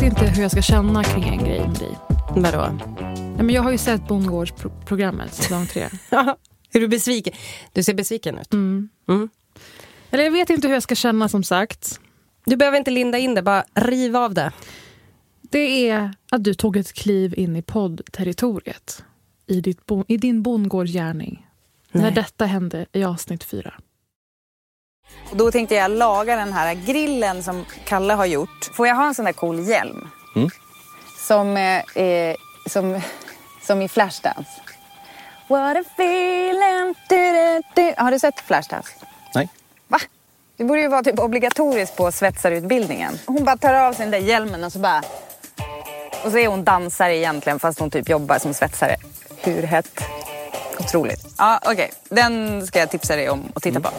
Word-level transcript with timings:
vet 0.00 0.12
inte 0.12 0.26
hur 0.26 0.42
jag 0.42 0.50
ska 0.50 0.62
känna 0.62 1.04
kring 1.04 1.28
en 1.28 1.38
grej 1.38 1.60
med 1.60 1.78
dig. 1.78 1.98
Vadå? 2.36 2.78
Nej, 3.00 3.36
men 3.36 3.50
jag 3.50 3.62
har 3.62 3.70
ju 3.72 3.78
sett 3.78 4.08
Bondgårdsprogrammet, 4.08 5.34
säsong 5.34 5.66
tre. 5.66 5.82
är 6.72 6.80
du 6.80 6.88
besviken? 6.88 7.32
Du 7.72 7.82
ser 7.82 7.94
besviken 7.94 8.38
ut. 8.38 8.52
Mm. 8.52 8.88
Eller 10.10 10.24
jag 10.24 10.30
vet 10.30 10.50
inte 10.50 10.66
hur 10.68 10.74
jag 10.74 10.82
ska 10.82 10.94
känna 10.94 11.28
som 11.28 11.42
sagt. 11.42 12.00
Du 12.44 12.56
behöver 12.56 12.78
inte 12.78 12.90
linda 12.90 13.18
in 13.18 13.34
det, 13.34 13.42
bara 13.42 13.64
riv 13.74 14.16
av 14.16 14.34
det. 14.34 14.52
Det 15.42 15.88
är 15.90 16.14
att 16.30 16.44
du 16.44 16.54
tog 16.54 16.76
ett 16.76 16.92
kliv 16.92 17.34
in 17.38 17.56
i 17.56 17.62
poddterritoriet. 17.62 19.04
I, 19.46 19.60
ditt 19.60 19.86
bo- 19.86 20.04
i 20.08 20.16
din 20.16 20.42
bondgårdsgärning. 20.42 21.46
När 21.92 22.10
detta 22.10 22.46
hände 22.46 22.86
i 22.92 23.04
avsnitt 23.04 23.44
fyra. 23.44 23.74
Och 25.30 25.36
Då 25.36 25.50
tänkte 25.50 25.74
jag 25.74 25.90
laga 25.90 26.36
den 26.36 26.52
här 26.52 26.74
grillen 26.74 27.42
som 27.42 27.64
Kalle 27.84 28.14
har 28.14 28.26
gjort. 28.26 28.70
Får 28.72 28.86
jag 28.86 28.94
ha 28.94 29.06
en 29.06 29.14
sån 29.14 29.24
där 29.24 29.32
cool 29.32 29.60
hjälm? 29.68 30.08
Som, 31.18 31.56
eh, 31.56 32.02
eh, 32.04 32.36
som, 32.66 33.00
som 33.62 33.82
i 33.82 33.88
Flashdance. 33.88 34.50
What 35.48 35.76
a 35.76 35.84
feeling. 35.94 36.94
Du, 37.08 37.32
du, 37.32 37.62
du. 37.74 37.94
Har 37.96 38.10
du 38.10 38.18
sett 38.18 38.40
Flashdance? 38.40 38.88
Nej. 39.34 39.48
Va? 39.88 39.98
Det 40.56 40.64
borde 40.64 40.80
ju 40.80 40.88
vara 40.88 41.02
typ 41.02 41.18
obligatoriskt 41.18 41.96
på 41.96 42.12
svetsarutbildningen. 42.12 43.18
Hon 43.26 43.44
bara 43.44 43.56
tar 43.56 43.74
av 43.74 43.92
sig 43.92 44.04
den 44.06 44.10
där 44.10 44.28
hjälmen 44.28 44.64
och 44.64 44.72
så 44.72 44.78
bara... 44.78 45.02
Och 46.24 46.30
så 46.30 46.38
är 46.38 46.48
hon 46.48 46.64
dansare 46.64 47.16
egentligen 47.16 47.58
fast 47.58 47.78
hon 47.78 47.90
typ 47.90 48.08
jobbar 48.08 48.38
som 48.38 48.54
svetsare. 48.54 48.96
Hur 49.42 49.62
hett? 49.62 50.00
Otroligt. 50.78 51.26
Ja, 51.38 51.60
okej. 51.66 51.92
Den 52.08 52.66
ska 52.66 52.78
jag 52.78 52.90
tipsa 52.90 53.16
dig 53.16 53.30
om 53.30 53.52
att 53.54 53.62
titta 53.62 53.80
på. 53.80 53.90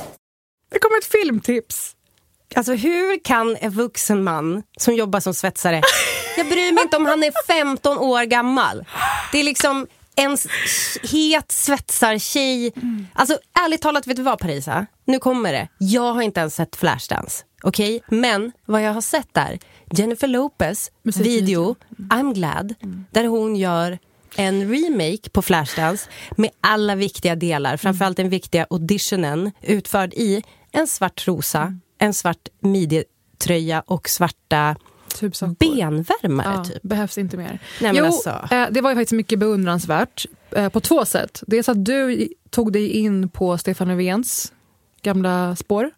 Det 0.72 0.80
kommer 0.80 0.98
ett 0.98 1.06
filmtips. 1.22 1.96
Alltså 2.56 2.74
hur 2.74 3.24
kan 3.24 3.56
en 3.56 3.72
vuxen 3.72 4.24
man 4.24 4.64
som 4.78 4.94
jobbar 4.96 5.20
som 5.20 5.34
svetsare, 5.34 5.82
jag 6.38 6.50
bryr 6.50 6.74
mig 6.74 6.84
inte 6.84 6.98
om 6.98 7.06
han 7.06 7.24
är 7.24 7.48
15 7.48 7.98
år 7.98 8.24
gammal. 8.24 8.86
Det 9.32 9.40
är 9.40 9.44
liksom 9.44 9.88
en 10.16 10.38
het 11.04 11.52
svetsartjej. 11.52 12.74
Alltså 13.14 13.38
ärligt 13.66 13.82
talat, 13.82 14.08
vet 14.08 14.16
du 14.16 14.24
vad 14.24 14.40
Parisa? 14.40 14.86
Nu 15.06 15.20
kommer 15.20 15.54
det. 15.54 15.68
Jag 15.78 16.14
har 16.14 16.22
inte 16.22 16.40
ens 16.40 16.56
sett 16.56 16.76
Flashdance. 16.76 17.44
Okej? 17.64 18.03
Men 18.08 18.52
vad 18.66 18.82
jag 18.82 18.94
har 18.94 19.02
sett 19.02 19.34
där, 19.34 19.59
Jennifer 19.92 20.28
Lopez 20.28 20.92
video, 21.03 21.76
I'm 21.98 22.34
glad, 22.34 22.74
där 23.12 23.26
hon 23.26 23.56
gör 23.56 24.00
en 24.36 24.72
remake 24.74 25.30
på 25.32 25.42
Flashdance 25.42 26.09
med 26.38 26.50
alla 26.62 26.96
viktiga 26.96 27.36
delar, 27.36 27.78
framförallt 27.78 28.18
den 28.18 28.30
viktiga 28.30 28.68
auditionen 28.70 29.52
utförd 29.62 30.14
i 30.14 30.44
en 30.72 30.88
svart 30.88 31.28
rosa, 31.28 31.78
en 31.98 32.14
svart 32.14 32.48
midjetröja 32.59 33.84
och 33.88 34.09
svarta 34.09 34.76
Typ 35.20 35.34
benvärmare 35.59 36.54
Ja, 36.56 36.64
typ. 36.64 36.82
behövs 36.82 37.18
inte 37.18 37.38
mer. 37.38 37.59
Nej, 37.82 37.92
jo, 37.96 38.06
alltså. 38.06 38.48
eh, 38.52 38.68
det 38.72 38.82
var 38.82 38.90
ju 38.90 38.96
faktiskt 38.96 39.12
mycket 39.12 39.40
beundransvärt 39.40 40.26
eh, 40.52 40.70
på 40.70 40.80
två 40.80 41.06
sätt. 41.06 41.44
Dels 41.48 41.70
att 41.70 41.86
du 41.86 42.28
tog 42.50 42.74
dig 42.74 42.90
in 42.90 43.30
på 43.30 43.58
Stefan 43.58 43.88
Löfvens 43.88 44.54
gamla 45.02 45.56
spår, 45.56 45.92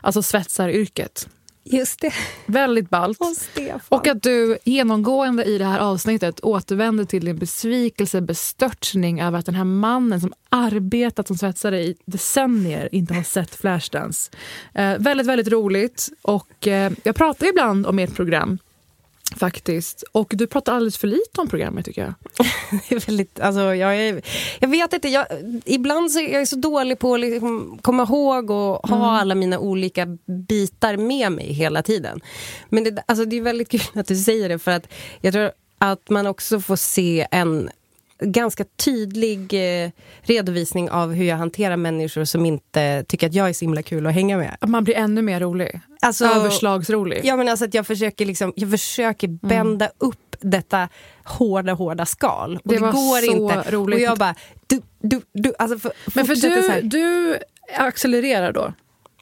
alltså 0.00 0.22
svetsaryrket. 0.22 1.28
Just 1.68 2.00
det. 2.00 2.12
Väldigt 2.46 2.90
ballt. 2.90 3.18
Och. 3.20 3.98
Och 3.98 4.06
att 4.06 4.22
du 4.22 4.58
genomgående 4.64 5.44
i 5.44 5.58
det 5.58 5.64
här 5.64 5.78
avsnittet 5.78 6.40
återvände 6.44 7.06
till 7.06 7.24
din 7.24 7.38
besvikelse, 7.38 8.20
bestörtning 8.20 9.20
över 9.20 9.38
att 9.38 9.46
den 9.46 9.54
här 9.54 9.64
mannen 9.64 10.20
som 10.20 10.32
arbetat 10.48 11.26
som 11.26 11.36
svetsare 11.36 11.80
i 11.80 11.96
decennier 12.04 12.88
inte 12.92 13.14
har 13.14 13.22
sett 13.22 13.54
Flashdance. 13.54 14.30
Eh, 14.74 14.98
väldigt, 14.98 15.26
väldigt 15.26 15.48
roligt. 15.48 16.08
Och 16.22 16.68
eh, 16.68 16.92
jag 17.02 17.16
pratar 17.16 17.46
ibland 17.46 17.86
om 17.86 17.98
ert 17.98 18.14
program. 18.14 18.58
Faktiskt. 19.34 20.04
Och 20.12 20.32
du 20.36 20.46
pratar 20.46 20.74
alldeles 20.74 20.98
för 20.98 21.06
lite 21.08 21.40
om 21.40 21.48
programmet 21.48 21.84
tycker 21.84 22.02
jag. 22.02 22.14
Det 22.88 22.94
är 22.94 23.06
väldigt, 23.06 23.40
alltså, 23.40 23.60
jag, 23.60 23.96
är, 23.96 24.22
jag 24.58 24.68
vet 24.68 24.92
inte, 24.92 25.08
jag, 25.08 25.26
ibland 25.64 26.12
så 26.12 26.20
är 26.20 26.38
jag 26.38 26.48
så 26.48 26.56
dålig 26.56 26.98
på 26.98 27.14
att 27.14 27.20
liksom 27.20 27.78
komma 27.82 28.02
ihåg 28.02 28.50
och 28.50 28.88
ha 28.88 29.20
alla 29.20 29.34
mina 29.34 29.58
olika 29.58 30.06
bitar 30.48 30.96
med 30.96 31.32
mig 31.32 31.52
hela 31.52 31.82
tiden. 31.82 32.20
Men 32.68 32.84
det, 32.84 33.02
alltså, 33.06 33.24
det 33.24 33.36
är 33.36 33.42
väldigt 33.42 33.68
kul 33.68 33.80
att 33.94 34.06
du 34.06 34.16
säger 34.16 34.48
det 34.48 34.58
för 34.58 34.70
att 34.70 34.88
jag 35.20 35.32
tror 35.32 35.50
att 35.78 36.10
man 36.10 36.26
också 36.26 36.60
får 36.60 36.76
se 36.76 37.26
en 37.30 37.70
ganska 38.20 38.64
tydlig 38.84 39.40
eh, 39.84 39.90
redovisning 40.22 40.90
av 40.90 41.12
hur 41.12 41.24
jag 41.24 41.36
hanterar 41.36 41.76
människor 41.76 42.24
som 42.24 42.46
inte 42.46 43.04
tycker 43.08 43.26
att 43.26 43.34
jag 43.34 43.48
är 43.48 43.52
så 43.52 43.64
himla 43.64 43.82
kul 43.82 44.06
att 44.06 44.12
hänga 44.12 44.36
med. 44.38 44.56
Man 44.66 44.84
blir 44.84 44.94
ännu 44.96 45.22
mer 45.22 45.40
rolig. 45.40 45.80
Alltså- 46.02 46.24
Överslagsrolig. 46.26 47.20
Ja, 47.24 47.36
men 47.36 47.48
alltså 47.48 47.64
att 47.64 47.74
jag 47.74 47.86
försöker, 47.86 48.26
liksom, 48.26 48.52
jag 48.56 48.70
försöker 48.70 49.26
Mm. 49.28 49.38
bända 49.42 49.90
upp 49.98 50.36
detta 50.40 50.88
hårda, 51.24 51.72
hårda 51.72 52.06
skal. 52.06 52.56
Och 52.56 52.60
Det 52.64 52.74
det, 52.74 52.80
går 52.92 53.24
inte. 53.24 53.70
roligt. 53.70 53.94
Och 53.96 54.00
jag 54.02 54.18
bara, 54.18 54.34
du, 54.66 54.80
du, 55.00 55.20
du, 55.32 55.52
alltså 55.58 55.78
för, 55.78 55.92
Men 56.14 56.26
för 56.26 56.34
du, 56.34 56.88
du 56.88 57.38
accelererar 57.78 58.52
då. 58.52 58.72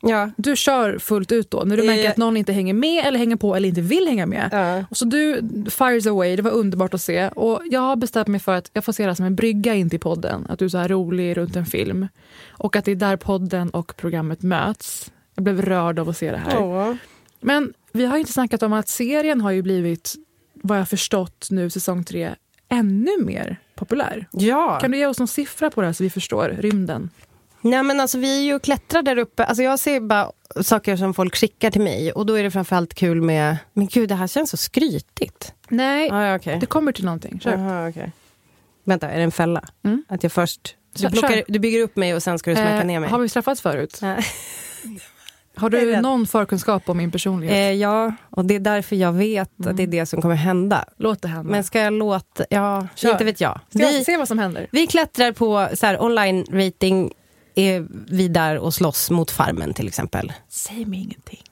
Ja. 0.09 0.31
Du 0.37 0.57
kör 0.57 0.99
fullt 0.99 1.33
ut 1.33 1.51
då, 1.51 1.63
när 1.67 1.77
du 1.77 1.83
märker 1.83 2.11
att 2.11 2.17
någon 2.17 2.37
inte 2.37 2.53
hänger 2.53 2.75
med 2.75 3.07
eller 3.07 3.19
hänger 3.19 3.37
på 3.37 3.57
eller 3.57 3.69
inte 3.69 3.81
vill 3.81 4.09
hänga 4.09 4.27
med. 4.27 4.49
Ja. 4.53 4.85
Och 4.91 4.97
så 4.97 5.05
du 5.05 5.43
fires 5.71 6.07
away, 6.07 6.37
det 6.37 6.43
var 6.43 6.51
underbart 6.51 6.95
att 6.95 7.03
se. 7.03 7.29
Och 7.29 7.63
jag 7.71 7.81
har 7.81 7.97
bestämt 7.97 8.29
mig 8.29 8.41
för 8.41 8.55
att 8.55 8.71
jag 8.73 8.85
får 8.85 8.93
se 8.93 9.07
det 9.07 9.15
som 9.15 9.27
en 9.27 9.37
brygga 9.37 9.75
in 9.75 9.91
till 9.91 10.01
podden. 10.01 10.47
Att 10.49 10.59
du 10.59 10.65
är 10.65 10.69
så 10.69 10.79
här 10.79 10.89
rolig 10.89 11.37
runt 11.37 11.57
en 11.57 11.67
film. 11.67 12.09
Och 12.49 12.77
att 12.77 12.85
det 12.85 12.91
är 12.91 12.97
där 12.97 13.17
podden 13.17 13.71
och 13.71 13.97
programmet 13.97 14.43
möts. 14.43 15.13
Jag 15.35 15.45
blev 15.45 15.63
rörd 15.63 15.99
av 15.99 16.09
att 16.09 16.17
se 16.17 16.31
det 16.31 16.39
här. 16.39 16.62
Åh. 16.62 16.95
Men 17.41 17.73
vi 17.93 18.07
har 18.07 18.17
inte 18.17 18.33
snackat 18.33 18.62
om 18.62 18.73
att 18.73 18.89
serien 18.89 19.41
har 19.41 19.50
ju 19.50 19.62
blivit, 19.62 20.15
vad 20.55 20.79
jag 20.79 20.89
förstått 20.89 21.49
nu 21.50 21.71
säsong 21.71 22.05
tre, 22.05 22.35
ännu 22.69 23.11
mer 23.25 23.57
populär. 23.75 24.27
Ja. 24.33 24.79
Kan 24.81 24.91
du 24.91 24.99
ge 24.99 25.07
oss 25.07 25.19
någon 25.19 25.29
siffra 25.29 25.71
på 25.71 25.81
det 25.81 25.87
här 25.87 25.93
så 25.93 26.05
vi 26.05 26.11
förstår 26.11 26.57
rymden? 26.59 27.11
Nej, 27.64 27.82
men 27.82 28.00
alltså, 28.00 28.19
vi 28.19 28.38
är 28.38 28.43
ju 28.43 28.55
och 28.55 28.62
klättrar 28.62 29.02
där 29.02 29.19
uppe. 29.19 29.44
Alltså, 29.44 29.62
jag 29.62 29.78
ser 29.78 30.00
bara 30.00 30.31
saker 30.62 30.96
som 30.96 31.14
folk 31.14 31.37
skickar 31.37 31.70
till 31.70 31.81
mig. 31.81 32.12
Och 32.12 32.26
då 32.26 32.34
är 32.38 32.43
det 32.43 32.50
framförallt 32.50 32.94
kul 32.94 33.22
med, 33.22 33.56
men 33.72 33.87
gud 33.87 34.08
det 34.08 34.14
här 34.14 34.26
känns 34.26 34.50
så 34.50 34.56
skrytigt. 34.56 35.52
Nej, 35.69 36.11
Ah, 36.11 36.25
ja, 36.26 36.37
okej. 36.37 36.58
det 36.61 36.66
kommer 36.66 36.93
till 36.93 37.05
någonting. 37.05 37.40
Kör. 37.40 37.52
Aha, 37.52 37.88
okej. 37.88 38.12
Vänta, 38.84 39.11
är 39.11 39.16
det 39.19 39.22
en 39.25 39.31
fälla? 39.32 39.64
Mm. 39.84 40.05
Att 40.08 40.22
jag 40.22 40.32
först... 40.32 40.76
Du, 40.96 41.20
kör. 41.20 41.44
du 41.49 41.58
bygger 41.58 41.81
upp 41.82 41.96
mig 41.96 42.14
och 42.14 42.22
sen 42.22 42.38
ska 42.38 42.50
du 42.50 42.56
smäcka 42.56 42.70
Eh, 42.81 42.84
ner 42.84 43.00
mig. 43.00 43.11
Har 43.11 43.19
vi 43.19 43.28
straffats 43.28 43.61
förut? 43.61 44.00
Har 45.56 45.70
du 45.70 46.00
någon 46.00 46.26
förkunskap 46.26 46.88
om 46.88 46.96
min 46.96 47.11
personlighet? 47.11 47.55
Eh, 47.56 47.72
ja, 47.72 48.12
och 48.31 48.44
det 48.44 48.55
är 48.55 48.61
därför 48.61 48.96
jag 48.96 49.12
vet 49.12 49.66
att 49.66 49.76
det 49.76 49.82
är 49.82 49.87
det 49.87 50.06
som 50.06 50.22
kommer 50.22 50.34
hända. 50.34 50.84
Låt 50.96 51.22
det 51.22 51.28
hända. 51.28 51.50
Men 51.50 51.64
ska 51.64 51.81
jag 51.81 51.93
låta... 51.93 52.44
Ja, 52.50 52.87
Kör. 52.94 53.11
inte 53.12 53.25
vet 53.25 53.40
jag. 53.40 53.61
Ska 53.69 53.78
Vi, 53.78 54.05
se 54.05 54.16
vad 54.16 54.28
som 54.28 54.38
händer? 54.38 54.66
vi 54.72 54.87
klättrar 54.87 55.32
på 55.32 55.69
så 55.75 55.87
här, 55.87 56.02
online 56.02 56.44
rating 56.52 57.12
är 57.55 57.87
vi 57.91 58.29
där 58.29 58.59
och 58.59 58.75
slåss 58.75 59.11
mot 59.11 59.31
Farmen 59.31 59.75
till 59.75 59.89
exempel. 59.89 60.33
Säg 60.49 60.85
mig 60.85 60.99
ingenting. 60.99 61.43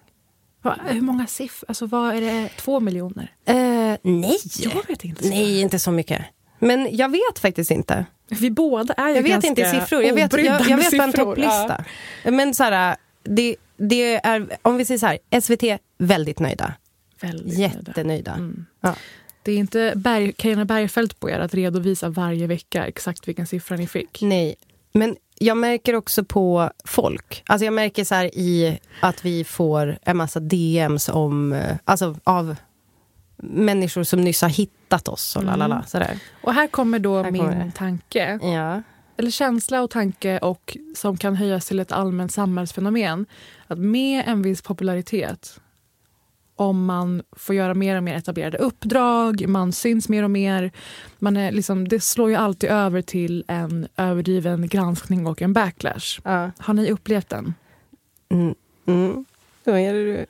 Va, 0.62 0.78
hur 0.86 1.00
många 1.00 1.26
siffror? 1.26 1.68
Alltså 1.68 1.86
vad 1.86 2.14
är 2.14 2.20
det? 2.20 2.48
Två 2.48 2.80
miljoner? 2.80 3.32
Eh, 3.44 3.54
nej! 4.02 4.38
Jag 4.58 4.86
vet 4.88 5.04
inte. 5.04 5.28
Nej, 5.28 5.60
inte 5.60 5.78
så 5.78 5.90
mycket. 5.90 6.24
Men 6.58 6.96
jag 6.96 7.08
vet 7.08 7.38
faktiskt 7.38 7.70
inte. 7.70 8.06
Vi 8.28 8.50
båda 8.50 8.94
är 8.94 9.08
ju 9.08 9.14
Jag 9.14 9.22
vet 9.22 9.44
inte 9.44 9.70
siffror. 9.70 10.02
Jag 10.02 10.14
vet, 10.14 10.32
jag, 10.32 10.44
jag 10.68 10.76
vet 10.76 10.98
bara 10.98 11.04
en 11.04 11.12
topplista. 11.12 11.84
Men 12.24 12.54
så 12.54 12.64
här, 12.64 12.96
det, 13.22 13.56
det 13.76 14.26
är, 14.26 14.58
om 14.62 14.76
vi 14.76 14.84
säger 14.84 14.98
så 14.98 15.06
här, 15.06 15.40
SVT 15.40 15.80
väldigt 15.98 16.38
nöjda. 16.38 16.74
Ja, 17.20 17.28
väldigt 17.28 17.58
nöjda. 17.58 17.74
Jättenöjda. 17.86 18.32
Mm. 18.32 18.66
Ja. 18.80 18.94
Det 19.42 19.52
är 19.52 19.56
inte 19.56 19.92
Berg, 19.96 20.32
Carina 20.32 20.64
Bergfeldt 20.64 21.20
på 21.20 21.30
er 21.30 21.38
att 21.38 21.54
redovisa 21.54 22.08
varje 22.08 22.46
vecka 22.46 22.86
exakt 22.86 23.28
vilken 23.28 23.46
siffra 23.46 23.76
ni 23.76 23.86
fick. 23.86 24.22
Nej, 24.22 24.54
men 24.92 25.16
jag 25.38 25.56
märker 25.56 25.94
också 25.94 26.24
på 26.24 26.70
folk. 26.84 27.42
Alltså 27.46 27.64
jag 27.64 27.74
märker 27.74 28.04
så 28.04 28.14
här 28.14 28.38
i 28.38 28.80
att 29.00 29.24
vi 29.24 29.44
får 29.44 29.98
en 30.02 30.16
massa 30.16 30.40
DMs 30.40 31.08
om, 31.08 31.52
eh, 31.52 31.76
alltså 31.84 32.16
av 32.24 32.56
människor 33.36 34.02
som 34.02 34.20
nyss 34.20 34.42
har 34.42 34.48
hittat 34.48 35.08
oss 35.08 35.36
och 35.36 35.44
lalala, 35.44 35.84
sådär. 35.86 36.18
Och 36.42 36.54
här 36.54 36.66
kommer 36.66 36.98
då 36.98 37.22
Här 37.22 37.30
min 37.30 37.42
kommer 37.42 37.70
tanke. 37.70 38.38
Ja. 38.42 38.82
eller 39.16 39.30
känsla 39.30 39.82
och 39.82 39.90
tanke 39.90 40.38
och 40.38 40.76
som 40.96 41.16
kan 41.16 41.36
höjas 41.36 41.66
till 41.66 41.80
ett 41.80 41.92
allmänt 41.92 42.32
samhällsfenomen. 42.32 43.26
Att 43.66 43.78
med 43.78 44.24
en 44.26 44.42
viss 44.42 44.62
popularitet, 44.62 45.60
om 46.62 46.84
man 46.84 47.22
får 47.36 47.54
göra 47.54 47.74
mer 47.74 47.96
och 47.96 48.02
mer 48.02 48.14
etablerade 48.14 48.58
uppdrag, 48.58 49.48
man 49.48 49.72
syns 49.72 50.08
mer 50.08 50.22
och 50.22 50.30
mer, 50.30 50.72
man 51.18 51.36
är 51.36 51.52
liksom, 51.52 51.88
det 51.88 52.00
slår 52.00 52.30
ju 52.30 52.36
alltid 52.36 52.70
över 52.70 53.02
till 53.02 53.44
en 53.48 53.88
överdriven 53.96 54.68
granskning 54.68 55.26
och 55.26 55.42
en 55.42 55.52
backlash. 55.52 56.20
ja. 56.24 56.50
Har 56.58 56.74
ni 56.74 56.90
upplevt 56.90 57.28
den? 57.28 57.54
Mm. 58.30 58.54
Mm. 58.86 59.24
Då 59.64 59.72
är 59.72 59.94
det, 59.94 60.26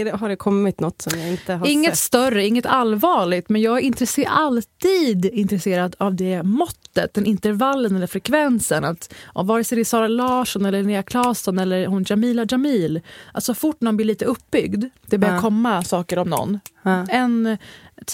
är 0.00 0.12
har 0.12 0.28
det 0.28 0.36
kommit 0.36 0.80
något 0.80 1.02
som 1.02 1.20
jag 1.20 1.30
inte 1.30 1.54
har 1.54 1.66
Inget 1.66 1.90
sett? 1.90 1.98
större, 1.98 2.46
inget 2.46 2.66
allvarligt, 2.66 3.48
men 3.48 3.60
jag 3.62 3.78
är 3.78 3.82
intresse- 3.82 4.26
alltid 4.28 5.24
intresserad 5.24 5.96
av 5.98 6.14
det 6.14 6.42
måttet, 6.42 7.14
den 7.14 7.26
intervallen 7.26 7.96
eller 7.96 8.06
frekvensen. 8.06 8.84
Att, 8.84 9.14
av 9.32 9.46
vare 9.46 9.64
sig 9.64 9.76
det 9.76 9.82
är 9.82 9.84
Sara 9.84 10.08
Larsson, 10.08 10.64
eller 10.66 10.78
Linnea 10.78 11.02
Claesson 11.02 11.58
eller 11.58 11.86
hon 11.86 12.04
Jamila 12.08 12.46
Jamil. 12.48 13.00
Alltså 13.32 13.54
fort 13.54 13.80
någon 13.80 13.96
blir 13.96 14.06
lite 14.06 14.24
uppbyggd, 14.24 14.84
det 15.06 15.18
börjar 15.18 15.34
Ja. 15.34 15.40
komma 15.40 15.82
saker 15.82 16.18
om 16.18 16.28
någon. 16.30 16.60
Ja. 16.82 17.06
En, 17.08 17.58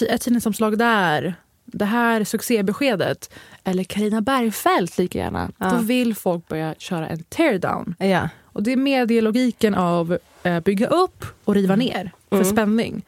ett 0.09 0.21
tidningsomslag 0.21 0.77
där, 0.77 1.35
det 1.65 1.85
här 1.85 2.23
succébeskedet. 2.23 3.29
Eller 3.63 3.83
Karina 3.83 4.21
Bergfeldt 4.21 4.97
lika 4.97 5.19
gärna. 5.19 5.51
Ja. 5.57 5.69
Då 5.69 5.77
vill 5.77 6.15
folk 6.15 6.47
börja 6.47 6.75
köra 6.77 7.07
en 7.07 7.23
teardown. 7.23 7.95
Ja. 7.99 8.29
Och 8.53 8.63
det 8.63 8.71
är 8.71 8.77
medielogiken 8.77 9.75
av 9.75 10.17
bygga 10.63 10.87
upp 10.87 11.25
och 11.43 11.55
riva 11.55 11.75
ner 11.75 12.11
för 12.29 12.35
Mm. 12.35 12.51
spänning. 12.51 13.05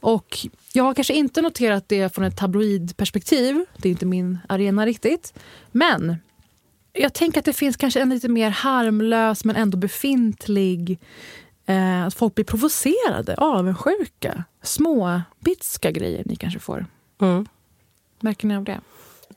Och 0.00 0.38
jag 0.72 0.84
har 0.84 0.94
kanske 0.94 1.14
inte 1.14 1.42
noterat 1.42 1.88
det 1.88 2.14
från 2.14 2.24
ett 2.24 2.36
tabloidperspektiv. 2.36 3.64
Det 3.76 3.88
är 3.88 3.90
inte 3.90 4.06
min 4.06 4.38
arena 4.48 4.86
riktigt. 4.86 5.34
Men 5.72 6.16
jag 6.92 7.14
tänker 7.14 7.38
att 7.38 7.44
det 7.44 7.52
finns 7.52 7.76
kanske 7.76 8.00
en 8.00 8.10
lite 8.10 8.28
mer 8.28 8.50
harmlös 8.50 9.44
men 9.44 9.56
ändå 9.56 9.78
befintlig 9.78 10.98
eh, 11.66 12.04
att 12.04 12.14
folk 12.14 12.34
blir 12.34 12.44
provocerade, 12.44 13.34
avundsjuka. 13.36 14.44
Små 14.62 15.22
bitska 15.40 15.90
grejer 15.90 16.22
ni 16.26 16.36
kanske 16.36 16.58
får. 16.58 16.86
Mm. 17.20 17.46
Märker 18.20 18.46
ni 18.46 18.56
av 18.56 18.64
det? 18.64 18.80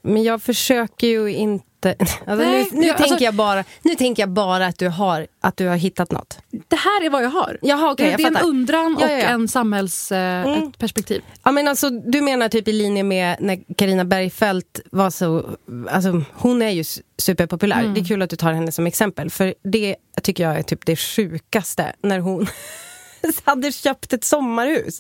Men 0.02 0.24
jag 0.24 0.42
försöker 0.42 1.08
ju 1.08 1.34
inte... 1.34 1.66
Alltså 2.00 2.46
Nej, 2.46 2.68
nu, 2.72 2.80
nu, 2.80 2.88
jag- 2.88 2.98
tänker 2.98 3.12
alltså- 3.12 3.24
jag 3.26 3.34
bara, 3.34 3.64
nu 3.82 3.96
tänker 3.96 4.24
jag 4.24 4.30
bara 4.30 4.66
att 4.66 4.78
du 4.80 4.88
har, 4.90 5.28
att 5.42 5.58
du 5.58 5.68
har 5.68 5.76
hittat 5.76 6.12
något. 6.12 6.38
Det 6.68 6.76
här 6.76 7.06
är 7.06 7.10
vad 7.10 7.24
jag 7.24 7.30
har. 7.30 7.58
Jaha, 7.62 7.92
okej, 7.92 8.06
det, 8.06 8.12
jag 8.12 8.20
det 8.34 8.40
är 8.40 8.42
en 8.44 8.48
undran 8.50 8.98
Ja, 9.00 9.06
och 9.06 9.12
ja, 9.12 9.18
ja. 9.18 9.26
en 9.26 9.48
samhällsperspektiv. 9.48 11.18
Eh, 11.18 11.24
Mm. 11.26 11.40
Ja, 11.44 11.52
men 11.52 11.68
alltså, 11.68 11.90
du 11.90 12.22
menar 12.22 12.50
typ 12.50 12.68
i 12.68 12.74
linje 12.74 13.04
med 13.04 13.38
när 13.40 13.74
Karina 13.78 14.06
Bergfeldt 14.06 14.80
var 14.92 15.10
så... 15.10 15.50
Alltså, 15.90 16.22
hon 16.34 16.62
är 16.62 16.70
ju 16.70 16.84
superpopulär. 17.18 17.80
Mm. 17.80 17.94
Det 17.94 18.00
är 18.00 18.06
kul 18.06 18.22
att 18.22 18.30
du 18.30 18.36
tar 18.36 18.54
henne 18.54 18.72
som 18.72 18.88
exempel. 18.88 19.30
För 19.30 19.54
det 19.64 19.96
tycker 20.24 20.44
jag 20.44 20.58
är 20.60 20.64
typ 20.64 20.86
det 20.86 20.96
sjukaste. 20.96 21.94
När 22.02 22.20
hon 22.20 22.48
hade 23.44 23.72
köpt 23.72 24.14
ett 24.14 24.24
sommarhus. 24.24 25.00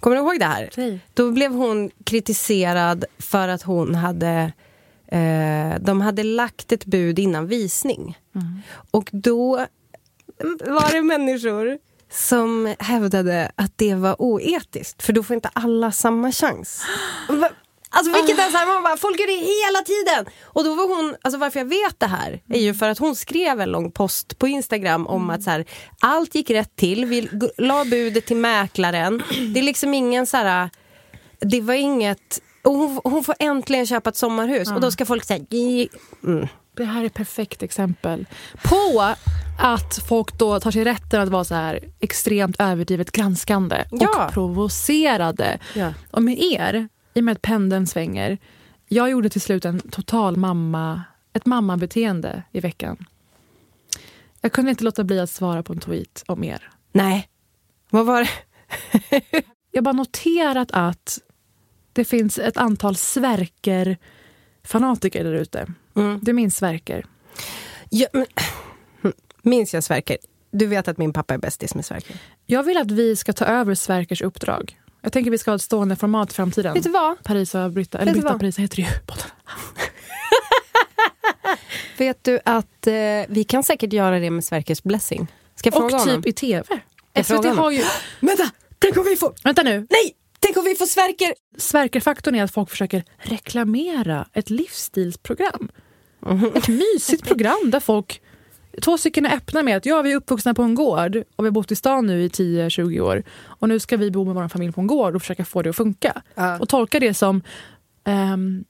Kommer 0.00 0.16
du 0.16 0.22
ihåg 0.22 0.38
det 0.40 0.46
här? 0.46 0.70
Säg. 0.74 0.98
Då 1.14 1.30
blev 1.30 1.52
hon 1.52 1.90
kritiserad 2.04 3.04
för 3.18 3.48
att 3.48 3.62
hon 3.62 3.94
hade... 3.94 4.52
Eh, 5.14 5.80
de 5.80 6.00
hade 6.00 6.22
lagt 6.22 6.72
ett 6.72 6.84
bud 6.84 7.18
innan 7.18 7.46
visning. 7.46 8.18
Och 8.90 9.08
då 9.12 9.66
var 10.66 10.92
det 10.92 11.02
människor 11.02 11.78
som 12.10 12.74
hävdade 12.78 13.50
att 13.54 13.72
det 13.76 13.94
var 13.94 14.22
oetiskt, 14.22 15.02
för 15.02 15.12
då 15.12 15.22
får 15.22 15.34
inte 15.34 15.50
alla 15.52 15.92
samma 15.92 16.32
chans. 16.32 16.84
Alltså 17.96 18.12
vilket 18.12 18.38
är 18.38 18.50
så 18.50 18.56
här, 18.56 18.66
man 18.66 18.82
bara, 18.82 18.96
folk 18.96 19.20
gör 19.20 19.26
det 19.26 19.32
hela 19.32 19.84
tiden! 19.84 20.32
Och 20.42 20.64
då 20.64 20.74
var 20.74 20.96
hon, 20.96 21.16
alltså 21.22 21.38
varför 21.38 21.60
jag 21.60 21.66
vet 21.66 22.00
det 22.00 22.06
här 22.06 22.42
är 22.48 22.60
ju 22.60 22.74
för 22.74 22.88
att 22.88 22.98
hon 22.98 23.16
skrev 23.16 23.60
en 23.60 23.70
lång 23.70 23.90
post 23.90 24.38
på 24.38 24.48
Instagram 24.48 25.06
om 25.06 25.30
att 25.30 25.42
så 25.42 25.50
här, 25.50 25.64
allt 26.00 26.34
gick 26.34 26.50
rätt 26.50 26.76
till, 26.76 27.04
vi 27.04 27.28
la 27.58 27.84
budet 27.84 28.26
till 28.26 28.36
mäklaren. 28.36 29.22
Det 29.54 29.60
är 29.60 29.62
liksom 29.62 29.94
ingen 29.94 30.26
så 30.26 30.36
här, 30.36 30.70
det 31.40 31.60
var 31.60 31.74
inget, 31.74 32.40
hon, 32.64 33.00
hon 33.04 33.24
får 33.24 33.34
äntligen 33.38 33.86
köpa 33.86 34.10
ett 34.10 34.16
sommarhus 34.16 34.70
och 34.70 34.80
då 34.80 34.90
ska 34.90 35.04
folk 35.04 35.24
säga 35.24 35.44
mm. 36.24 36.48
Det 36.76 36.84
här 36.84 37.02
är 37.02 37.06
ett 37.06 37.14
perfekt 37.14 37.62
exempel 37.62 38.26
på 38.62 39.14
att 39.58 39.98
folk 40.08 40.38
då 40.38 40.60
tar 40.60 40.70
sig 40.70 40.84
rätten 40.84 41.20
att 41.20 41.28
vara 41.28 41.44
så 41.44 41.54
här 41.54 41.80
extremt 42.00 42.56
överdrivet 42.58 43.12
granskande 43.12 43.84
Ja. 43.90 44.26
och 44.26 44.32
provocerade. 44.32 45.58
Ja. 45.74 45.94
Och 46.10 46.22
med 46.22 46.38
er, 46.42 46.88
i 47.14 47.20
och 47.20 47.24
med 47.24 47.32
att 47.32 47.42
pendeln 47.42 47.86
svänger, 47.86 48.38
jag 48.88 49.10
gjorde 49.10 49.28
till 49.28 49.40
slut 49.40 49.64
en 49.64 49.80
total 49.80 50.36
mamma, 50.36 51.02
ett 51.32 51.46
mammabeteende 51.46 52.42
i 52.52 52.60
veckan. 52.60 53.06
Jag 54.40 54.52
kunde 54.52 54.70
inte 54.70 54.84
låta 54.84 55.04
bli 55.04 55.20
att 55.20 55.30
svara 55.30 55.62
på 55.62 55.72
en 55.72 55.80
tweet 55.80 56.24
om 56.26 56.44
er. 56.44 56.70
Nej. 56.92 57.28
Vad 57.90 58.06
var 58.06 58.20
det? 58.20 58.30
Jag 59.70 59.78
har 59.80 59.82
bara 59.82 59.92
noterat 59.92 60.68
att 60.72 61.18
det 61.94 62.04
finns 62.04 62.38
ett 62.38 62.56
antal 62.56 62.96
Sverker-fanatiker 62.96 65.24
där 65.24 65.34
ute. 65.34 65.66
Mm. 65.96 66.18
Du 66.22 66.32
minns 66.32 66.56
Sverker? 66.56 67.06
Ja, 67.90 68.06
men, 68.12 68.26
minns 69.42 69.74
jag 69.74 69.84
Sverker? 69.84 70.16
Du 70.50 70.66
vet 70.66 70.88
att 70.88 70.98
min 70.98 71.12
pappa 71.12 71.34
är 71.34 71.38
bästis 71.38 71.74
med 71.74 71.84
Sverker. 71.84 72.16
Jag 72.46 72.62
vill 72.62 72.78
att 72.78 72.90
vi 72.90 73.16
ska 73.16 73.32
ta 73.32 73.44
över 73.44 73.74
Sverkers 73.74 74.22
uppdrag. 74.22 74.80
Jag 75.00 75.12
tänker 75.12 75.30
vi 75.30 75.38
ska 75.38 75.50
ha 75.50 75.56
ett 75.56 75.62
stående 75.62 75.96
format 75.96 76.30
i 76.30 76.34
framtiden. 76.34 76.74
Vet 76.74 76.82
du 76.82 76.90
vad? 76.90 77.22
Parisa 77.22 77.64
och 77.64 77.72
Britta, 77.72 77.98
eller 77.98 78.12
Britta 78.12 78.34
och? 78.34 78.40
Parisa 78.40 78.62
heter 78.62 78.78
ju. 78.78 78.86
båda. 79.06 79.18
Vet 81.98 82.24
du 82.24 82.40
att 82.44 82.86
eh, 82.86 82.92
vi 83.28 83.44
kan 83.48 83.64
säkert 83.64 83.92
göra 83.92 84.18
det 84.18 84.30
med 84.30 84.44
Sverkers 84.44 84.82
blessing? 84.82 85.26
Ska 85.54 85.66
jag 85.66 85.74
fråga 85.74 85.94
Och 85.94 86.00
honom? 86.00 86.22
typ 86.22 86.26
i 86.26 86.32
tv. 86.32 86.64
SVT 87.24 87.44
har 87.56 87.70
ju... 87.70 87.82
Vänta! 88.20 88.50
Tänk 88.78 88.96
om 88.96 89.04
vi 89.04 89.16
får... 89.16 89.34
Vänta 89.44 89.62
nu. 89.62 89.86
Nej! 89.90 90.14
Tänk 90.44 90.56
om 90.56 90.64
vi 90.64 90.74
får 90.74 90.86
Sverker! 90.86 91.34
Sverkerfaktorn 91.58 92.34
är 92.34 92.42
att 92.42 92.52
folk 92.54 92.70
försöker 92.70 93.04
reklamera 93.18 94.26
ett 94.32 94.50
livsstilsprogram. 94.50 95.68
Mhm. 96.20 96.50
Ett 96.54 96.68
mysigt 96.68 97.24
program 97.24 97.70
där 97.70 97.80
folk... 97.80 98.22
Två 98.82 98.98
stycken 98.98 99.26
är 99.26 99.36
öppna 99.36 99.62
med 99.62 99.76
att 99.76 99.86
ja, 99.86 100.02
vi 100.02 100.12
är 100.12 100.16
uppvuxna 100.16 100.54
på 100.54 100.62
en 100.62 100.74
gård 100.74 101.16
och 101.36 101.44
vi 101.44 101.48
har 101.48 101.50
bott 101.50 101.72
i 101.72 101.76
stan 101.76 102.06
nu 102.06 102.22
i 102.22 102.28
10-20 102.28 103.00
år. 103.00 103.22
Och 103.42 103.68
nu 103.68 103.80
ska 103.80 103.96
vi 103.96 104.10
bo 104.10 104.24
med 104.24 104.34
vår 104.34 104.48
familj 104.48 104.72
på 104.72 104.80
en 104.80 104.86
gård 104.86 105.16
och 105.16 105.22
försöka 105.22 105.44
få 105.44 105.62
det 105.62 105.70
att 105.70 105.76
funka. 105.76 106.22
Ja. 106.34 106.58
Och 106.58 106.68
tolka 106.68 107.00
det 107.00 107.14
som... 107.14 107.42
ehm, 108.04 108.64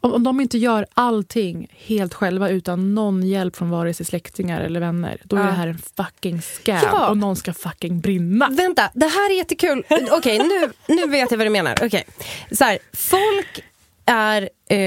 om, 0.00 0.12
om 0.12 0.24
de 0.24 0.40
inte 0.40 0.58
gör 0.58 0.86
allting 0.94 1.68
helt 1.76 2.14
själva 2.14 2.48
utan 2.48 2.94
någon 2.94 3.22
hjälp 3.22 3.56
från 3.56 3.70
vare 3.70 3.94
sig 3.94 4.06
släktingar 4.06 4.60
eller 4.60 4.80
vänner, 4.80 5.20
då 5.24 5.36
är 5.36 5.40
Ja. 5.40 5.46
det 5.46 5.52
här 5.52 5.66
en 5.68 5.78
fucking 5.96 6.42
scam 6.42 6.78
Ja. 6.92 7.08
och 7.08 7.16
någon 7.16 7.36
ska 7.36 7.52
fucking 7.52 8.00
brinna. 8.00 8.48
Vänta, 8.50 8.90
det 8.94 9.06
här 9.06 9.30
är 9.30 9.36
jättekul. 9.36 9.84
Okej, 10.10 10.38
nu, 10.38 10.72
nu 10.94 11.06
vet 11.06 11.30
jag 11.30 11.38
vad 11.38 11.46
du 11.46 11.50
menar. 11.50 11.78
Okej. 11.82 12.04
Så 12.52 12.64
här, 12.64 12.78
folk 12.92 13.64
är... 14.06 14.48
Eh, 14.68 14.78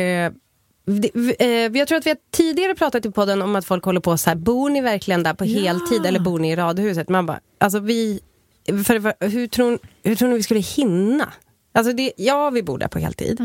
eh, 1.40 1.72
jag 1.78 1.88
tror 1.88 1.98
att 1.98 2.06
vi 2.06 2.10
har 2.10 2.18
tidigare 2.32 2.76
pratat 2.76 3.06
i 3.06 3.12
podden 3.12 3.42
om 3.42 3.56
att 3.56 3.66
folk 3.66 3.84
håller 3.84 4.00
på 4.02 4.18
så 4.18 4.30
här, 4.30 4.36
bor 4.38 4.70
ni 4.70 4.82
verkligen 4.82 5.24
där 5.24 5.34
på 5.34 5.46
Ja. 5.46 5.62
heltid 5.62 6.06
eller 6.06 6.20
bor 6.20 6.40
ni 6.40 6.52
i 6.52 6.56
radhuset? 6.56 7.10
Man 7.10 7.26
bara, 7.26 7.40
alltså 7.60 7.80
vi... 7.80 8.20
För, 8.68 9.00
för, 9.00 9.28
hur, 9.30 9.48
tror, 9.48 9.80
hur 10.04 10.16
tror 10.16 10.30
ni 10.30 10.36
vi 10.36 10.44
skulle 10.44 10.60
hinna? 10.60 11.34
Alltså 11.74 11.94
det, 11.94 12.14
ja, 12.18 12.50
vi 12.50 12.64
bor 12.64 12.78
där 12.78 12.88
på 12.88 13.00
heltid. 13.00 13.42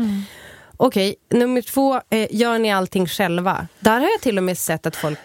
Okej, 0.81 1.15
nummer 1.29 1.61
två, 1.61 2.01
eh, 2.09 2.27
gör 2.31 2.59
ni 2.59 2.71
allting 2.71 3.07
själva? 3.07 3.67
Där 3.79 3.99
har 3.99 4.07
jag 4.09 4.21
till 4.21 4.37
och 4.37 4.43
med 4.43 4.57
sett 4.57 4.85
att 4.85 4.95
folk 4.95 5.19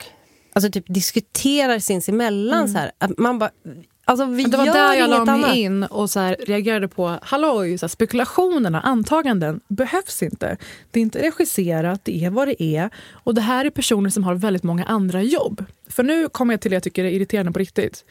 alltså 0.52 0.70
typ 0.70 0.84
diskuterar 0.88 1.78
sinsemellan 1.78 2.68
så 2.68 2.78
här. 2.78 2.92
Att 2.99 3.18
man 3.18 3.38
bara, 3.38 3.50
Alltså 4.04 4.25
vi 4.25 4.44
Det 4.44 4.56
var 4.56 4.66
gör 4.66 4.73
där 4.73 4.94
jag 4.94 5.11
la 5.11 5.25
mig 5.25 5.34
annat. 5.34 5.56
in 5.56 5.84
och 5.84 6.11
så 6.11 6.20
här 6.20 6.37
reagerade 6.46 6.88
på 6.88 7.18
halloj, 7.23 7.78
så 7.78 7.87
här, 7.87 7.88
spekulationerna, 7.88 8.80
antaganden 8.80 9.61
behövs 9.68 10.23
inte. 10.23 10.56
Det 10.90 11.00
är 11.00 11.02
inte 11.02 11.23
regisserat, 11.23 12.00
det 12.04 12.25
är 12.25 12.30
vad 12.30 12.49
det 12.49 12.62
är. 12.62 12.90
Och 13.11 13.34
det 13.34 13.40
här 13.40 13.64
är 13.64 13.70
personer 13.70 14.11
som 14.11 14.25
har 14.25 14.34
väldigt 14.34 14.62
många 14.62 14.84
andra 14.84 15.23
jobb. 15.23 15.64
För 15.88 16.02
nu 16.02 16.28
kommer 16.28 16.54
jag 16.54 16.61
till 16.61 16.70
det 16.70 16.75
jag 16.75 16.82
tycker 16.82 17.04
är 17.04 17.11
irriterande 17.11 17.52
på 17.52 17.58
riktigt. 17.58 18.04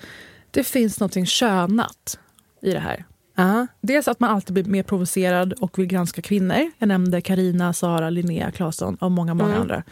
Det 0.51 0.63
finns 0.63 0.99
något 0.99 1.27
könat 1.27 2.19
i 2.61 2.71
det 2.71 2.79
här. 2.79 3.05
Ja. 3.35 3.67
Dels 3.81 4.07
att 4.07 4.19
man 4.19 4.29
alltid 4.29 4.53
blir 4.53 4.63
mer 4.63 4.83
provocerad 4.83 5.53
och 5.53 5.79
vill 5.79 5.85
granska 5.85 6.21
kvinnor. 6.21 6.71
Jag 6.77 6.87
nämnde 6.87 7.21
Karina, 7.21 7.73
Sara, 7.73 8.09
Linnea 8.09 8.51
Claesson 8.51 8.95
och 8.95 9.11
många, 9.11 9.33
många 9.33 9.55
andra. 9.57 9.83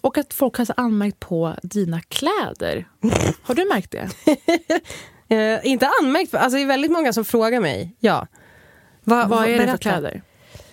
Och 0.00 0.18
att 0.18 0.34
folk 0.34 0.56
har 0.58 0.66
anmärkt 0.76 1.20
på 1.20 1.54
dina 1.62 2.00
kläder. 2.00 2.88
Har 3.42 3.54
du 3.54 3.68
märkt 3.68 3.90
det? 3.90 4.08
Eh, 5.34 5.66
inte 5.66 5.88
anmärkt, 6.02 6.34
alltså 6.34 6.56
det 6.56 6.62
är 6.62 6.66
väldigt 6.66 6.90
många 6.90 7.12
som 7.12 7.24
frågar 7.24 7.60
mig. 7.60 7.96
Ja. 8.00 8.26
Va, 9.04 9.26
Vad 9.28 9.48
är 9.48 9.58
det 9.58 9.66
för 9.66 9.78
kläder? 9.78 10.22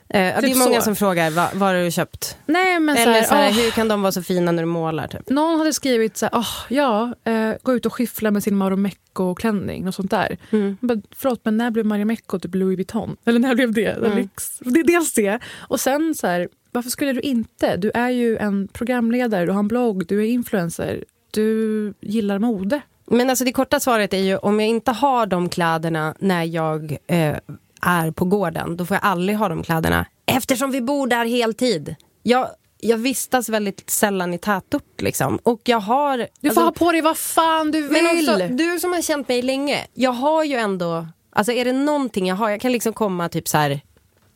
Eh, 0.10 0.22
ja, 0.22 0.36
det 0.36 0.42
Typ 0.42 0.56
är 0.56 0.60
många 0.60 0.76
så. 0.76 0.82
som 0.82 0.96
frågar, 0.96 1.32
va, 1.32 1.50
vad 1.54 1.70
har 1.70 1.76
du 1.76 1.92
köpt? 1.92 2.38
Nej, 2.46 2.80
men 2.80 2.98
Eller 2.98 3.24
så 3.24 3.36
här, 3.36 3.50
åh, 3.50 3.56
hur 3.56 3.72
kan 3.72 3.88
de 3.88 4.02
vara 4.02 4.12
så 4.12 4.24
fina 4.24 4.52
när 4.52 4.64
du 4.64 4.68
målar? 4.68 5.08
Typ? 5.08 5.30
Någon 5.30 5.60
hade 5.60 5.74
skrivit 5.74 6.18
så 6.18 6.26
här, 6.26 6.36
åh, 6.36 6.48
ja, 6.70 7.14
eh, 7.24 7.54
gå 7.64 7.76
ut 7.76 7.86
och 7.86 7.94
skiffla 7.94 8.32
med 8.32 8.44
sin 8.44 8.56
Marimekko-klänning 8.56 9.88
och 9.88 9.96
sånt 9.96 10.12
där. 10.12 10.38
Mm. 10.52 10.78
Bara, 10.82 10.98
förlåt, 11.16 11.42
men 11.44 11.58
när 11.58 11.72
blev 11.72 11.86
Marimekko 11.86 12.40
typ 12.40 12.56
Louis 12.56 12.78
Vuitton? 12.78 13.18
Eller 13.26 13.40
när 13.40 13.56
blev 13.56 13.74
det? 13.74 13.92
Mm. 13.92 14.18
Lyx? 14.18 14.60
Det 14.60 14.80
är 14.80 14.84
dels 14.84 15.14
det. 15.14 15.40
Och 15.58 15.80
sen 15.80 16.16
så 16.16 16.28
här, 16.28 16.50
varför 16.72 16.90
skulle 16.90 17.14
du 17.14 17.22
inte? 17.22 17.78
Du 17.78 17.92
är 17.94 18.10
ju 18.10 18.38
en 18.38 18.68
programledare, 18.68 19.46
du 19.46 19.52
har 19.52 19.60
en 19.60 19.68
blogg, 19.68 20.08
du 20.08 20.20
är 20.20 20.26
influencer. 20.26 21.04
Du 21.32 21.94
gillar 22.02 22.40
mode. 22.40 22.82
Men 23.06 23.30
alltså 23.30 23.46
det 23.46 23.52
korta 23.52 23.80
svaret 23.80 24.14
är 24.14 24.18
ju 24.18 24.38
om 24.38 24.60
jag 24.60 24.70
inte 24.70 24.92
har 24.92 25.26
de 25.26 25.50
kläderna 25.50 26.16
när 26.20 26.44
jag 26.44 26.98
eh, 27.08 27.36
är 27.81 28.12
på 28.12 28.25
gården, 28.25 28.77
då 28.77 28.86
får 28.86 28.96
jag 28.96 29.03
aldrig 29.03 29.38
ha 29.38 29.50
de 29.50 29.63
kläderna. 29.63 30.05
Eftersom 30.25 30.72
vi 30.72 30.81
bor 30.81 31.07
där 31.07 31.25
heltid. 31.25 31.96
Jag, 32.24 32.50
jag 32.79 32.98
vistas 32.98 33.50
väldigt 33.50 33.89
sällan 33.89 34.34
i 34.34 34.38
tätort 34.38 35.01
liksom. 35.01 35.39
Och 35.43 35.62
jag 35.63 35.79
har... 35.79 36.17
Du 36.17 36.25
får 36.25 36.48
alltså- 36.48 36.62
ha 36.62 36.72
på 36.72 36.91
dig 36.91 37.01
vad 37.01 37.17
fan 37.17 37.72
du 37.72 37.81
vill. 37.81 38.03
Men 38.03 38.17
också, 38.17 38.55
du 38.55 38.79
som 38.79 38.93
har 38.93 39.01
känt 39.01 39.27
mig 39.27 39.41
länge, 39.41 39.88
jag 39.93 40.12
har 40.12 40.43
ju 40.43 40.55
ändå, 40.55 41.07
alltså 41.31 41.51
är 41.51 41.65
det 41.65 41.74
någonting 41.74 42.27
jag 42.27 42.36
har, 42.36 42.50
jag 42.50 42.62
kan 42.62 42.72
liksom 42.72 42.93
komma 42.93 43.29
typ 43.29 43.48
så 43.48 43.57
här 43.57 43.81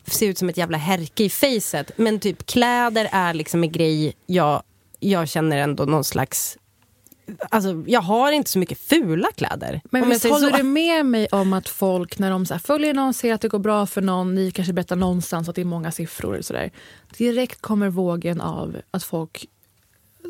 se 0.08 0.26
ut 0.26 0.38
som 0.38 0.50
ett 0.50 0.58
jävla 0.58 0.78
härke 0.78 1.24
i 1.24 1.30
facet, 1.30 1.92
men 1.96 2.20
typ 2.20 2.46
kläder 2.46 3.10
är 3.12 3.34
liksom 3.34 3.64
en 3.64 3.72
grej 3.72 4.14
jag, 4.26 4.64
jag 5.00 5.30
känner 5.30 5.58
ändå 5.58 5.86
någon 5.86 6.04
slags 6.04 6.58
Alltså, 7.40 7.84
jag 7.88 8.02
har 8.02 8.32
inte 8.32 8.50
så 8.50 8.60
mycket 8.60 8.80
fula 8.80 9.28
kläder. 9.36 9.82
Men 9.84 10.10
visst 10.10 10.26
håller 10.26 10.50
så. 10.50 10.58
du 10.58 10.64
med 10.64 11.06
mig 11.06 11.28
om 11.32 11.54
att 11.54 11.70
folk 11.70 12.20
när 12.20 12.32
de 12.32 12.46
så 12.46 12.60
följer 12.60 12.94
någon, 12.94 13.14
ser 13.14 13.34
att 13.34 13.42
det 13.42 13.48
går 13.48 13.60
bra 13.60 13.86
för 13.86 14.02
någon, 14.02 14.36
ni 14.36 14.52
kanske 14.52 14.74
berättar 14.74 14.96
någonstans 14.96 15.50
att 15.50 15.56
det 15.56 15.62
är 15.62 15.66
många 15.66 15.92
siffror 15.92 16.38
och 16.38 16.46
sådär. 16.46 16.72
Direkt 17.18 17.62
kommer 17.62 17.90
vågen 17.90 18.42
av 18.42 18.78
att 18.92 19.04
folk 19.04 19.48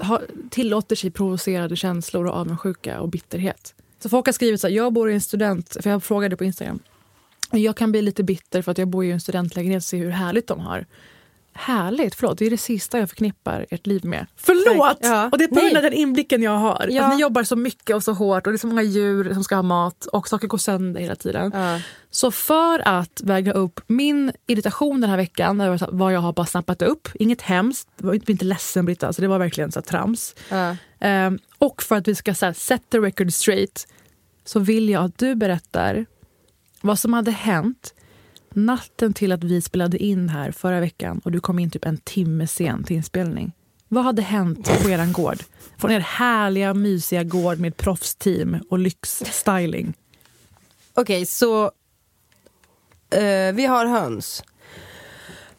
har, 0.02 0.26
tillåter 0.50 0.96
sig 0.96 1.12
provocerade 1.12 1.76
känslor 1.76 2.28
och 2.28 2.34
avundsjuka 2.34 3.02
och 3.02 3.10
bitterhet. 3.10 3.74
Så 4.00 4.10
folk 4.10 4.26
har 4.26 4.34
skrivit 4.34 4.62
så 4.62 4.68
här, 4.68 4.76
jag 4.76 4.94
bor 4.94 5.12
i 5.12 5.14
en 5.14 5.22
student, 5.22 5.78
för 5.80 5.90
jag 5.90 6.04
frågade 6.04 6.38
på 6.38 6.44
Instagram. 6.44 6.80
Jag 7.52 7.78
kan 7.78 7.92
bli 7.92 8.02
lite 8.02 8.24
bitter 8.24 8.62
för 8.62 8.72
att 8.72 8.78
jag 8.78 8.88
bor 8.88 9.06
i 9.06 9.12
en 9.12 9.22
studentlägenhet 9.22 9.80
och 9.80 9.84
ser 9.84 9.98
hur 9.98 10.10
härligt 10.10 10.48
de 10.48 10.60
har. 10.60 10.86
Härligt, 11.54 12.16
förlåt, 12.16 12.38
det 12.38 12.46
är 12.46 12.50
det 12.50 12.58
sista 12.58 13.00
jag 13.00 13.10
förknippar 13.10 13.66
ert 13.70 13.88
liv 13.88 14.06
med. 14.06 14.26
Förlåt! 14.36 14.98
Ja. 15.02 15.30
Och 15.32 15.38
det 15.38 15.44
är 15.44 15.48
på 15.48 15.56
grund 15.56 15.78
av 15.78 15.84
den 15.84 15.94
inblicken 15.94 16.44
jag 16.44 16.58
har. 16.58 16.88
Ja. 16.90 17.04
Att 17.04 17.16
ni 17.16 17.22
jobbar 17.22 17.44
så 17.44 17.56
mycket 17.56 17.96
och 17.96 18.04
så 18.04 18.14
hårt 18.14 18.48
och 18.48 18.54
det 18.54 18.56
är 18.56 18.60
så 18.60 18.68
många 18.68 18.82
djur 18.82 19.34
som 19.34 19.44
ska 19.44 19.56
ha 19.56 19.62
mat 19.62 20.06
och 20.06 20.28
saker 20.28 20.48
går 20.48 20.58
sönder 20.58 21.02
hela 21.02 21.16
tiden. 21.16 21.52
Ja. 21.54 21.80
Så 22.12 22.32
för 22.32 22.88
att 22.88 23.22
väga 23.24 23.54
upp 23.54 23.80
min 23.88 24.32
irritation 24.48 25.02
den 25.02 25.10
här 25.10 25.18
veckan, 25.18 25.78
vad 25.92 26.14
jag 26.14 26.20
har 26.20 26.34
bara 26.34 26.46
snappat 26.46 26.82
upp, 26.82 27.08
inget 27.14 27.42
hemskt, 27.42 27.88
var 27.98 28.30
inte 28.32 28.46
ledsen 28.46 28.86
Britta, 28.86 29.08
alltså 29.08 29.22
det 29.22 29.28
var 29.28 29.40
verkligen 29.40 29.72
så 29.72 29.80
här 29.80 29.86
trams. 29.86 30.36
Ehm, 31.00 31.40
och 31.58 31.84
för 31.84 31.96
att 31.96 32.08
vi 32.08 32.16
ska 32.16 32.34
så 32.34 32.46
här, 32.46 32.54
set 32.54 32.90
the 32.90 32.98
record 32.98 33.34
straight 33.34 33.88
så 34.46 34.60
vill 34.60 34.90
jag 34.90 35.04
att 35.04 35.18
du 35.18 35.36
berättar 35.36 36.06
vad 36.82 37.00
som 37.00 37.14
hade 37.14 37.32
hänt 37.32 37.94
natten 38.56 39.14
till 39.14 39.32
att 39.32 39.44
vi 39.44 39.62
spelade 39.62 39.98
in 39.98 40.30
här 40.30 40.52
förra 40.52 40.80
veckan 40.80 41.22
och 41.24 41.32
du 41.32 41.40
kom 41.40 41.60
in 41.60 41.70
typ 41.70 41.86
en 41.86 41.98
timme 41.98 42.48
sen 42.48 42.84
till 42.84 42.96
inspelning. 42.96 43.52
Vad 43.88 44.04
hade 44.04 44.22
hänt 44.22 44.84
på 44.84 44.90
er 44.90 45.14
gård? 45.14 45.38
Från 45.78 45.92
er 45.92 46.00
härliga, 46.00 46.74
mysiga 46.74 47.24
gård 47.24 47.60
med 47.60 47.78
proffsteam 47.78 48.58
och 48.70 48.80
lyxstyling. 48.80 49.94
Okej, 50.94 51.26
så 51.26 51.66
uh, 51.66 53.54
vi 53.54 53.66
har 53.66 53.86
höns. 53.86 54.44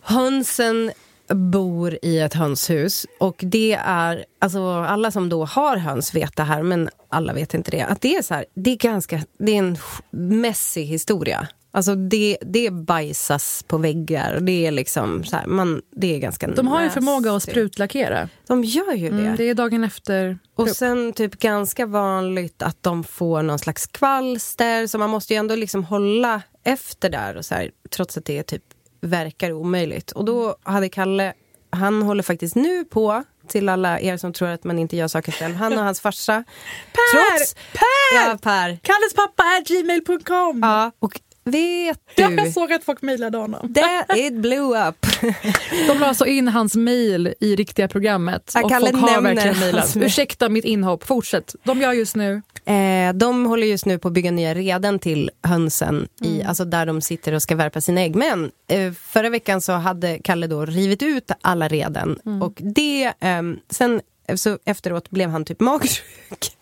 Hönsen 0.00 0.92
bor 1.28 1.98
i 2.02 2.18
ett 2.18 2.34
hönshus 2.34 3.06
och 3.20 3.36
det 3.38 3.78
är, 3.84 4.24
alltså 4.38 4.68
alla 4.70 5.10
som 5.10 5.28
då 5.28 5.44
har 5.44 5.76
höns 5.76 6.14
vet 6.14 6.36
det 6.36 6.42
här 6.42 6.62
men 6.62 6.88
alla 7.08 7.32
vet 7.32 7.54
inte 7.54 7.70
det, 7.70 7.82
att 7.82 8.00
det 8.00 8.16
är 8.16 8.22
så 8.22 8.34
här, 8.34 8.44
det 8.54 8.70
är 8.70 8.76
ganska, 8.76 9.24
det 9.38 9.52
är 9.52 9.58
en 9.58 9.78
messig 10.10 10.84
historia. 10.84 11.48
Alltså 11.74 11.94
det, 11.94 12.38
det 12.40 12.70
bajsas 12.70 13.64
på 13.68 13.78
väggar 13.78 14.40
det 14.40 14.66
är 14.66 14.70
liksom 14.70 15.24
så 15.24 15.36
här, 15.36 15.46
man, 15.46 15.82
det 15.90 16.14
är 16.14 16.18
ganska 16.18 16.46
De 16.46 16.68
har 16.68 16.82
ju 16.82 16.90
förmåga 16.90 17.36
att 17.36 17.42
sprutlackera. 17.42 18.28
De 18.46 18.64
gör 18.64 18.92
ju 18.92 19.10
det. 19.10 19.22
Mm, 19.22 19.36
det 19.36 19.44
är 19.44 19.54
dagen 19.54 19.84
efter. 19.84 20.38
Och 20.54 20.68
sen 20.68 21.12
typ 21.12 21.38
ganska 21.38 21.86
vanligt 21.86 22.62
att 22.62 22.82
de 22.82 23.04
får 23.04 23.42
någon 23.42 23.58
slags 23.58 23.86
kvalster 23.86 24.86
så 24.86 24.98
man 24.98 25.10
måste 25.10 25.32
ju 25.34 25.38
ändå 25.38 25.54
liksom 25.56 25.84
hålla 25.84 26.42
efter 26.64 27.10
där 27.10 27.36
och 27.36 27.44
så 27.44 27.54
här, 27.54 27.70
trots 27.90 28.16
att 28.16 28.24
det 28.24 28.42
typ 28.42 28.62
verkar 29.00 29.52
omöjligt. 29.52 30.12
Och 30.12 30.24
då 30.24 30.56
hade 30.62 30.88
Kalle, 30.88 31.32
han 31.70 32.02
håller 32.02 32.22
faktiskt 32.22 32.54
nu 32.54 32.84
på 32.84 33.24
till 33.48 33.68
alla 33.68 34.00
er 34.00 34.16
som 34.16 34.32
tror 34.32 34.48
att 34.48 34.64
man 34.64 34.78
inte 34.78 34.96
gör 34.96 35.08
saker 35.08 35.32
själv. 35.32 35.54
Han 35.54 35.72
och 35.72 35.84
hans 35.84 36.00
farsa. 36.00 36.44
Per! 36.92 37.36
Trots, 37.36 37.54
Per! 37.54 38.28
Ja, 38.28 38.38
Per! 38.42 38.78
Kalles 38.82 39.14
pappa 39.14 39.42
är 39.42 39.64
gmail.com. 39.64 40.60
Ja, 40.62 40.92
och 40.98 41.20
vet 41.44 41.98
Jag 42.16 42.36
du? 42.44 42.52
såg 42.52 42.72
att 42.72 42.84
folk 42.84 43.02
mejlade 43.02 43.38
honom. 43.38 43.74
That 43.74 44.16
it 44.18 44.34
blew 44.34 44.88
up. 44.88 45.06
De 45.88 45.98
la 45.98 46.06
alltså 46.06 46.26
in 46.26 46.48
hans 46.48 46.74
mejl 46.76 47.34
i 47.40 47.56
riktiga 47.56 47.88
programmet. 47.88 48.54
Och 48.64 48.70
folk 48.70 48.94
har 48.94 49.20
verkligen 49.22 49.58
mejlat. 49.58 49.94
mejl. 49.94 50.06
Ursäkta 50.06 50.48
mitt 50.48 50.64
inhopp, 50.64 51.04
fortsätt. 51.04 51.54
De 51.64 51.80
gör 51.80 51.92
just 51.92 52.16
nu. 52.16 52.42
Eh, 52.64 53.12
de 53.14 53.46
håller 53.46 53.66
just 53.66 53.86
nu 53.86 53.98
på 53.98 54.08
att 54.08 54.14
bygga 54.14 54.30
nya 54.30 54.54
reden 54.54 54.98
till 54.98 55.30
hönsen, 55.42 56.08
i, 56.20 56.42
alltså 56.42 56.64
där 56.64 56.86
de 56.86 57.00
sitter 57.00 57.32
och 57.32 57.42
ska 57.42 57.56
värpa 57.56 57.80
sina 57.80 58.00
ägg. 58.00 58.14
Men 58.16 58.50
eh, 58.68 58.92
förra 58.92 59.30
veckan 59.30 59.60
så 59.60 59.72
hade 59.72 60.18
Kalle 60.24 60.46
då 60.46 60.64
rivit 60.64 61.02
ut 61.02 61.30
alla 61.40 61.68
reden 61.68 62.18
och 62.42 62.52
det, 62.56 63.12
ehm, 63.20 63.58
sen 63.70 64.00
eh, 64.28 64.36
så 64.36 64.58
efteråt 64.64 65.10
blev 65.10 65.30
han 65.30 65.44
typ 65.44 65.60
magsjuk. 65.60 66.56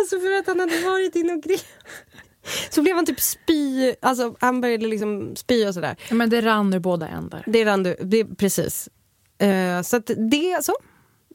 alltså 0.00 0.20
för 0.20 0.38
att 0.38 0.46
han 0.46 0.60
hade 0.60 0.80
varit 0.80 1.16
inne 1.16 1.32
och 1.32 1.42
grävt. 1.42 1.66
Så 2.70 2.82
blev 2.82 2.96
han 2.96 3.06
typ 3.06 3.20
spy, 3.20 3.94
alltså 4.02 4.34
han 4.40 4.60
började 4.60 4.86
liksom 4.86 5.36
spy 5.36 5.66
och 5.66 5.74
sådär. 5.74 5.96
Ja, 6.08 6.14
Men 6.14 6.30
det 6.30 6.40
rann 6.40 6.74
ur 6.74 6.78
båda 6.78 7.08
ändar. 7.08 7.42
Det 7.46 7.64
rann 7.64 7.82
du, 7.82 7.96
det, 8.02 8.24
precis. 8.24 8.88
Eh, 9.38 9.82
så 9.82 9.96
att 9.96 10.10
det 10.30 10.64
så. 10.64 10.72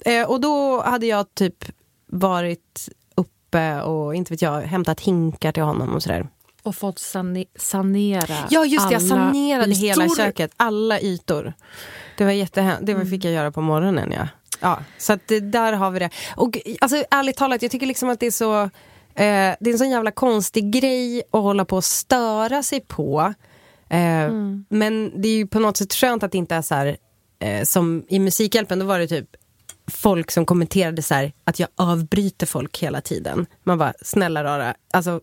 Eh, 0.05 0.29
och 0.29 0.41
då 0.41 0.81
hade 0.81 1.05
jag 1.05 1.35
typ 1.35 1.65
varit 2.07 2.89
uppe 3.15 3.81
och 3.81 4.15
inte 4.15 4.33
vet 4.33 4.41
jag, 4.41 4.61
hämtat 4.61 4.99
hinkar 4.99 5.51
till 5.51 5.63
honom 5.63 5.93
och 5.95 6.03
sådär. 6.03 6.27
Och 6.63 6.75
fått 6.75 6.99
sane- 6.99 7.45
sanera 7.55 8.35
Ja 8.49 8.65
just 8.65 8.87
det, 8.89 8.93
jag 8.93 9.01
sanerade 9.01 9.73
hela 9.73 10.05
ytor. 10.05 10.15
köket, 10.15 10.51
alla 10.57 10.99
ytor. 11.01 11.53
Det 12.17 12.23
var 12.25 12.31
jättehä- 12.31 12.77
det 12.81 12.91
Mm. 12.91 13.09
fick 13.09 13.25
jag 13.25 13.33
göra 13.33 13.51
på 13.51 13.61
morgonen 13.61 14.11
ja. 14.11 14.27
Ja, 14.59 14.79
så 14.97 15.13
att 15.13 15.27
där 15.27 15.73
har 15.73 15.91
vi 15.91 15.99
det. 15.99 16.09
Och 16.35 16.57
alltså 16.81 17.03
ärligt 17.11 17.37
talat, 17.37 17.61
jag 17.61 17.71
tycker 17.71 17.85
liksom 17.87 18.09
att 18.09 18.19
det 18.19 18.25
är 18.25 18.31
så 18.31 18.69
eh, 19.15 19.55
det 19.59 19.69
är 19.69 19.71
en 19.71 19.77
sån 19.77 19.89
jävla 19.89 20.11
konstig 20.11 20.71
grej 20.71 21.23
att 21.31 21.41
hålla 21.41 21.65
på 21.65 21.75
och 21.75 21.83
störa 21.83 22.63
sig 22.63 22.79
på. 22.79 23.33
Eh, 23.89 24.23
Mm. 24.23 24.65
Men 24.69 25.21
det 25.21 25.27
är 25.27 25.35
ju 25.35 25.47
på 25.47 25.59
något 25.59 25.77
sätt 25.77 25.93
skönt 25.93 26.23
att 26.23 26.31
det 26.31 26.37
inte 26.37 26.55
är 26.55 26.61
så 26.61 26.75
här 26.75 26.97
eh, 27.39 27.63
som 27.63 28.05
i 28.09 28.19
Musikhjälpen, 28.19 28.79
då 28.79 28.85
var 28.85 28.99
det 28.99 29.07
typ 29.07 29.29
folk 29.87 30.31
som 30.31 30.45
kommenterade 30.45 31.01
så 31.01 31.13
här 31.13 31.33
att 31.43 31.59
jag 31.59 31.69
avbryter 31.75 32.45
folk 32.45 32.79
hela 32.83 33.01
tiden. 33.01 33.45
Man 33.63 33.77
bara, 33.77 33.93
snälla 34.01 34.43
rara, 34.43 34.75
alltså 34.93 35.21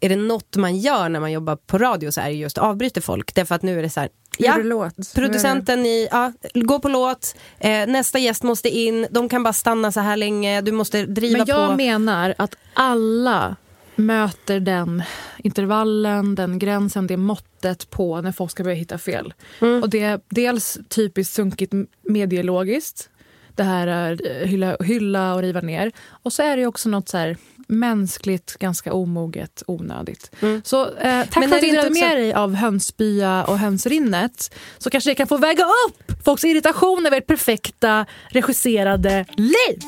är 0.00 0.08
det 0.08 0.16
något 0.16 0.56
man 0.56 0.76
gör 0.76 1.08
när 1.08 1.20
man 1.20 1.32
jobbar 1.32 1.56
på 1.56 1.78
radio 1.78 2.10
så 2.10 2.20
är 2.20 2.24
det 2.24 2.34
just 2.34 2.58
avbryter 2.58 3.00
folk. 3.00 3.34
Därför 3.34 3.54
att 3.54 3.62
nu 3.62 3.78
är 3.78 3.82
det 3.82 3.90
så 3.90 4.00
här, 4.00 4.08
ja, 4.38 4.56
låt? 4.56 5.14
producenten 5.14 5.86
i, 5.86 6.08
ja, 6.10 6.32
gå 6.54 6.80
på 6.80 6.88
låt, 6.88 7.36
eh, 7.58 7.86
nästa 7.86 8.18
gäst 8.18 8.42
måste 8.42 8.68
in, 8.68 9.06
de 9.10 9.28
kan 9.28 9.42
bara 9.42 9.52
stanna 9.52 9.92
så 9.92 10.00
här 10.00 10.16
länge, 10.16 10.60
du 10.60 10.72
måste 10.72 11.06
driva 11.06 11.38
Men 11.38 11.46
jag 11.46 11.70
på. 11.70 11.76
menar 11.76 12.34
att 12.38 12.56
alla 12.74 13.56
möter 13.96 14.60
den 14.60 15.02
intervallen, 15.38 16.34
den 16.34 16.58
gränsen, 16.58 17.06
det 17.06 17.16
måttet 17.16 17.90
på 17.90 18.20
när 18.20 18.32
folk 18.32 18.50
ska 18.50 18.62
börja 18.62 18.76
hitta 18.76 18.98
fel. 18.98 19.34
Mm. 19.60 19.82
Och 19.82 19.90
det 19.90 20.00
är 20.00 20.20
dels 20.28 20.78
typiskt 20.88 21.34
sunkigt 21.34 21.72
medielogiskt. 22.02 23.10
Det 23.54 23.62
här 23.62 23.86
är 23.86 24.40
eh, 24.42 24.46
hylla, 24.48 24.76
hylla 24.80 25.34
och 25.34 25.42
riva 25.42 25.60
ner. 25.60 25.92
Och 26.08 26.32
så 26.32 26.42
är 26.42 26.56
det 26.56 26.66
också 26.66 26.88
något 26.88 27.08
så 27.08 27.18
här 27.18 27.36
mänskligt, 27.66 28.56
ganska 28.58 28.92
omoget, 28.92 29.62
onödigt. 29.66 30.30
Mm. 30.40 30.62
Så 30.64 30.84
eh, 30.96 31.24
tack 31.24 31.36
Men 31.36 31.48
för 31.48 31.56
att 31.56 31.62
du 31.62 31.68
inte 31.68 31.80
också- 31.80 32.04
med 32.04 32.16
dig 32.16 32.32
av 32.34 32.54
hönsbya 32.54 33.44
och 33.44 33.58
hönsrinnet. 33.58 34.54
Så 34.78 34.90
kanske 34.90 35.10
det 35.10 35.14
kan 35.14 35.26
få 35.26 35.36
väga 35.36 35.64
upp 35.64 36.24
folks 36.24 36.44
irritation 36.44 37.06
över 37.06 37.16
ert 37.18 37.26
perfekta 37.26 38.06
regisserade 38.30 39.24
liv. 39.36 39.78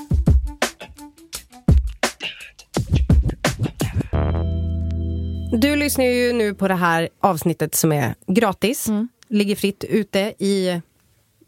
Du 5.53 5.77
lyssnar 5.77 6.05
ju 6.05 6.33
nu 6.33 6.55
på 6.55 6.69
det 6.69 6.75
här 6.75 7.09
avsnittet 7.21 7.75
som 7.75 7.93
är 7.93 8.15
gratis. 8.27 8.89
Mm. 8.89 9.09
Ligger 9.29 9.57
fritt 9.57 9.85
ute 9.85 10.19
i 10.39 10.81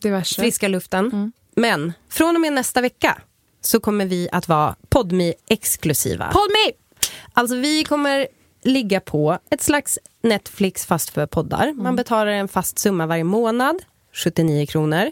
Diverse. 0.03 0.41
friska 0.43 0.69
luften. 0.69 1.07
Mm. 1.13 1.33
Men 1.57 1.93
från 2.11 2.35
och 2.35 2.41
med 2.41 2.53
nästa 2.53 2.81
vecka 2.81 3.19
så 3.61 3.81
kommer 3.81 4.07
vi 4.07 4.29
att 4.33 4.49
vara 4.49 4.77
podmi 4.91 5.35
exklusiva 5.49 6.25
Podme! 6.25 6.73
Alltså 7.33 7.57
vi 7.57 7.85
kommer 7.85 8.29
ligga 8.65 9.01
på 9.01 9.39
ett 9.51 9.63
slags 9.63 9.99
Netflix 10.23 10.87
fast 10.87 11.11
för 11.11 11.27
poddar. 11.27 11.63
Mm. 11.63 11.83
Man 11.83 11.97
betalar 11.97 12.27
en 12.27 12.49
fast 12.49 12.79
summa 12.79 13.07
varje 13.07 13.25
månad, 13.25 13.77
79 14.25 14.67
kronor. 14.67 15.11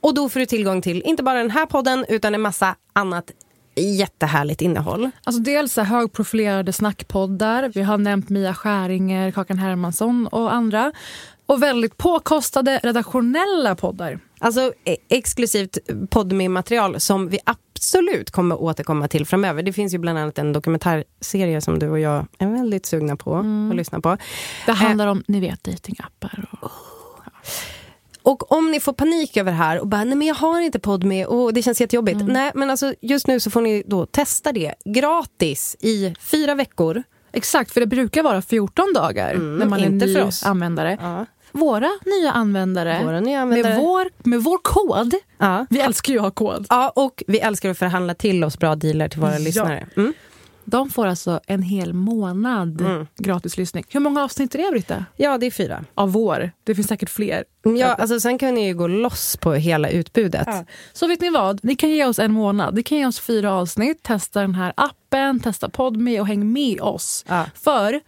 Och 0.00 0.14
då 0.14 0.28
får 0.28 0.40
du 0.40 0.46
tillgång 0.46 0.82
till 0.82 1.02
inte 1.02 1.22
bara 1.22 1.38
den 1.38 1.50
här 1.50 1.66
podden 1.66 2.04
utan 2.08 2.34
en 2.34 2.40
massa 2.40 2.76
annat 2.92 3.30
jättehärligt 3.76 4.60
innehåll. 4.60 5.10
Alltså 5.24 5.42
dels 5.42 5.76
högprofilerade 5.76 6.72
snackpoddar. 6.72 7.70
Vi 7.74 7.82
har 7.82 7.98
nämnt 7.98 8.28
Mia 8.28 8.54
Skäringer, 8.54 9.30
Kakan 9.30 9.58
Hermansson 9.58 10.26
och 10.26 10.54
andra. 10.54 10.92
Och 11.46 11.62
väldigt 11.62 11.96
påkostade 11.96 12.80
redaktionella 12.82 13.74
poddar. 13.74 14.20
Alltså 14.38 14.72
eh, 14.84 14.96
exklusivt 15.08 15.78
podmi 16.10 16.48
material 16.48 17.00
som 17.00 17.28
vi 17.28 17.38
absolut 17.44 18.30
kommer 18.30 18.62
återkomma 18.62 19.08
till 19.08 19.26
framöver. 19.26 19.62
Det 19.62 19.72
finns 19.72 19.94
ju 19.94 19.98
bland 19.98 20.18
annat 20.18 20.38
en 20.38 20.52
dokumentärserie 20.52 21.60
som 21.60 21.78
du 21.78 21.88
och 21.88 21.98
jag 21.98 22.26
är 22.38 22.46
väldigt 22.46 22.86
sugna 22.86 23.16
på 23.16 23.36
att 23.70 23.76
lyssna 23.76 24.00
på. 24.00 24.16
Det 24.66 24.72
handlar 24.72 25.06
om, 25.06 25.24
ni 25.28 25.40
vet, 25.40 25.64
dejtingappar. 25.64 26.44
Och... 26.60 26.70
Och 28.22 28.52
om 28.52 28.70
ni 28.70 28.80
får 28.80 28.92
panik 28.92 29.36
över 29.36 29.50
det 29.52 29.56
här 29.56 29.80
och 29.80 29.86
bara, 29.86 30.04
nej 30.04 30.16
men 30.16 30.28
jag 30.28 30.34
har 30.34 30.60
inte 30.60 30.78
podmi 30.78 31.24
och 31.24 31.54
det 31.54 31.62
känns 31.62 31.80
jättejobbigt. 31.80 32.18
Nej 32.26 32.52
men 32.54 32.70
alltså 32.70 32.94
just 33.00 33.26
nu 33.26 33.40
så 33.40 33.50
får 33.50 33.60
ni 33.60 33.82
då 33.86 34.06
testa 34.06 34.52
det 34.52 34.74
gratis 34.84 35.76
i 35.80 36.14
fyra 36.20 36.54
veckor. 36.54 37.02
Exakt, 37.32 37.70
för 37.70 37.80
det 37.80 37.86
brukar 37.86 38.22
vara 38.22 38.42
14 38.42 38.92
dagar 38.94 39.34
när 39.34 39.66
man 39.66 39.80
är 39.80 39.86
inte 39.86 40.06
ny 40.06 40.14
för 40.14 40.24
oss. 40.24 40.42
användare. 40.46 40.98
Ja. 41.00 41.26
Våra 41.56 41.90
nya 42.06 42.32
användare, 42.32 43.04
Våra 43.04 43.20
nya 43.20 43.40
användare. 43.40 43.74
Med, 43.74 43.82
vår, 43.84 44.08
med 44.18 44.42
vår 44.42 44.58
kod, 44.62 45.14
Ja. 45.38 45.66
vi 45.70 45.80
älskar 45.80 46.12
ju 46.12 46.18
att 46.18 46.24
ha 46.24 46.30
kod, 46.30 46.66
Ja, 46.68 46.92
och 46.96 47.22
vi 47.26 47.38
älskar 47.40 47.70
att 47.70 47.78
förhandla 47.78 48.14
till 48.14 48.44
oss 48.44 48.58
bra 48.58 48.74
dealer 48.74 49.08
till 49.08 49.20
våra 49.20 49.32
Ja. 49.32 49.38
lyssnare. 49.38 49.86
Mm. 49.96 50.12
de 50.68 50.90
får 50.90 51.06
alltså 51.06 51.40
en 51.46 51.62
hel 51.62 51.92
månad 51.92 52.84
gratis 53.18 53.56
lyssning. 53.56 53.84
Hur 53.90 54.00
många 54.00 54.24
avsnitt 54.24 54.54
är 54.54 54.58
det, 54.58 54.70
Britta? 54.70 55.04
Ja, 55.16 55.38
det 55.38 55.46
är 55.46 55.50
fyra. 55.50 55.84
Av 55.94 56.12
vår? 56.12 56.50
Det 56.64 56.74
finns 56.74 56.88
säkert 56.88 57.10
fler. 57.10 57.44
Ja, 57.78 57.86
alltså, 57.86 58.20
sen 58.20 58.38
kan 58.38 58.54
ni 58.54 58.66
ju 58.66 58.74
gå 58.74 58.86
loss 58.86 59.36
på 59.36 59.52
hela 59.52 59.88
utbudet. 59.88 60.48
Så 60.92 61.06
vet 61.06 61.20
ni 61.20 61.30
vad? 61.30 61.64
Ni 61.64 61.76
kan 61.76 61.90
ge 61.90 62.04
oss 62.04 62.18
en 62.18 62.32
månad. 62.32 62.74
Ni 62.74 62.82
kan 62.82 62.98
ge 62.98 63.06
oss 63.06 63.20
fyra 63.20 63.52
avsnitt, 63.52 64.02
testa 64.02 64.40
den 64.40 64.54
här 64.54 64.72
appen, 64.76 65.40
testa 65.40 65.68
Podme 65.68 66.20
och 66.20 66.26
häng 66.26 66.52
med 66.52 66.80
oss. 66.80 67.24
Ja. 67.28 67.44
För, 67.54 68.00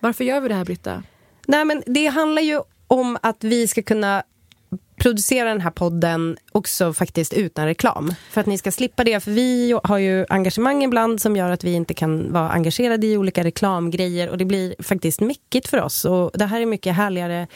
varför 0.00 0.24
gör 0.24 0.40
vi 0.40 0.48
det 0.48 0.54
här 0.54 0.64
Britta? 0.64 1.02
Nej, 1.46 1.64
men 1.64 1.82
det 1.86 2.06
handlar 2.06 2.42
ju 2.42 2.60
om 2.90 3.18
att 3.22 3.44
vi 3.44 3.68
ska 3.68 3.82
kunna 3.82 4.22
producera 4.96 5.48
den 5.48 5.60
här 5.60 5.70
podden 5.70 6.36
också 6.52 6.92
faktiskt 6.92 7.32
utan 7.32 7.66
reklam. 7.66 8.14
För 8.30 8.40
att 8.40 8.46
ni 8.46 8.58
ska 8.58 8.70
slippa 8.70 9.04
det, 9.04 9.20
för 9.20 9.30
vi 9.30 9.78
har 9.84 9.98
ju 9.98 10.26
engagemang 10.28 10.84
ibland 10.84 11.20
som 11.20 11.36
gör 11.36 11.50
att 11.50 11.64
vi 11.64 11.72
inte 11.72 11.94
kan 11.94 12.32
vara 12.32 12.50
engagerade 12.50 13.06
i 13.06 13.16
olika 13.16 13.44
reklamgrejer 13.44 14.28
och 14.28 14.38
det 14.38 14.44
blir 14.44 14.74
faktiskt 14.78 15.20
mäckigt 15.20 15.68
för 15.68 15.80
oss. 15.80 16.04
Och 16.04 16.30
det 16.34 16.44
här 16.44 16.60
är 16.60 16.66
mycket 16.66 16.96
härligare 16.96 17.46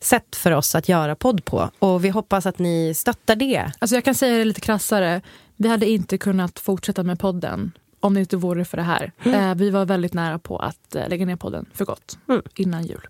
sätt 0.00 0.36
för 0.36 0.52
oss 0.52 0.74
att 0.74 0.88
göra 0.88 1.16
podd 1.16 1.44
på 1.44 1.70
och 1.78 2.04
vi 2.04 2.08
hoppas 2.08 2.46
att 2.46 2.58
ni 2.58 2.94
stöttar 2.94 3.36
det. 3.36 3.72
Alltså 3.78 3.96
jag 3.96 4.04
kan 4.04 4.14
säga 4.14 4.38
det 4.38 4.44
lite 4.44 4.60
krassare. 4.60 5.20
Vi 5.56 5.68
hade 5.68 5.86
inte 5.86 6.18
kunnat 6.18 6.58
fortsätta 6.58 7.02
med 7.02 7.18
podden 7.18 7.72
om 8.02 8.14
det 8.14 8.20
inte 8.20 8.36
vore 8.36 8.64
för 8.64 8.76
det 8.76 8.82
här. 8.82 9.12
Eh, 9.24 9.54
vi 9.54 9.70
var 9.70 9.84
väldigt 9.84 10.14
nära 10.14 10.38
på 10.38 10.56
att 10.58 10.94
eh, 10.94 11.08
lägga 11.08 11.26
ner 11.26 11.36
podden 11.36 11.66
för 11.74 11.84
gott 11.84 12.18
Mm. 12.28 12.42
innan 12.56 12.84
jul. 12.86 13.06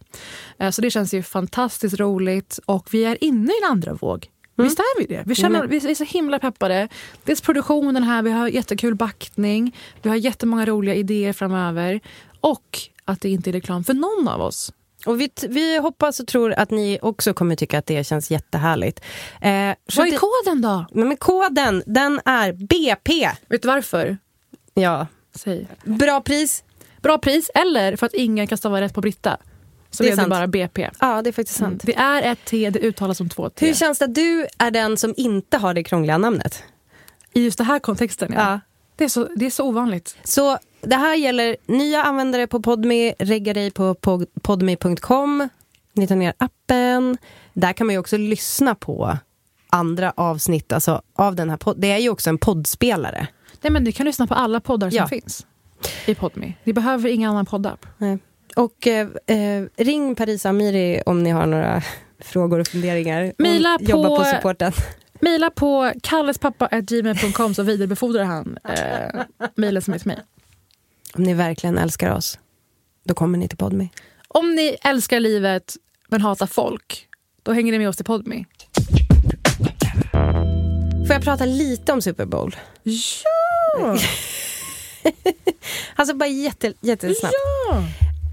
Eh, 0.59 0.71
så 0.71 0.83
det 0.83 0.91
känns 0.91 1.15
ju 1.15 1.23
fantastiskt 1.23 2.01
roligt 2.01 2.59
och 2.67 2.89
vi 2.95 3.05
är 3.05 3.25
inne 3.25 3.53
i 3.53 3.57
en 3.65 3.71
andra 3.71 3.95
våg. 3.95 4.29
Visst 4.57 4.79
är 4.79 4.99
vi 5.01 5.07
det? 5.15 5.23
Vi, 5.27 5.35
känner, 5.35 5.59
Mm. 5.59 5.71
vi 5.71 5.91
är 5.91 5.95
så 5.95 6.05
himla 6.05 6.39
peppade. 6.39 6.89
Dels 7.25 7.41
produktionen 7.41 8.03
här, 8.03 8.23
vi 8.23 8.31
har 8.31 8.49
jättekul 8.49 8.95
backning, 8.95 9.77
vi 10.03 10.09
har 10.09 10.17
jättemånga 10.17 10.67
roliga 10.67 10.95
idéer 10.95 11.33
framöver 11.33 12.01
och 12.41 12.79
att 13.05 13.21
det 13.21 13.29
inte 13.29 13.51
är 13.51 13.53
reklam 13.53 13.85
för 13.85 13.95
någon 13.95 14.29
av 14.29 14.41
oss. 14.41 14.73
Och 15.07 15.21
vi, 15.21 15.31
vi 15.49 15.79
hoppas 15.79 16.21
och 16.21 16.27
tror 16.27 16.53
att 16.53 16.71
ni 16.71 16.99
också 17.03 17.35
kommer 17.35 17.57
tycka 17.57 17.79
att 17.79 17.87
det 17.87 18.05
känns 18.05 18.31
jättehärligt. 18.31 19.01
Eh, 19.41 19.51
Vad 19.97 20.07
är 20.07 20.11
70 20.11 20.17
koden 20.19 20.63
då? 20.63 20.87
Men 20.93 21.17
koden, 21.17 21.83
den 21.87 22.21
är 22.25 22.53
BP. 22.53 23.31
Vet 23.49 23.63
du 23.63 23.69
varför? 23.69 24.19
Ja. 24.75 25.07
Säg. 25.35 25.67
Bra 25.85 26.21
pris. 26.21 26.65
Bra 27.03 27.19
pris 27.19 27.51
eller 27.55 27.97
för 27.97 28.07
att 28.07 28.15
ingen 28.15 28.47
kan 28.47 28.59
stava 28.59 28.81
rätt 28.81 28.95
på 28.95 29.01
Britta. 29.01 29.37
Så 29.91 30.03
Det 30.03 30.09
är 30.09 30.17
sant. 30.17 30.29
bara 30.31 30.47
BP. 30.47 30.91
Ja, 31.01 31.23
det 31.23 31.31
är 31.31 31.33
faktiskt 31.33 31.59
sant. 31.59 31.83
Det 31.87 31.95
är 31.95 32.23
ett 32.33 32.39
T, 32.45 32.71
det 32.71 32.79
uttalas 32.79 33.19
som 33.19 33.29
två 33.29 33.49
T. 33.51 33.67
Hur 33.67 33.75
känns 33.75 33.99
det 33.99 34.05
att 34.05 34.15
du 34.15 34.47
är 34.59 34.71
den 34.71 34.97
som 34.97 35.15
inte 35.17 35.59
har 35.59 35.75
det 35.75 35.85
krångliga 35.85 36.19
namnet? 36.19 36.63
I 37.33 37.45
just 37.45 37.59
den 37.59 37.67
här 37.67 37.79
kontexten, 37.79 38.33
ja. 38.33 38.41
Ja. 38.51 38.61
Det, 38.97 39.05
är 39.05 39.09
så, 39.09 39.29
det 39.37 39.47
är 39.47 39.51
så 39.51 39.65
ovanligt. 39.69 40.17
Så 40.25 40.59
det 40.81 40.97
här 40.97 41.15
gäller 41.15 41.57
nya 41.67 42.03
användare 42.03 42.47
på 42.47 42.63
Podme, 42.63 43.15
regga 43.19 43.55
dig 43.55 43.71
på 43.71 43.95
pod- 43.95 44.27
podme.com. 44.43 45.49
Ni 45.93 46.07
tar 46.07 46.17
ner 46.17 46.35
appen. 46.39 47.19
Där 47.53 47.73
kan 47.73 47.87
man 47.87 47.95
ju 47.95 47.99
också 48.01 48.17
lyssna 48.17 48.75
på 48.75 49.19
andra 49.71 50.13
avsnitt 50.17 50.73
alltså, 50.73 51.03
av 51.15 51.37
den 51.37 51.51
här 51.51 51.57
podd. 51.57 51.81
Det 51.81 51.91
är 51.93 51.99
ju 51.99 52.09
också 52.09 52.31
en 52.31 52.39
poddspelare. 52.39 53.27
Nej, 53.63 53.71
men 53.73 53.85
du 53.85 53.93
kan 53.93 54.07
lyssna 54.07 54.27
på 54.27 54.35
alla 54.35 54.61
poddar 54.61 54.91
som 54.91 54.97
Ja. 54.97 55.09
finns 55.09 55.47
i 56.07 56.15
Podme. 56.15 56.53
Ni 56.65 56.73
behöver 56.73 57.09
ingen 57.09 57.31
annan 57.31 57.47
poddapp. 57.47 57.87
Nej. 57.99 58.19
Och 58.57 58.87
eh, 58.87 59.09
eh, 59.27 59.65
ring 59.77 60.15
Parisa 60.15 60.49
Amiri 60.49 61.03
om 61.07 61.23
ni 61.23 61.31
har 61.31 61.47
några 61.47 61.83
frågor 62.21 62.59
och 62.59 62.67
funderingar. 62.69 63.23
Hon 63.23 63.33
Mejla 63.39 63.79
på- 63.79 63.85
jobbar 63.85 64.19
på 64.19 64.25
supporten. 64.25 64.73
Mejla 65.21 65.51
på 65.51 65.93
kallespappa.gmail.com 66.03 67.55
så 67.55 67.63
vidarebefordrar 67.63 68.25
han 68.25 68.59
eh, 68.65 69.21
mejlen 69.55 69.83
som 69.83 69.95
är 69.95 69.99
till 69.99 70.09
mig. 70.09 70.19
Om 71.15 71.23
ni 71.23 71.35
verkligen 71.35 71.79
älskar 71.79 72.11
oss, 72.15 72.39
då 73.05 73.15
kommer 73.15 73.39
ni 73.39 73.49
till 73.49 73.59
Podme. 73.59 73.89
Om 74.29 74.55
ni 74.55 74.77
älskar 74.83 75.21
livet 75.21 75.77
men 76.09 76.21
hatar 76.21 76.47
folk, 76.47 77.07
då 77.43 77.53
hänger 77.53 77.73
ni 77.73 77.79
med 77.79 77.89
oss 77.89 77.97
till 77.97 78.05
Podme. 78.05 78.45
Får 81.07 81.13
jag 81.15 81.23
prata 81.23 81.45
lite 81.45 81.93
om 81.93 82.03
Super 82.03 82.27
Bowl? 82.27 82.57
Ja! 82.83 83.42
Alltså 85.97 86.15
bara 86.17 86.29
jätte, 86.29 86.73
jättesnabbt. 86.81 87.35
ja. 87.69 87.83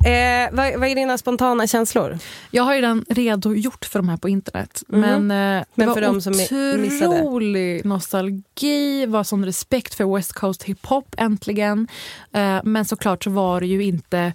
Eh, 0.09 0.49
vad, 0.51 0.79
vad 0.79 0.89
är 0.89 0.95
dina 0.95 1.17
spontana 1.17 1.67
känslor? 1.67 2.17
Jag 2.51 2.63
har 2.63 2.75
ju 2.75 2.81
redan 2.81 3.05
redogjort 3.09 3.85
för 3.85 3.99
de 3.99 4.09
här 4.09 4.17
på 4.17 4.29
internet. 4.29 4.83
Men, 4.87 5.31
eh, 5.31 5.37
det 5.59 5.65
Men 5.75 5.87
var 5.87 5.93
för 5.95 6.01
de 6.01 6.21
som 6.21 6.33
är- 6.33 6.77
missade. 6.77 7.21
otrolig 7.21 7.85
nostalgi, 7.85 9.05
var 9.05 9.23
sån 9.23 9.45
respekt 9.45 9.93
för 9.95 10.15
West 10.15 10.33
Coast 10.33 10.63
hiphop 10.63 11.15
äntligen. 11.17 11.87
Eh, 12.33 12.59
men 12.63 12.85
såklart 12.85 13.23
så 13.23 13.29
var 13.29 13.61
det 13.61 13.67
ju 13.67 13.83
inte 13.83 14.33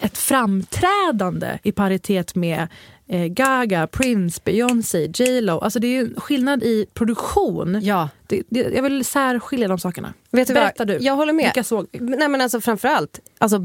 ett 0.00 0.18
framträdande 0.18 1.58
i 1.62 1.72
paritet 1.72 2.34
med 2.34 2.68
Gaga, 3.08 3.86
Prince, 3.86 4.40
Beyoncé, 4.44 5.06
J 5.14 5.40
Lo. 5.40 5.58
Alltså 5.58 5.78
det 5.78 5.86
är 5.86 5.92
ju 5.92 6.14
skillnad 6.14 6.62
i 6.62 6.86
produktion. 6.94 7.80
Ja. 7.82 8.08
Det, 8.26 8.42
det, 8.48 8.60
jag 8.60 8.82
vill 8.82 9.04
särskilja 9.04 9.68
de 9.68 9.78
sakerna. 9.78 10.14
Vet 10.30 10.48
du 10.48 10.54
Berätta 10.54 10.84
vad? 10.84 10.88
du. 10.88 11.04
Jag 11.04 11.16
håller 11.16 11.32
med. 11.32 11.44
Vilka 11.44 11.64
såg? 11.64 11.86
Nej 11.92 12.28
men 12.28 12.40
alltså 12.40 12.60
framförallt, 12.60 13.20
alltså, 13.38 13.60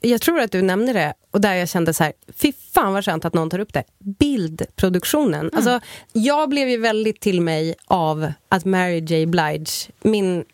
jag 0.00 0.20
tror 0.20 0.40
att 0.40 0.52
du 0.52 0.62
nämnde 0.62 0.92
det 0.92 1.14
och 1.30 1.40
där 1.40 1.54
jag 1.54 1.68
kände 1.68 1.94
så 1.94 2.04
här, 2.04 2.12
fy 2.36 2.52
fan 2.74 2.92
vad 2.92 3.04
skönt 3.04 3.24
att 3.24 3.34
någon 3.34 3.50
tar 3.50 3.58
upp 3.58 3.72
det. 3.72 3.84
Bildproduktionen. 3.98 5.50
Alltså, 5.52 5.80
jag 6.12 6.48
blev 6.48 6.68
ju 6.68 6.76
väldigt 6.76 7.20
till 7.20 7.40
mig 7.40 7.74
av 7.86 8.32
att 8.48 8.64
Mary 8.64 9.00
J 9.00 9.26
Blige, 9.26 9.70
min, 10.02 10.44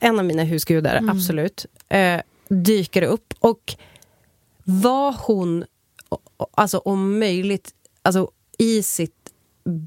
en 0.00 0.18
av 0.18 0.24
mina 0.24 0.42
husgudar, 0.42 1.04
absolut, 1.08 1.66
eh, 1.88 2.20
dyker 2.48 3.02
upp 3.02 3.34
och 3.38 3.74
var 4.64 5.16
hon, 5.18 5.64
alltså 6.54 6.78
om 6.78 7.18
möjligt, 7.18 7.70
alltså 8.02 8.30
i 8.58 8.82
sitt 8.82 9.14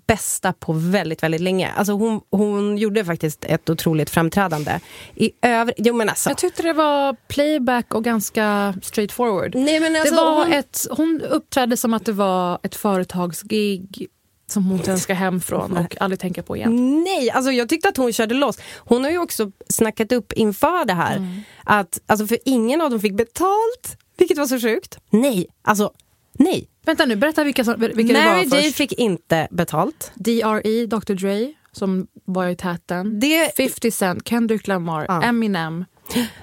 bästa 0.07 0.53
på 0.53 0.73
väldigt, 0.73 1.23
väldigt 1.23 1.41
länge. 1.41 1.71
Alltså 1.71 1.93
hon, 1.93 2.21
hon 2.29 2.77
gjorde 2.77 3.05
faktiskt 3.05 3.45
ett 3.45 3.69
otroligt 3.69 4.09
framträdande. 4.09 4.79
I 5.15 5.31
övrigt, 5.41 5.75
jo 5.79 5.93
men 5.93 6.09
alltså. 6.09 6.29
Jag 6.29 6.37
tyckte 6.37 6.63
det 6.63 6.73
var 6.73 7.15
playback 7.27 7.93
och 7.93 8.03
ganska 8.03 8.73
straightforward. 8.81 9.55
Nej, 9.55 9.79
men 9.79 9.95
alltså, 9.95 10.15
det 10.15 10.21
var 10.21 10.43
hon- 10.43 10.53
ett, 10.53 10.87
hon 10.91 11.21
uppträdde 11.29 11.77
som 11.77 11.93
att 11.93 12.05
det 12.05 12.11
var 12.11 12.59
ett 12.63 12.75
företagsgig 12.75 14.07
som 14.47 14.65
hon 14.65 14.83
sen 14.83 14.99
ska 14.99 15.13
hem 15.13 15.41
från 15.41 15.77
och 15.77 16.01
aldrig 16.01 16.19
tänka 16.19 16.43
på 16.43 16.57
igen. 16.57 17.03
Nej, 17.03 17.31
alltså 17.31 17.51
jag 17.51 17.69
tyckte 17.69 17.89
att 17.89 17.97
hon 17.97 18.13
körde 18.13 18.35
loss. 18.35 18.57
Hon 18.77 19.03
har 19.03 19.11
ju 19.11 19.17
också 19.17 19.51
snackat 19.69 20.11
upp 20.11 20.33
inför 20.33 20.85
det 20.85 20.93
här. 20.93 21.17
Mm. 21.17 21.41
Att, 21.63 22.01
alltså 22.05 22.27
för 22.27 22.37
ingen 22.45 22.81
av 22.81 22.89
dem 22.89 22.99
fick 22.99 23.13
betalt, 23.13 23.97
vilket 24.17 24.37
var 24.37 24.45
så 24.47 24.59
sjukt. 24.59 24.97
Nej, 25.09 25.47
alltså 25.61 25.91
nej. 26.33 26.67
Vänta 26.85 27.05
nu, 27.05 27.15
berätta 27.15 27.43
vilka, 27.43 27.63
som, 27.63 27.79
vilka 27.79 28.13
det 28.13 28.25
Mary 28.25 28.47
var 28.47 28.57
J 28.57 28.63
först. 28.63 28.75
fick 28.75 28.93
inte 28.93 29.47
betalt. 29.51 30.11
DRE, 30.15 30.85
Dr 30.85 31.13
Dre, 31.13 31.53
som 31.71 32.07
var 32.25 32.47
i 32.47 32.55
täten. 32.55 33.19
Det- 33.19 33.55
50 33.57 33.91
Cent, 33.91 34.27
Kendrick 34.29 34.67
Lamar, 34.67 35.05
Ja. 35.07 35.23
Eminem. 35.23 35.85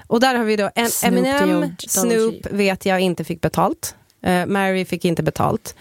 Och 0.07 0.19
där 0.19 0.35
har 0.35 0.45
vi 0.45 0.55
då 0.55 0.69
en, 0.75 0.89
Snoop 0.89 1.13
Eminem. 1.13 1.75
Snoop 1.87 2.47
vet 2.51 2.85
jag 2.85 2.99
inte 2.99 3.23
fick 3.23 3.41
betalt. 3.41 3.95
Eh, 4.21 4.45
Mary 4.45 4.85
fick 4.85 5.05
inte 5.05 5.23
betalt. 5.23 5.75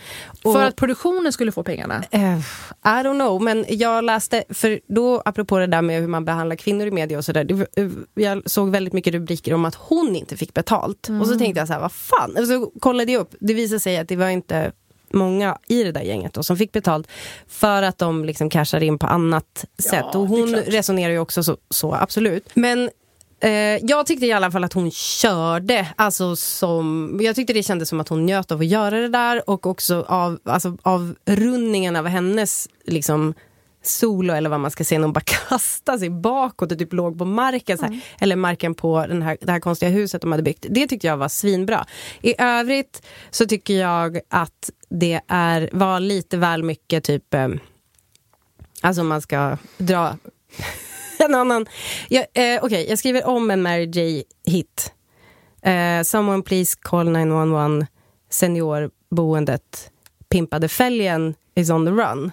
Och, 0.45 0.53
För 0.53 0.63
att 0.63 0.77
produktionen 0.77 1.33
skulle 1.33 1.53
få 1.53 1.63
pengarna. 1.63 2.05
Eh, 2.11 2.39
I 2.39 3.03
don't 3.03 3.15
know, 3.15 3.43
men 3.43 3.65
jag 3.69 4.05
läste, 4.05 4.45
för 4.49 4.81
då 4.87 5.23
apropå 5.25 5.59
det 5.59 5.67
där 5.67 5.83
med 5.83 6.01
hur 6.01 6.09
man 6.09 6.25
behandlar 6.25 6.57
kvinnor 6.57 6.87
i 6.87 6.91
media 6.91 7.19
och 7.19 7.25
sådär. 7.25 7.67
eh, 7.77 7.89
Jag 8.15 8.51
såg 8.51 8.71
väldigt 8.71 8.93
mycket 8.93 9.13
rubriker 9.15 9.55
om 9.55 9.65
att 9.65 9.75
hon 9.75 10.17
inte 10.17 10.37
fick 10.37 10.55
betalt. 10.55 11.09
Och 11.21 11.27
så 11.27 11.39
tänkte 11.39 11.61
jag 11.61 11.67
så 11.67 11.73
här, 11.73 11.81
vad 11.81 11.93
fan? 11.93 12.37
Och 12.39 12.47
så 12.47 12.71
kollade 12.81 13.13
jag 13.13 13.21
upp, 13.21 13.35
det 13.41 13.55
visade 13.55 13.81
sig 13.81 13.99
att 13.99 14.09
det 14.09 14.17
var 14.17 14.29
inte 14.29 14.73
många 15.11 15.59
i 15.69 15.85
det 15.85 15.93
där 15.93 16.01
gänget 16.03 16.33
då, 16.35 16.43
som 16.43 16.57
fick 16.57 16.73
betalt 16.73 17.09
för 17.49 17.83
att 17.83 17.99
de 17.99 18.25
liksom 18.25 18.51
cashade 18.51 18.87
in 18.87 18.99
på 18.99 19.07
annat 19.07 19.65
sätt. 19.79 20.15
Och 20.15 20.27
hon 20.29 20.55
resonerar 20.57 21.13
ju 21.13 21.19
också 21.19 21.43
så, 21.43 21.57
så 21.71 21.95
absolut. 21.95 22.49
Men 22.55 22.91
Eh, 23.41 23.51
jag 23.83 24.07
tyckte 24.07 24.27
i 24.27 24.33
alla 24.33 24.51
fall 24.51 24.65
att 24.65 24.73
hon 24.73 24.91
körde, 24.91 25.89
alltså 25.97 26.37
som, 26.37 27.19
jag 27.23 27.37
tyckte 27.37 27.53
det 27.53 27.63
kändes 27.63 27.89
som 27.89 28.01
att 28.01 28.09
hon 28.09 28.27
njöt 28.27 28.53
av 28.53 28.61
att 28.61 28.67
göra 28.67 29.01
det 29.01 29.09
där 29.09 29.51
och 29.51 29.67
också 29.67 30.05
av, 30.09 30.39
alltså, 30.45 30.77
av 30.83 31.15
rundningen 31.25 31.97
av 31.97 32.07
hennes 32.07 32.69
liksom, 32.85 33.35
solo 33.83 34.35
eller 34.35 34.51
vad 34.51 34.61
man 34.61 34.71
ska 34.71 34.85
säga, 34.85 34.99
när 34.99 35.07
hon 35.07 35.13
bara 35.13 35.21
kastade 35.49 35.99
sig 35.99 36.11
bakåt 36.11 36.73
och 36.73 36.79
typ 36.79 36.93
låg 36.93 37.19
på 37.19 37.25
marken. 37.25 37.79
Här, 37.81 38.01
Eller 38.21 38.37
marken 38.37 38.75
på 38.75 39.07
den 39.07 39.23
här, 39.23 39.39
det 39.41 39.53
här 39.53 39.61
konstiga 39.61 39.91
huset 39.91 40.23
de 40.23 40.33
hade 40.33 40.43
byggt. 40.43 40.67
Det 40.71 40.87
tyckte 40.87 41.07
jag 41.07 41.17
var 41.17 41.29
svinbra. 41.29 41.87
I 42.23 42.35
övrigt 42.39 43.03
så 43.31 43.47
tycker 43.47 43.75
jag 43.75 44.21
att 44.29 44.71
det 44.89 45.21
är, 45.29 45.71
var 45.73 46.01
lite 46.01 46.37
väl 46.37 46.63
mycket 46.63 47.05
typ, 47.05 47.35
eh, 47.35 47.49
alltså 48.81 49.03
man 49.03 49.23
ska 49.23 49.57
dra 49.79 50.17
en 51.25 51.35
annan. 51.35 51.67
Jag, 52.09 52.27
eh, 52.35 52.65
Okej, 52.65 52.87
jag 52.89 52.99
skriver 52.99 53.27
om 53.27 53.51
en 53.51 53.63
Mary 53.63 53.87
J-hit. 53.87 54.93
Eh, 55.63 56.03
Someone 56.03 56.43
please 56.43 56.77
call 56.81 57.11
911. 57.11 57.87
Seniorboendet. 58.31 59.91
Pimpade 60.29 60.69
fälgen 60.69 61.35
is 61.55 61.71
on 61.71 61.87
the 61.87 61.93
run. 61.93 62.33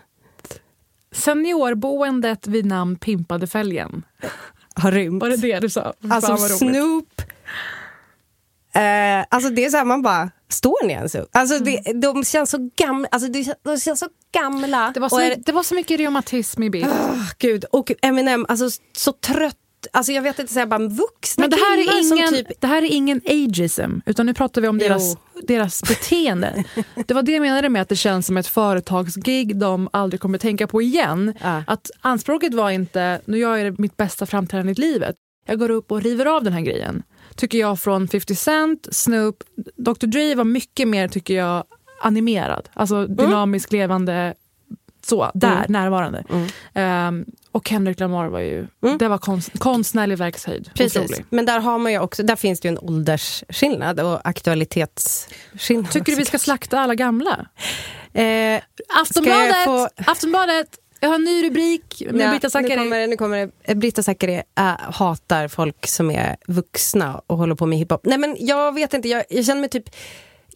Seniorboendet 1.12 2.48
vid 2.48 2.66
namn 2.66 2.96
Pimpade 2.96 3.48
fälgen. 3.48 4.06
Har 4.76 4.92
rymt. 4.92 5.22
Var 5.22 5.30
det 5.30 5.38
det 5.38 5.60
du 5.60 5.70
sa? 5.70 5.94
Alltså. 6.10 6.38
Snoop. 6.38 7.22
Eh, 8.76 9.26
alltså 9.30 9.50
det 9.50 9.66
är 9.66 9.70
så 9.70 9.78
här, 9.78 9.86
man 9.86 10.02
bara, 10.02 10.30
står 10.50 10.86
ni 10.88 10.94
ens 10.94 11.16
upp? 11.16 11.30
Alltså 11.32 11.60
det, 11.60 11.82
de 12.02 12.24
känns 12.24 12.50
så 12.50 12.70
gamla. 12.76 13.08
Alltså 13.12 13.30
de 13.64 13.80
känns 13.80 14.00
så 14.00 14.08
gamla. 14.34 14.92
Det 14.94 15.00
var 15.00 15.10
så, 15.10 15.20
är- 15.20 15.30
mycket- 15.30 15.46
det 15.46 15.52
var 15.52 15.64
så 15.64 15.76
mycket 15.76 16.00
reumatism 16.00 16.64
i 16.64 16.70
bild. 16.70 16.88
Åh, 16.90 17.22
Gud, 17.40 17.66
och 17.72 17.92
Eminem, 18.02 18.46
alltså 18.50 18.70
så 18.98 19.12
trött. 19.12 19.58
Alltså 19.94 20.12
jag 20.12 20.22
vet 20.22 20.40
inte, 20.40 20.54
så 20.54 20.60
här, 20.60 20.66
bara 20.66 20.88
vuxna 20.88 21.42
Men 21.42 21.50
det 21.50 21.56
här, 21.56 21.78
är 21.78 22.14
ingen, 22.14 22.30
typ... 22.34 22.62
det 22.62 22.68
här 22.68 22.82
är 22.82 22.92
ingen 22.92 23.22
ageism, 23.26 23.92
utan 24.06 24.26
nu 24.26 24.34
pratar 24.34 24.62
vi 24.62 24.68
om 24.68 24.80
Jo. 24.82 24.88
deras, 24.88 25.18
deras 25.48 25.84
beteende. 25.84 26.64
Det 27.08 27.14
var 27.14 27.22
det 27.22 27.32
jag 27.32 27.42
menade 27.42 27.70
med 27.70 27.82
att 27.82 27.90
det 27.90 27.96
känns 27.96 28.26
som 28.26 28.38
ett 28.38 28.48
företagsgig 28.48 29.56
de 29.58 29.90
aldrig 29.94 30.20
kommer 30.20 30.38
tänka 30.38 30.68
på 30.68 30.82
igen. 30.82 31.34
Ja. 31.42 31.64
Att 31.68 31.92
anspråket 32.02 32.54
var 32.54 32.70
inte, 32.72 33.22
nu 33.26 33.38
gör 33.38 33.56
jag 33.58 33.80
mitt 33.80 33.98
bästa 33.98 34.26
framträdande 34.26 34.72
i 34.72 34.76
livet. 34.76 35.16
Jag 35.48 35.60
går 35.60 35.70
upp 35.72 35.92
och 35.92 36.02
river 36.02 36.26
av 36.26 36.44
den 36.44 36.54
här 36.54 36.62
grejen. 36.62 37.04
Tycker 37.38 37.58
jag 37.58 37.80
från 37.80 38.08
50 38.08 38.36
Cent, 38.36 38.88
Snoop, 38.92 39.44
Dr 39.78 40.08
Dre 40.08 40.36
var 40.36 40.44
mycket 40.44 40.88
mer, 40.88 41.08
tycker 41.08 41.34
jag, 41.34 41.64
animerad. 42.02 42.70
Alltså 42.74 42.96
Mm. 42.96 43.16
dynamisk, 43.16 43.72
levande, 43.72 44.34
så, 45.06 45.32
där, 45.34 45.66
närvarande. 45.70 46.24
Ehm, 46.74 47.26
och 47.52 47.68
Kendrick 47.68 48.00
Lamar 48.00 48.28
var 48.28 48.40
ju, 48.40 48.68
det 49.00 49.08
var 49.08 49.18
konst, 49.18 49.60
konstnärlig 49.60 50.18
verkshöjd. 50.18 50.62
Mm. 50.68 50.74
Precis, 50.76 51.02
Otrolig. 51.02 51.26
men 51.30 51.46
där 51.46 51.60
har 51.60 51.80
man 51.80 51.92
ju 51.92 52.00
också, 52.00 52.24
där 52.24 52.36
finns 52.36 52.60
det 52.60 52.68
ju 52.68 52.72
en 52.72 52.80
åldersskillnad 52.80 54.00
och 54.00 54.28
aktualitetsskillnad. 54.28 55.92
Tycker 55.92 56.12
du 56.12 56.16
vi 56.18 56.26
ska 56.26 56.40
slakta 56.40 56.80
alla 56.80 56.96
gamla? 56.96 57.46
Eh, 58.14 58.62
Aftonbladet! 59.02 59.66
Jag 59.66 59.90
Aftonbladet! 60.08 60.68
Jag 61.00 61.10
har 61.10 61.16
en 61.16 61.24
ny 61.24 61.44
rubrik 61.48 62.04
med 62.12 62.22
ja, 62.28 62.30
Britta 62.32 62.48
nu 62.48 62.50
Zackari. 62.50 62.76
kommer, 62.78 63.00
det- 63.00 63.08
nu 63.08 63.18
kommer 63.18 63.38
det. 63.38 63.52
Eh, 63.64 63.76
Britta 63.78 64.04
Zackari 64.04 64.36
äh, 64.36 64.64
hatar 64.80 65.48
folk 65.48 65.88
som 65.88 66.12
är 66.12 66.36
vuxna 66.48 67.22
och 67.28 67.38
håller 67.38 67.56
på 67.56 67.66
med 67.66 67.78
hiphop. 67.80 68.02
Nej 68.04 68.18
men 68.18 68.36
jag 68.40 68.74
vet 68.74 68.94
inte, 68.94 69.10
jag, 69.10 69.24
jag 69.30 69.46
känner 69.46 69.62
mig 69.62 69.70
typ, 69.70 69.90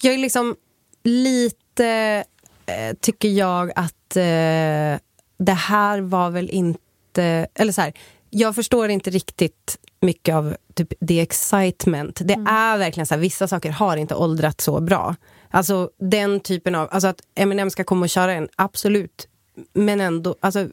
jag 0.02 0.14
är 0.14 0.18
liksom 0.18 0.56
lite, 1.04 2.24
eh, 2.66 2.96
tycker 3.02 3.30
jag 3.30 3.72
att 3.76 4.16
eh, 4.16 5.00
det 5.40 5.54
här 5.58 6.02
var 6.02 6.30
väl 6.30 6.50
inte, 6.50 7.48
eller 7.56 7.72
så 7.72 7.82
här, 7.82 7.94
jag 8.30 8.56
förstår 8.56 8.90
inte 8.90 9.10
riktigt 9.10 9.78
mycket 10.02 10.36
av 10.36 10.56
typ 10.74 10.94
the 11.08 11.20
excitement. 11.20 12.20
Det 12.24 12.34
är 12.34 12.78
verkligen 12.78 13.06
så 13.08 13.14
här, 13.14 13.22
vissa 13.22 13.48
saker 13.48 13.70
har 13.72 13.98
inte 13.98 14.16
åldrats 14.16 14.64
så 14.66 14.80
bra. 14.82 15.16
Alltså 15.52 15.90
den 16.00 16.40
typen 16.40 16.76
av, 16.76 16.88
alltså 16.92 17.08
att 17.08 17.22
Eminem 17.36 17.70
ska 17.70 17.84
komma 17.84 18.04
och 18.06 18.10
köra 18.10 18.34
en, 18.34 18.48
absolut. 18.56 19.28
Men 19.74 20.02
ändå, 20.02 20.36
alltså 20.40 20.68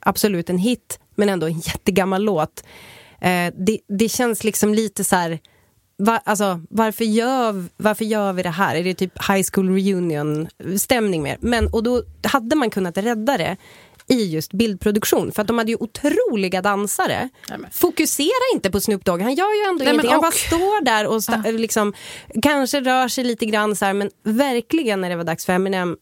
absolut 0.00 0.50
en 0.50 0.58
hit, 0.58 0.98
men 1.14 1.28
ändå 1.28 1.46
en 1.46 1.58
jättegammal 1.58 2.22
låt. 2.22 2.64
Eh, 3.20 3.52
det, 3.56 3.78
det 3.88 4.08
känns 4.08 4.44
liksom 4.44 4.74
lite 4.74 5.04
så 5.04 5.16
här, 5.16 5.38
va, 5.98 6.20
alltså, 6.24 6.60
varför, 6.70 7.04
gör, 7.04 7.64
varför 7.76 8.04
gör 8.04 8.32
vi 8.32 8.42
det 8.42 8.50
här? 8.50 8.76
Är 8.76 8.84
det 8.84 8.94
typ 8.94 9.28
high 9.28 9.46
school 9.52 9.68
reunion 9.74 10.48
stämning 10.78 11.22
mer? 11.22 11.36
Men, 11.40 11.66
och 11.66 11.82
då 11.82 12.02
hade 12.22 12.56
man 12.56 12.70
kunnat 12.70 12.98
rädda 12.98 13.38
det 13.38 13.56
i 14.06 14.24
just 14.34 14.52
bildproduktion. 14.52 15.32
För 15.32 15.42
att 15.42 15.48
de 15.48 15.58
hade 15.58 15.70
ju 15.70 15.76
otroliga 15.80 16.62
dansare. 16.62 17.28
Fokusera 17.72 18.54
inte 18.54 18.70
på 18.70 18.80
Snoop 18.80 19.04
Dogg, 19.04 19.20
han 19.22 19.34
gör 19.34 19.64
ju 19.64 19.70
ändå 19.70 19.84
ingenting. 19.84 20.10
Han 20.10 20.20
bara 20.20 20.32
står 20.32 20.84
där 20.84 21.06
och 21.06 21.20
sta- 21.20 21.52
liksom, 21.52 21.92
kanske 22.42 22.80
rör 22.80 23.08
sig 23.08 23.24
lite 23.24 23.46
grann 23.46 23.76
så 23.76 23.84
här, 23.84 23.92
men 23.92 24.10
verkligen 24.22 25.00
när 25.00 25.10
det 25.10 25.16
var 25.16 25.24
dags 25.24 25.46
för 25.46 25.52
Eminem 25.52 25.96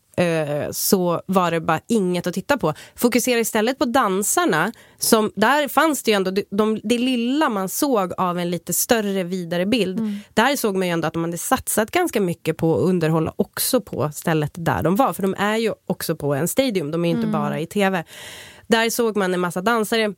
så 0.73 1.23
var 1.27 1.51
det 1.51 1.61
bara 1.61 1.81
inget 1.89 2.27
att 2.27 2.35
titta 2.35 2.59
på. 2.59 2.75
Fokusera 2.97 3.41
istället 3.41 3.79
på 3.79 3.85
dansarna. 3.85 4.73
Som, 4.99 5.33
där 5.37 5.69
fanns 5.69 6.03
det 6.03 6.11
ju 6.11 6.15
ändå, 6.15 6.31
de, 6.31 6.45
de, 6.51 6.81
det 6.85 6.99
lilla 6.99 7.49
man 7.49 7.69
såg 7.69 8.13
av 8.17 8.39
en 8.39 8.51
lite 8.51 8.73
större, 8.73 9.23
vidare 9.23 9.67
bild. 9.67 10.01
Där 10.35 10.57
såg 10.57 10.77
man 10.77 10.89
ju 10.89 10.93
ändå 10.93 11.09
att 11.09 11.15
de 11.15 11.25
hade 11.25 11.39
satsat 11.39 11.91
ganska 11.91 12.21
mycket 12.21 12.57
på 12.57 12.77
att 12.77 12.83
underhålla 12.83 13.33
också 13.37 13.81
på 13.81 14.11
stället 14.15 14.51
där 14.55 14.83
de 14.83 14.97
var. 14.97 15.13
För 15.13 15.23
de 15.23 15.35
är 15.39 15.57
ju 15.57 15.73
också 15.87 16.17
på 16.17 16.35
en 16.35 16.49
stadium, 16.49 16.91
de 16.91 17.05
är 17.05 17.09
ju 17.09 17.17
inte 17.17 17.29
bara 17.29 17.61
i 17.61 17.67
tv. 17.67 18.05
Där 18.67 18.91
såg 18.91 19.17
man 19.17 19.35
en 19.35 19.41
massa 19.41 19.61
dansare. 19.63 20.15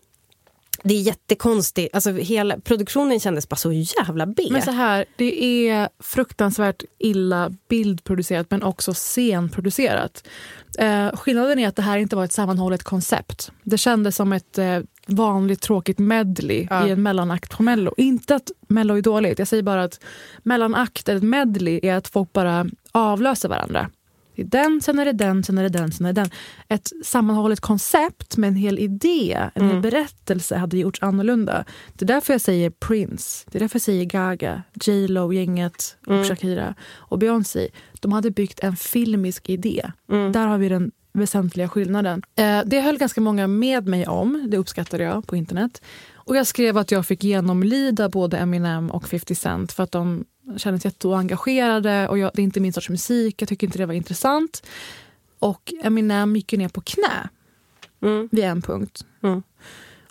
Det 0.84 0.94
är 0.94 1.00
jättekonstigt, 1.00 1.94
alltså 1.94 2.10
hela 2.12 2.58
produktionen 2.60 3.20
kändes 3.20 3.48
bara 3.48 3.56
så 3.56 3.72
jävla 3.72 4.26
B. 4.26 4.42
Men 4.50 4.62
så 4.62 4.70
här, 4.70 5.04
det 5.16 5.68
är 5.68 5.88
fruktansvärt 6.02 6.82
illa 6.98 7.50
bildproducerat 7.68 8.46
men 8.50 8.62
också 8.62 8.94
scenproducerat. 8.94 10.28
Eh, 10.78 11.08
skillnaden 11.16 11.58
är 11.58 11.68
att 11.68 11.76
det 11.76 11.82
här 11.82 11.98
inte 11.98 12.16
var 12.16 12.24
ett 12.24 12.32
sammanhållet 12.32 12.82
koncept. 12.82 13.52
Det 13.62 13.78
kändes 13.78 14.16
som 14.16 14.32
ett 14.32 14.58
eh, 14.58 14.78
vanligt 15.06 15.60
tråkigt 15.60 15.98
medley 15.98 16.66
Ja. 16.70 16.86
i 16.88 16.90
en 16.90 17.02
mellanakt 17.02 17.56
på 17.56 17.62
Mello. 17.62 17.94
Inte 17.96 18.34
att 18.34 18.50
Mello 18.68 18.96
är 18.96 19.02
dåligt, 19.02 19.38
jag 19.38 19.48
säger 19.48 19.62
bara 19.62 19.84
att 19.84 20.00
mellanakt 20.42 21.08
eller 21.08 21.20
medley 21.20 21.80
är 21.82 21.94
att 21.94 22.08
folk 22.08 22.32
bara 22.32 22.66
avlöser 22.92 23.48
varandra. 23.48 23.90
Det 24.34 24.42
är 24.42 24.46
den, 24.46 24.80
sen 24.80 24.98
är 24.98 25.04
det 25.04 25.12
den, 25.12 25.44
sen 25.44 25.58
är 25.58 25.62
det 25.62 25.68
den, 25.68 25.92
sen 25.92 26.06
är 26.06 26.12
det 26.12 26.20
den. 26.20 26.30
Ett 26.68 26.90
sammanhållet 27.04 27.60
koncept 27.60 28.36
med 28.36 28.48
en 28.48 28.54
hel 28.56 28.78
idé, 28.78 29.50
en 29.54 29.70
hel 29.70 29.80
berättelse 29.80 30.56
hade 30.56 30.78
gjorts 30.78 31.02
annorlunda. 31.02 31.64
Det 31.92 32.04
är 32.04 32.06
därför 32.06 32.34
jag 32.34 32.40
säger 32.40 32.70
Prince, 32.70 33.46
det 33.50 33.58
är 33.58 33.60
därför 33.60 33.76
jag 33.76 33.82
säger 33.82 34.04
Gaga, 34.04 34.62
J 34.86 35.08
Lo, 35.08 35.32
gänget 35.32 35.96
och 36.06 36.12
Shakira 36.28 36.74
och 36.94 37.18
Beyoncé. 37.18 37.68
De 38.00 38.12
hade 38.12 38.30
byggt 38.30 38.60
en 38.60 38.76
filmisk 38.76 39.48
idé. 39.48 39.90
Där 40.32 40.46
har 40.46 40.58
vi 40.58 40.68
den 40.68 40.90
väsentliga 41.12 41.68
skillnaden. 41.68 42.22
Eh, 42.36 42.60
det 42.66 42.80
höll 42.80 42.98
ganska 42.98 43.20
många 43.20 43.46
med 43.46 43.86
mig 43.86 44.06
om, 44.06 44.46
det 44.50 44.56
uppskattade 44.56 45.04
jag 45.04 45.26
på 45.26 45.36
internet. 45.36 45.82
Och 46.24 46.36
jag 46.36 46.46
skrev 46.46 46.78
att 46.78 46.90
jag 46.90 47.06
fick 47.06 47.24
genomlida 47.24 48.08
både 48.08 48.38
Eminem 48.38 48.90
och 48.90 49.08
50 49.08 49.34
Cent 49.34 49.72
för 49.72 49.82
att 49.82 49.92
de 49.92 50.24
kändes 50.56 50.84
jätteengagerade 50.84 52.08
och 52.08 52.18
jag, 52.18 52.30
det 52.34 52.42
är 52.42 52.44
inte 52.44 52.60
min 52.60 52.72
sorts 52.72 52.88
musik, 52.88 53.42
jag 53.42 53.48
tycker 53.48 53.66
inte 53.66 53.78
det 53.78 53.86
var 53.86 53.94
intressant. 53.94 54.66
Och 55.38 55.72
Eminem 55.82 56.36
gick 56.36 56.52
ju 56.52 56.58
ner 56.58 56.68
på 56.68 56.80
knä 56.80 57.28
Mm. 58.02 58.28
vid 58.32 58.44
en 58.44 58.62
punkt. 58.62 59.04
Mm. 59.22 59.42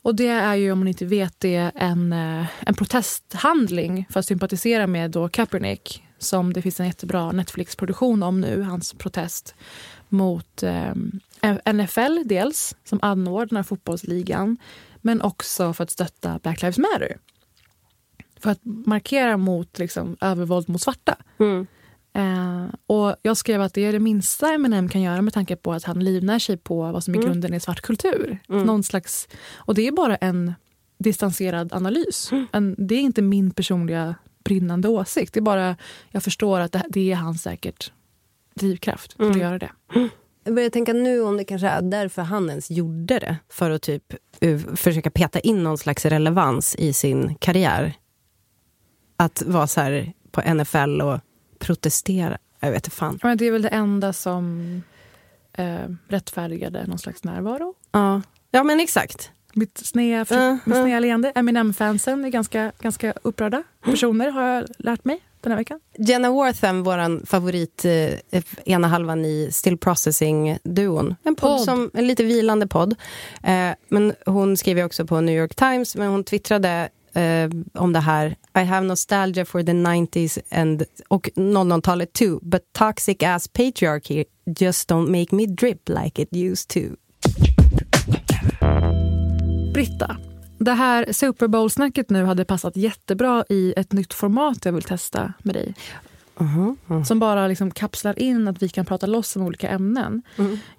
Och 0.02 0.16
det 0.16 0.28
är 0.28 0.56
ju, 0.56 0.72
om 0.72 0.80
man 0.80 0.88
inte 0.88 1.06
vet 1.06 1.40
det, 1.40 1.72
en, 1.76 2.14
eh, 2.14 2.46
en 2.60 2.74
protesthandling 2.76 4.08
för 4.10 4.20
att 4.20 4.26
sympatisera 4.26 4.88
med 4.88 5.12
då 5.12 5.30
Kaepernick 5.30 6.04
som 6.18 6.54
det 6.54 6.62
finns 6.62 6.80
en 6.80 6.86
jättebra 6.86 7.32
Netflix-produktion 7.32 8.24
om 8.24 8.42
nu, 8.42 8.62
hans 8.62 8.94
protest 8.94 9.56
mot 10.10 10.64
eh, 10.64 10.94
NFL 11.74 12.22
dels, 12.26 12.76
som 12.84 13.00
anordnar 13.02 13.64
fotbollsligan, 13.64 14.58
men 15.02 15.22
också 15.22 15.74
för 15.74 15.84
att 15.84 15.90
stötta 15.92 16.40
Black 16.44 16.62
Lives 16.62 16.78
Matter. 16.78 17.18
För 18.40 18.50
att 18.52 18.60
markera 18.64 19.38
mot 19.38 19.80
liksom, 19.80 20.18
övervåld 20.22 20.70
mot 20.70 20.82
svarta. 20.82 21.16
Mm. 21.40 21.68
Eh, 22.14 22.74
och 22.88 23.16
jag 23.22 23.38
skrev 23.38 23.62
att 23.62 23.74
det 23.74 23.82
är 23.82 23.92
det 23.94 24.00
minsta 24.00 24.54
Eminem 24.54 24.90
kan 24.90 25.02
göra 25.02 25.22
med 25.22 25.34
tanke 25.34 25.56
på 25.56 25.74
att 25.74 25.84
han 25.84 26.04
livnär 26.04 26.40
sig 26.40 26.58
på 26.58 26.92
vad 26.92 27.04
som 27.04 27.16
i 27.16 27.18
Mm. 27.18 27.30
grunden 27.30 27.54
är 27.54 27.60
svart 27.60 27.82
kultur. 27.82 28.40
Någon 28.48 28.84
slags, 28.84 29.28
och 29.56 29.76
det 29.76 29.88
är 29.88 29.92
bara 29.92 30.16
en 30.16 30.54
distanserad 30.98 31.74
analys. 31.74 32.32
Mm. 32.32 32.48
En, 32.52 32.76
det 32.88 32.96
är 32.96 33.00
inte 33.02 33.22
min 33.22 33.52
personliga 33.52 34.16
brinnande 34.44 34.88
åsikt. 34.88 35.34
Det 35.34 35.40
är 35.40 35.42
bara, 35.42 35.76
jag 36.12 36.24
förstår 36.24 36.60
att 36.60 36.72
det, 36.72 36.84
det 36.90 37.12
är 37.12 37.16
hans 37.16 37.42
säkert 37.42 37.92
drivkraft 38.54 39.14
för 39.14 39.24
Mm. 39.24 39.36
att 39.36 39.42
göra 39.42 39.60
det. 39.60 39.72
Jag 40.44 40.56
börjar 40.56 40.70
tänka 40.70 40.94
nu 40.94 41.22
om 41.22 41.38
det 41.38 41.44
kanske 41.44 41.68
är 41.68 41.82
därför 41.82 42.22
han 42.22 42.50
ens 42.50 42.72
gjorde 42.72 43.20
det. 43.20 43.38
För 43.50 43.72
att 43.72 43.82
typ 43.82 44.14
uh, 44.46 44.76
försöka 44.76 45.12
peta 45.12 45.40
in 45.40 45.64
någon 45.64 45.78
slags 45.78 46.06
relevans 46.06 46.76
i 46.76 46.94
sin 46.94 47.36
karriär. 47.36 47.94
Att 49.18 49.42
vara 49.42 49.68
så 49.68 49.82
här 49.82 50.14
på 50.32 50.54
NFL 50.54 51.02
och 51.02 51.20
protestera. 51.60 52.38
Jag 52.60 52.72
vet 52.72 52.86
inte 52.86 52.96
fan. 52.96 53.20
Men 53.24 53.38
det 53.38 53.46
är 53.46 53.52
väl 53.52 53.62
det 53.62 53.70
enda 53.70 54.14
som 54.14 54.84
eh, 55.54 55.90
rättfärdigade 56.08 56.88
någon 56.88 57.00
slags 57.00 57.24
närvaro. 57.24 57.74
Ja, 57.92 58.22
ja 58.52 58.64
men 58.64 58.80
exakt. 58.80 59.32
Mitt 59.54 59.96
mitt 59.96 60.32
ja. 60.32 60.58
snea 60.64 61.00
leende. 61.00 61.32
Eminem-fansen 61.36 62.26
är 62.26 62.30
ganska, 62.30 62.72
ganska 62.80 63.14
upprörda 63.22 63.64
personer 63.84 64.32
har 64.32 64.44
jag 64.44 64.66
lärt 64.78 65.06
mig 65.06 65.20
den 65.44 65.52
här 65.52 65.58
veckan. 65.58 65.80
Jenna 65.98 66.32
Wortham, 66.32 66.84
vår 66.84 67.26
favorit, 67.26 67.86
eh, 67.86 68.42
ena 68.66 68.88
halvan 68.88 69.26
i 69.26 69.50
Still 69.52 69.78
Processing-duon. 69.78 71.16
En 71.24 71.36
podd, 71.36 71.58
Podd. 71.58 71.66
som, 71.66 71.92
en 71.94 72.08
lite 72.08 72.24
vilande 72.24 72.68
podd. 72.68 72.96
Eh, 73.44 73.70
men 73.90 74.14
hon 74.26 74.58
skriver 74.58 74.86
också 74.86 75.06
på 75.08 75.22
New 75.22 75.36
York 75.38 75.56
Times, 75.56 75.96
men 75.96 76.08
hon 76.08 76.24
twittrade 76.24 76.90
eh, 77.14 77.50
om 77.74 77.94
det 77.94 78.00
här. 78.00 78.36
I 78.58 78.64
have 78.64 78.88
nostalgia 78.88 79.46
for 79.46 79.64
the 79.64 79.72
90s 79.72 80.40
and, 80.52 80.84
och 81.08 81.30
00-talet 81.36 82.14
too, 82.14 82.40
but 82.42 82.62
toxic 82.74 83.24
ass 83.24 83.48
patriarchy 83.48 84.24
just 84.60 84.90
don't 84.92 85.08
make 85.20 85.36
me 85.36 85.46
drip 85.46 85.90
like 85.90 86.22
it 86.22 86.30
used 86.34 86.68
to. 86.68 86.80
Britta, 89.74 90.18
det 90.64 90.72
här 90.74 91.14
Super 91.14 91.48
Bowl-snacket 91.48 92.10
nu 92.10 92.24
hade 92.24 92.46
passat 92.46 92.76
jättebra 92.76 93.46
i 93.50 93.74
ett 93.78 93.92
nytt 93.92 94.14
format 94.14 94.66
jag 94.66 94.74
vill 94.74 94.84
testa 94.84 95.34
med 95.40 95.56
dig. 95.56 95.74
Som 97.08 97.20
bara 97.20 97.48
liksom 97.48 97.72
kapslar 97.72 98.20
in 98.20 98.48
att 98.48 98.64
vi 98.64 98.70
kan 98.70 98.86
prata 98.86 99.06
loss 99.08 99.36
om 99.36 99.42
olika 99.42 99.70
ämnen. 99.70 100.22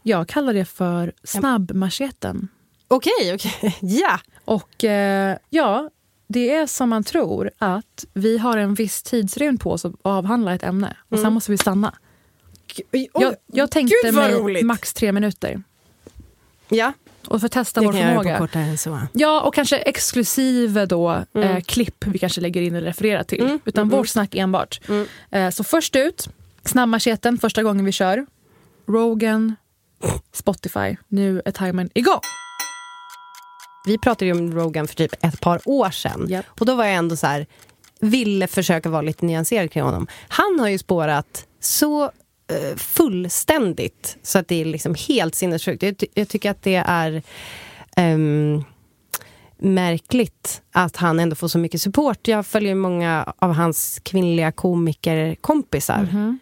Jag 0.02 0.28
kallar 0.28 0.54
det 0.54 0.64
för 0.64 1.12
snabbmanschetten. 1.24 2.48
Okej, 2.88 3.34
okej. 3.34 3.76
Ja! 3.80 4.18
Och 4.44 4.84
eh, 4.84 5.36
ja, 5.50 5.90
det 6.26 6.54
är 6.54 6.66
som 6.66 6.88
man 6.88 7.04
tror 7.04 7.50
att 7.58 8.04
vi 8.14 8.38
har 8.38 8.56
en 8.56 8.74
viss 8.74 9.02
tidsrymd 9.02 9.60
på 9.60 9.72
oss 9.72 9.84
att 9.84 9.94
avhandla 10.02 10.54
ett 10.54 10.62
ämne. 10.62 10.96
Och 11.08 11.18
sen 11.18 11.32
måste 11.32 11.50
vi 11.50 11.58
stanna. 11.58 11.94
Jag, 13.14 13.34
jag 13.46 13.70
tänkte 13.70 14.12
mig 14.12 14.34
roligt. 14.34 14.66
max 14.66 14.94
tre 14.94 15.12
minuter. 15.12 15.62
Ja, 16.68 16.92
Och 17.28 17.40
för 17.40 17.46
att 17.46 17.52
testa 17.52 17.80
det 17.80 17.86
vår 17.86 17.92
kan 17.92 18.00
jag 18.00 18.08
göra 18.10 18.16
på 18.18 18.22
förmåga. 18.22 18.38
kortare 18.38 18.62
än 18.62 18.78
så. 18.78 18.98
Ja, 19.12 19.40
och 19.40 19.54
kanske 19.54 19.76
exklusive 19.76 20.86
då, 20.86 21.24
Mm. 21.34 21.48
eh, 21.56 21.60
klipp 21.62 22.06
vi 22.06 22.18
kanske 22.18 22.40
lägger 22.40 22.62
in 22.62 22.74
eller 22.74 22.86
refererar 22.86 23.22
till. 23.22 23.58
Utan 23.64 23.88
vårt 23.88 24.08
snack 24.08 24.34
enbart. 24.34 24.80
Mm. 24.88 25.06
Eh, 25.30 25.50
så 25.50 25.64
först 25.64 25.96
ut, 25.96 26.28
snabbmanscheten 26.64 27.38
första 27.38 27.62
gången 27.62 27.84
vi 27.84 27.92
kör. 27.92 28.26
Rogan, 28.88 29.56
Spotify. 30.32 30.96
Nu 31.08 31.42
är 31.44 31.50
timern 31.50 31.90
igång. 31.94 32.20
Vi 33.86 33.98
pratade 33.98 34.24
ju 34.26 34.32
om 34.32 34.52
Rogan 34.54 34.88
för 34.88 34.94
typ 34.94 35.24
ett 35.24 35.40
par 35.40 35.60
år 35.64 35.90
sedan. 35.90 36.26
Japp. 36.28 36.46
Och 36.60 36.66
då 36.66 36.74
var 36.74 36.84
jag 36.84 36.94
ändå 36.94 37.16
så 37.16 37.26
här, 37.26 37.46
ville 38.00 38.46
försöka 38.46 38.88
vara 38.88 39.02
lite 39.02 39.24
nyanserad 39.26 39.70
kring 39.72 39.82
honom. 39.82 40.06
Han 40.28 40.60
har 40.60 40.68
ju 40.68 40.78
spårat 40.78 41.46
så 41.60 42.04
eh, 42.04 42.10
Eh, 42.52 42.76
fullständigt 42.76 44.16
så 44.22 44.38
att 44.38 44.48
det 44.48 44.60
är 44.60 44.64
liksom 44.64 44.94
helt 45.08 45.34
sinnessjukt. 45.34 45.82
Jag, 45.82 45.98
ty- 45.98 46.06
jag 46.14 46.28
tycker 46.28 46.50
att 46.50 46.62
det 46.62 46.74
är 46.86 47.22
um, 47.96 48.64
märkligt 49.58 50.62
att 50.72 50.96
han 50.96 51.20
ändå 51.20 51.36
får 51.36 51.48
så 51.48 51.58
mycket 51.58 51.80
support. 51.82 52.28
Jag 52.28 52.46
följer 52.46 52.74
många 52.74 53.34
av 53.38 53.52
hans 53.52 54.00
kvinnliga 54.02 54.52
komikerkompisar. 54.52 56.08
Mm-hmm. 56.12 56.38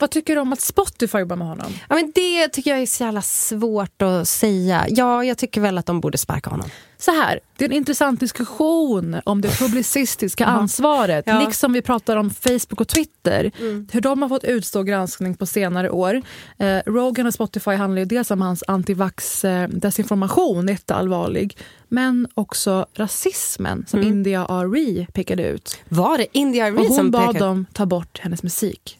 Vad 0.00 0.10
tycker 0.10 0.34
du 0.34 0.40
om 0.40 0.52
att 0.52 0.60
Spotify 0.60 1.18
jobbar 1.18 1.36
med 1.36 1.46
honom? 1.46 1.72
Ja, 1.88 1.94
men 1.94 2.12
det 2.14 2.48
tycker 2.48 2.70
jag 2.70 2.80
är 2.80 2.86
så 2.86 3.04
jävla 3.04 3.22
svårt 3.22 4.02
att 4.02 4.28
säga. 4.28 4.86
Ja, 4.88 5.24
jag 5.24 5.38
tycker 5.38 5.60
väl 5.60 5.78
att 5.78 5.86
de 5.86 6.00
borde 6.00 6.18
sparka 6.18 6.50
honom. 6.50 6.70
Så 6.98 7.10
här, 7.10 7.40
det 7.56 7.64
är 7.64 7.68
en 7.68 7.74
intressant 7.76 8.20
diskussion 8.20 9.20
om 9.24 9.40
det 9.40 9.58
publicistiska 9.58 10.46
ansvaret. 10.46 11.24
Ja. 11.26 11.40
Liksom 11.40 11.72
vi 11.72 11.82
pratar 11.82 12.16
om 12.16 12.30
Facebook 12.30 12.80
och 12.80 12.88
Twitter. 12.88 13.50
Hur 13.92 14.00
de 14.00 14.22
har 14.22 14.28
fått 14.28 14.44
utstå 14.44 14.82
granskning 14.82 15.34
på 15.34 15.46
senare 15.46 15.90
år. 15.90 16.22
Eh, 16.58 16.78
Rogan 16.86 17.26
och 17.26 17.34
Spotify 17.34 17.70
handlar 17.70 17.98
ju 17.98 18.04
dels 18.04 18.30
om 18.30 18.40
hans 18.40 18.64
antivax 18.68 19.44
eh, 19.44 19.68
desinformation, 19.68 20.68
jätteallvarlig. 20.68 21.56
Men 21.88 22.28
också 22.34 22.86
rasismen 22.94 23.84
som 23.88 24.02
India 24.02 24.46
Ari 24.46 25.06
pekade 25.12 25.42
ut. 25.48 25.78
Var 25.88 26.18
det 26.18 26.26
India 26.32 26.64
Och 26.64 26.70
Arie 26.72 26.88
hon 26.88 26.96
som 26.96 27.10
bad 27.10 27.26
pekade? 27.26 27.38
dem 27.44 27.66
ta 27.72 27.86
bort 27.86 28.18
hennes 28.22 28.42
musik. 28.42 28.99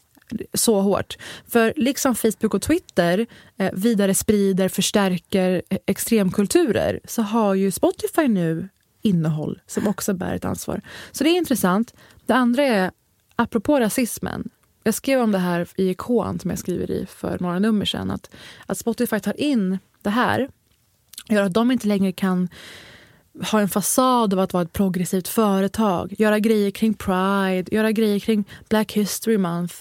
Så 0.53 0.81
hårt. 0.81 1.17
För 1.47 1.73
liksom 1.75 2.15
Facebook 2.15 2.53
och 2.53 2.61
Twitter 2.61 3.25
eh, 3.57 3.71
vidare 3.73 4.15
sprider, 4.15 4.69
förstärker 4.69 5.61
eh, 5.69 5.77
extremkulturer 5.85 6.99
så 7.05 7.21
har 7.21 7.53
ju 7.53 7.71
Spotify 7.71 8.27
nu 8.27 8.69
innehåll 9.01 9.59
som 9.67 9.87
också 9.87 10.13
bär 10.13 10.35
ett 10.35 10.45
ansvar. 10.45 10.81
Så 11.11 11.23
det 11.23 11.29
är 11.29 11.37
intressant. 11.37 11.93
Det 12.25 12.33
andra 12.33 12.63
är, 12.63 12.91
apropå 13.35 13.79
rasismen. 13.79 14.49
Jag 14.83 14.93
skrev 14.93 15.21
om 15.21 15.31
det 15.31 15.37
här 15.37 15.67
i 15.75 15.89
Ikon 15.89 16.39
som 16.39 16.49
jag 16.49 16.59
skriver 16.59 16.91
i 16.91 17.05
för 17.05 17.37
några 17.39 17.59
nummer 17.59 17.85
sedan. 17.85 18.11
Att, 18.11 18.29
att 18.65 18.77
Spotify 18.77 19.19
tar 19.19 19.41
in 19.41 19.79
det 20.01 20.09
här 20.09 20.49
gör 21.27 21.43
att 21.43 21.53
de 21.53 21.71
inte 21.71 21.87
längre 21.87 22.11
kan 22.11 22.49
ha 23.51 23.61
en 23.61 23.69
fasad 23.69 24.33
av 24.33 24.39
att 24.39 24.53
vara 24.53 24.63
ett 24.63 24.73
progressivt 24.73 25.27
företag. 25.27 26.13
Göra 26.17 26.39
grejer 26.39 26.71
kring 26.71 26.93
Pride, 26.93 27.75
göra 27.75 27.91
grejer 27.91 28.19
kring 28.19 28.43
Black 28.69 28.91
History 28.91 29.37
Month. 29.37 29.75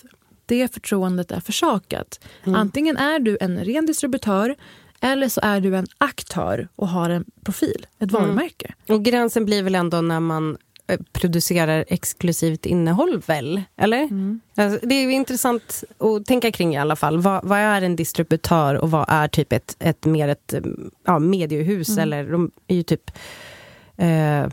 Det 0.51 0.75
förtroendet 0.75 1.31
är 1.31 1.41
försakat. 1.41 2.21
Antingen 2.45 2.97
är 2.97 3.19
du 3.19 3.39
en 3.41 3.65
ren 3.65 3.87
distributör 3.87 4.57
eller 5.01 5.29
så 5.29 5.41
är 5.45 5.61
du 5.61 5.77
en 5.77 5.87
aktör 5.99 6.69
och 6.77 6.89
har 6.89 7.11
en 7.11 7.25
profil, 7.45 7.87
ett 7.99 8.13
varumärke. 8.13 8.75
Och 8.89 9.05
gränsen 9.05 9.45
blir 9.45 9.63
väl 9.63 9.75
ändå 9.75 10.01
när 10.01 10.21
man 10.21 10.57
eh, 10.87 11.01
producerar 11.13 11.85
exklusivt 11.89 12.67
innehåll, 12.67 13.23
väl? 13.27 13.63
Eller? 13.77 14.09
Alltså, 14.57 14.87
det 14.87 14.95
är 14.95 15.03
ju 15.03 15.13
intressant 15.13 15.85
att 15.99 16.27
tänka 16.27 16.53
kring 16.53 16.75
i 16.75 16.79
alla 16.79 16.97
fall. 16.97 17.19
Vad, 17.19 17.45
vad 17.45 17.59
är 17.59 17.83
en 17.83 17.97
distributör 17.97 18.75
och 18.75 18.91
vad 18.91 19.05
är 19.09 19.29
typ 19.29 19.53
ett, 19.53 19.77
ett 19.79 20.05
mer 20.05 20.29
ett 20.29 20.55
ja, 21.05 21.19
mediehus? 21.19 21.99
Eller 21.99 22.33
de 22.33 22.51
är 22.67 22.75
ju 22.75 22.83
typ... 22.83 23.11
Eh, 23.97 24.47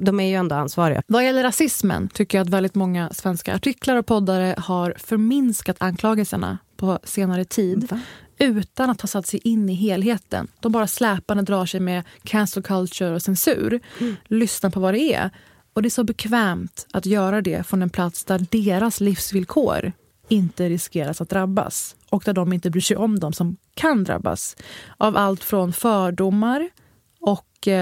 de 0.00 0.20
är 0.20 0.28
ju 0.28 0.34
ändå 0.34 0.54
ansvariga. 0.54 1.02
Vad 1.06 1.24
gäller 1.24 1.42
rasismen 1.42 2.08
tycker 2.08 2.38
jag 2.38 2.44
att 2.44 2.50
väldigt 2.50 2.74
många 2.74 3.10
svenska 3.10 3.54
artiklar 3.54 3.96
och 3.96 4.06
poddare 4.06 4.54
har 4.58 4.94
förminskat 4.98 5.76
anklagelserna 5.80 6.58
på 6.76 6.98
senare 7.04 7.44
tid 7.44 8.00
utan 8.38 8.90
att 8.90 9.00
ha 9.00 9.06
satt 9.06 9.26
sig 9.26 9.40
in 9.44 9.68
i 9.68 9.74
helheten. 9.74 10.48
De 10.60 10.72
bara 10.72 10.86
släpande 10.86 11.42
drar 11.42 11.66
sig 11.66 11.80
med 11.80 12.02
cancel 12.22 12.62
culture 12.62 13.14
och 13.14 13.22
censur. 13.22 13.80
Lyssna 14.24 14.70
på 14.70 14.80
vad 14.80 14.94
det 14.94 15.14
är. 15.14 15.30
Och 15.72 15.82
det 15.82 15.88
är 15.88 15.90
så 15.90 16.04
bekvämt 16.04 16.86
att 16.92 17.06
göra 17.06 17.40
det 17.40 17.66
från 17.66 17.82
en 17.82 17.90
plats 17.90 18.24
där 18.24 18.46
deras 18.50 19.00
livsvillkor 19.00 19.92
inte 20.28 20.68
riskeras 20.68 21.20
att 21.20 21.28
drabbas 21.28 21.96
och 22.10 22.22
där 22.26 22.32
de 22.32 22.52
inte 22.52 22.70
bryr 22.70 22.80
sig 22.80 22.96
om 22.96 23.18
dem 23.18 23.32
som 23.32 23.56
kan 23.74 24.04
drabbas 24.04 24.56
av 24.96 25.16
allt 25.16 25.44
från 25.44 25.72
fördomar 25.72 26.70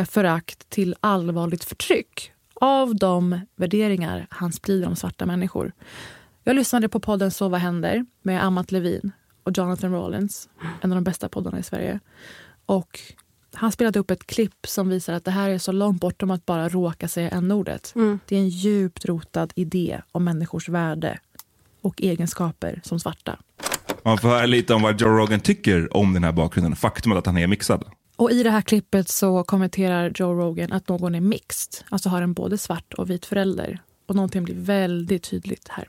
förakt 0.09 0.71
till 0.71 0.95
allvarligt 1.01 1.65
förtryck 1.65 2.33
av 2.55 2.97
de 2.97 3.41
värderingar 3.57 4.27
han 4.31 4.53
sprider 4.53 4.87
om 4.89 4.97
svarta 4.97 5.27
människor. 5.27 5.73
Jag 6.45 6.57
lyssnade 6.57 6.89
på 6.89 7.01
podden 7.01 7.31
Så 7.31 7.49
vad 7.49 7.61
händer 7.61 8.07
med 8.23 8.45
Amat 8.45 8.73
Levin 8.73 9.13
och 9.45 9.59
Jonathan 9.59 9.93
Rollins, 9.93 10.49
en 10.81 10.93
av 10.93 10.97
de 10.97 11.05
bästa 11.05 11.29
poddarna 11.29 11.59
i 11.59 11.63
Sverige. 11.63 12.01
Och 12.67 13.01
han 13.55 13.73
spelade 13.73 13.99
upp 13.99 14.11
ett 14.11 14.27
klipp 14.27 14.67
som 14.67 14.89
visar 14.89 15.13
att 15.13 15.25
det 15.25 15.31
här 15.31 15.51
är 15.51 15.59
så 15.59 15.73
långt 15.73 16.01
bortom 16.01 16.31
att 16.31 16.47
bara 16.47 16.69
råka 16.69 17.09
säga 17.09 17.29
n-ordet. 17.29 17.93
Det 18.27 18.37
är 18.37 18.41
en 18.41 18.49
djupt 18.49 19.05
rotad 19.05 19.49
idé 19.55 20.01
om 20.13 20.25
människors 20.25 20.69
värde 20.69 21.19
och 21.81 22.03
egenskaper 22.03 22.81
som 22.85 23.01
svarta. 23.01 23.39
Man 24.03 24.19
får 24.19 24.29
höra 24.29 24.47
lite 24.47 24.75
om 24.75 24.83
vad 24.83 25.01
Joe 25.01 25.09
Rogan 25.09 25.41
tycker 25.41 25.97
om 25.97 26.15
den 26.15 26.25
här 26.25 26.33
bakgrunden. 26.33 26.77
Faktumet 26.77 27.19
att 27.19 27.27
han 27.27 27.39
är 27.39 27.47
mixad. 27.47 27.85
Och 28.23 28.31
i 28.31 28.43
det 28.43 28.51
här 28.51 28.61
klippet 28.63 29.09
så 29.09 29.43
kommenterar 29.45 30.13
Joe 30.15 30.35
Rogan 30.35 30.73
att 30.73 30.89
någon 30.89 31.15
är 31.15 31.21
mixed, 31.21 31.85
alltså 31.91 32.09
har 32.09 32.23
en 32.23 32.33
både 32.33 32.59
svart 32.59 32.95
och 32.95 33.11
vit 33.11 33.27
förälder. 33.27 33.79
Och 34.09 34.15
någonting 34.15 34.45
blir 34.45 34.55
väldigt 34.55 35.23
tydligt 35.31 35.69
här. 35.71 35.89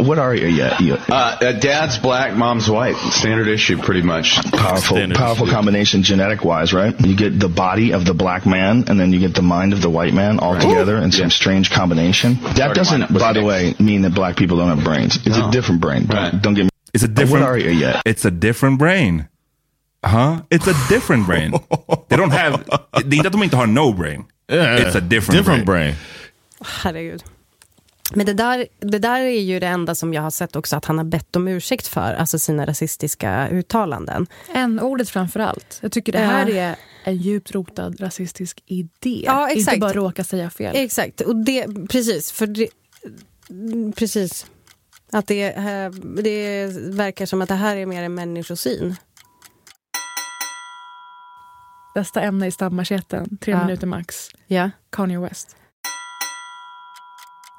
What 0.00 0.18
are 0.18 0.34
you? 0.38 0.48
Yeah, 0.50 0.82
yeah. 0.82 0.98
Uh, 1.08 1.60
dad's 1.60 2.02
black, 2.02 2.32
mom's 2.32 2.68
white. 2.68 2.98
Standard 3.12 3.48
issue, 3.48 3.76
pretty 3.76 4.02
much. 4.02 4.40
Powerful, 4.52 4.96
Standard 4.96 5.18
powerful 5.18 5.46
issue. 5.46 5.56
combination 5.56 6.02
genetic 6.02 6.40
wise, 6.44 6.72
right? 6.76 6.94
You 7.06 7.14
get 7.16 7.40
the 7.40 7.48
body 7.48 7.94
of 7.94 8.04
the 8.04 8.14
black 8.14 8.46
man, 8.46 8.84
and 8.88 8.98
then 9.00 9.12
you 9.12 9.20
get 9.20 9.34
the 9.34 9.42
mind 9.42 9.72
of 9.74 9.80
the 9.82 9.90
white 9.90 10.14
man 10.14 10.38
all 10.38 10.58
together 10.60 10.96
in 11.04 11.12
some 11.12 11.30
strange 11.30 11.70
combination. 11.70 12.38
That 12.42 12.56
Sorry, 12.56 12.74
doesn't, 12.74 13.00
why 13.00 13.06
not? 13.06 13.10
What's 13.12 13.24
by 13.24 13.32
the 13.32 13.40
next? 13.40 13.78
way, 13.78 13.86
mean 13.86 14.02
that 14.02 14.14
black 14.14 14.36
people 14.36 14.56
don't 14.56 14.70
have 14.76 14.84
brains. 14.84 15.16
It's 15.26 15.38
No. 15.38 15.48
a 15.48 15.50
different 15.50 15.80
brain. 15.82 16.06
Don't, 16.06 16.16
Right. 16.22 16.42
don't 16.42 16.54
get 16.54 16.64
me. 16.64 16.70
It's 16.94 17.04
a 17.04 17.08
different. 17.08 17.42
What 17.44 17.50
are 17.50 17.58
you? 17.58 17.70
Yeah. 17.70 18.00
It's 18.06 18.24
a 18.24 18.30
different 18.30 18.78
brain. 18.78 19.26
Huh? 20.06 20.36
It's 20.50 20.70
a 20.70 20.74
different 20.88 21.26
brain. 21.26 21.50
They 22.08 22.18
don't 22.18 22.30
have. 22.30 22.58
Det 23.04 23.14
är 23.14 23.16
inte 23.16 23.28
att 23.28 23.32
de 23.32 23.42
inte 23.42 23.56
har 23.56 23.66
no 23.66 23.92
brain. 23.92 24.24
It's 24.48 24.96
a 24.96 25.00
different, 25.00 25.38
Different 25.38 25.66
brain. 25.66 25.94
Herregud. 26.60 27.24
Men 28.14 28.26
det 28.26 28.32
där, 28.32 28.66
det 28.80 28.98
där 28.98 29.20
är 29.20 29.40
ju 29.40 29.60
det 29.60 29.66
enda 29.66 29.94
som 29.94 30.14
jag 30.14 30.22
har 30.22 30.30
sett 30.30 30.56
också 30.56 30.76
att 30.76 30.84
han 30.84 30.98
har 30.98 31.04
bett 31.04 31.36
om 31.36 31.48
ursäkt 31.48 31.86
för, 31.86 32.14
alltså 32.14 32.38
sina 32.38 32.66
rasistiska 32.66 33.48
uttalanden. 33.48 34.26
N-ordet 34.54 35.08
framför 35.10 35.40
allt. 35.40 35.78
Jag 35.80 35.92
tycker 35.92 36.12
det 36.12 36.18
här 36.18 36.50
är 36.50 36.76
en 37.04 37.16
djupt 37.16 37.50
rotad 37.50 38.00
rasistisk 38.00 38.62
idé. 38.66 39.22
Ja, 39.26 39.48
exakt. 39.50 39.74
Inte 39.74 39.80
bara 39.80 39.92
råka 39.92 40.24
säga 40.24 40.50
fel. 40.50 40.76
Exakt, 40.76 41.20
och 41.20 41.36
det, 41.36 41.66
precis. 41.88 42.32
För 42.32 42.46
det, 42.46 42.68
precis. 43.94 44.46
Att 45.12 45.26
det, 45.26 45.52
eh, 45.52 45.90
det 46.22 46.66
verkar 46.76 47.26
som 47.26 47.42
att 47.42 47.48
det 47.48 47.54
här 47.54 47.76
är 47.76 47.86
mer 47.86 48.02
en 48.02 48.14
människosyn. 48.14 48.96
Bästa 51.94 52.20
ämne 52.20 52.46
i 52.46 52.50
snabbmacheten, 52.50 53.38
tre 53.38 53.52
Ja. 53.52 53.64
minuter 53.64 53.86
max. 53.86 54.28
Ja. 54.46 54.70
Kanye 54.90 55.18
West. 55.18 55.56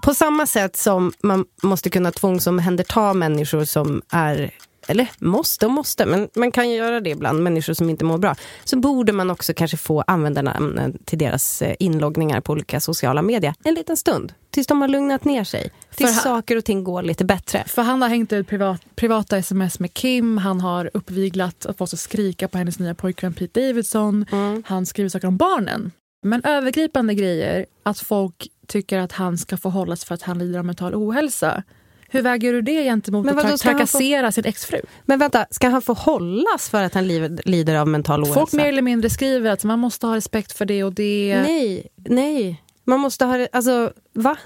På 0.03 0.13
samma 0.13 0.45
sätt 0.45 0.75
som 0.75 1.11
man 1.23 1.45
måste 1.63 1.89
kunna 1.89 2.11
tvångsomhänderta 2.11 3.13
människor 3.13 3.65
som 3.65 4.01
är 4.09 4.51
eller 4.87 5.09
måste 5.19 5.65
och 5.65 5.71
måste, 5.71 6.05
men 6.05 6.29
man 6.35 6.51
kan 6.51 6.69
ju 6.69 6.75
göra 6.75 6.99
det 7.01 7.09
ibland, 7.09 7.43
människor 7.43 7.73
som 7.73 7.89
inte 7.89 8.05
mår 8.05 8.17
bra. 8.17 8.35
Så 8.63 8.77
borde 8.79 9.13
man 9.13 9.31
också 9.31 9.53
kanske 9.53 9.77
få 9.77 10.01
användarnamnen 10.07 10.97
till 11.05 11.17
deras 11.19 11.61
eh, 11.61 11.75
inloggningar 11.79 12.41
på 12.41 12.51
olika 12.51 12.79
sociala 12.79 13.21
medier 13.21 13.53
en 13.63 13.73
liten 13.73 13.97
stund. 13.97 14.33
Tills 14.53 14.67
de 14.67 14.81
har 14.81 14.87
lugnat 14.87 15.25
ner 15.25 15.43
sig. 15.43 15.71
Tills 15.95 16.09
För 16.09 16.29
ha- 16.29 16.35
saker 16.37 16.55
och 16.57 16.65
ting 16.65 16.83
går 16.83 17.01
lite 17.03 17.25
bättre. 17.25 17.63
För 17.67 17.81
han 17.81 18.01
har 18.01 18.09
hängt 18.09 18.33
ut 18.33 18.47
privat, 18.47 18.81
privata 18.95 19.37
sms 19.37 19.79
med 19.79 19.93
Kim, 19.93 20.37
han 20.37 20.61
har 20.61 20.91
uppviglat 20.93 21.65
att 21.65 21.77
få 21.77 21.83
oss 21.83 21.93
att 21.93 21.99
skrika 21.99 22.47
på 22.47 22.57
hennes 22.57 22.79
nya 22.79 22.95
pojkvän 22.95 23.33
Pete 23.33 23.61
Davidson. 23.67 24.25
Han 24.65 24.85
skriver 24.85 25.09
saker 25.09 25.27
om 25.27 25.37
barnen. 25.37 25.91
Men 26.25 26.41
övergripande 26.43 27.13
grejer, 27.13 27.65
att 27.83 27.99
folk 27.99 28.47
tycker 28.67 28.97
att 28.99 29.11
han 29.11 29.37
ska 29.37 29.57
få 29.57 29.69
hållas 29.69 30.05
för 30.05 30.15
att 30.15 30.21
han 30.21 30.39
lider 30.39 30.59
av 30.59 30.65
mental 30.65 30.95
ohälsa. 30.95 31.63
Hur 32.09 32.21
väger 32.21 32.53
du 32.53 32.61
det 32.61 32.83
gentemot 32.83 33.25
Men 33.25 33.37
att 33.39 33.45
tra- 33.45 33.47
han 33.49 33.57
få- 33.57 33.63
trakassera 33.63 34.31
sin 34.31 34.45
exfru? 34.45 34.81
Men 35.05 35.19
vänta, 35.19 35.45
ska 35.49 35.69
han 35.69 35.81
få 35.81 35.93
hållas 35.93 36.69
för 36.69 36.83
att 36.83 36.93
han 36.93 37.07
lider 37.45 37.75
av 37.75 37.87
mental 37.87 38.21
ohälsa? 38.23 38.39
Folk 38.39 38.53
mer 38.53 38.65
eller 38.65 38.81
mindre 38.81 39.09
skriver 39.09 39.51
att 39.51 39.63
man 39.63 39.79
måste 39.79 40.07
ha 40.07 40.15
respekt 40.15 40.51
för 40.51 40.65
det 40.65 40.83
och 40.83 40.93
det. 40.93 41.41
Nej, 41.47 41.87
nej. 42.09 42.61
Man 42.83 42.99
måste 42.99 43.25
ha 43.25 43.47
alltså 43.51 43.93
va? 44.13 44.37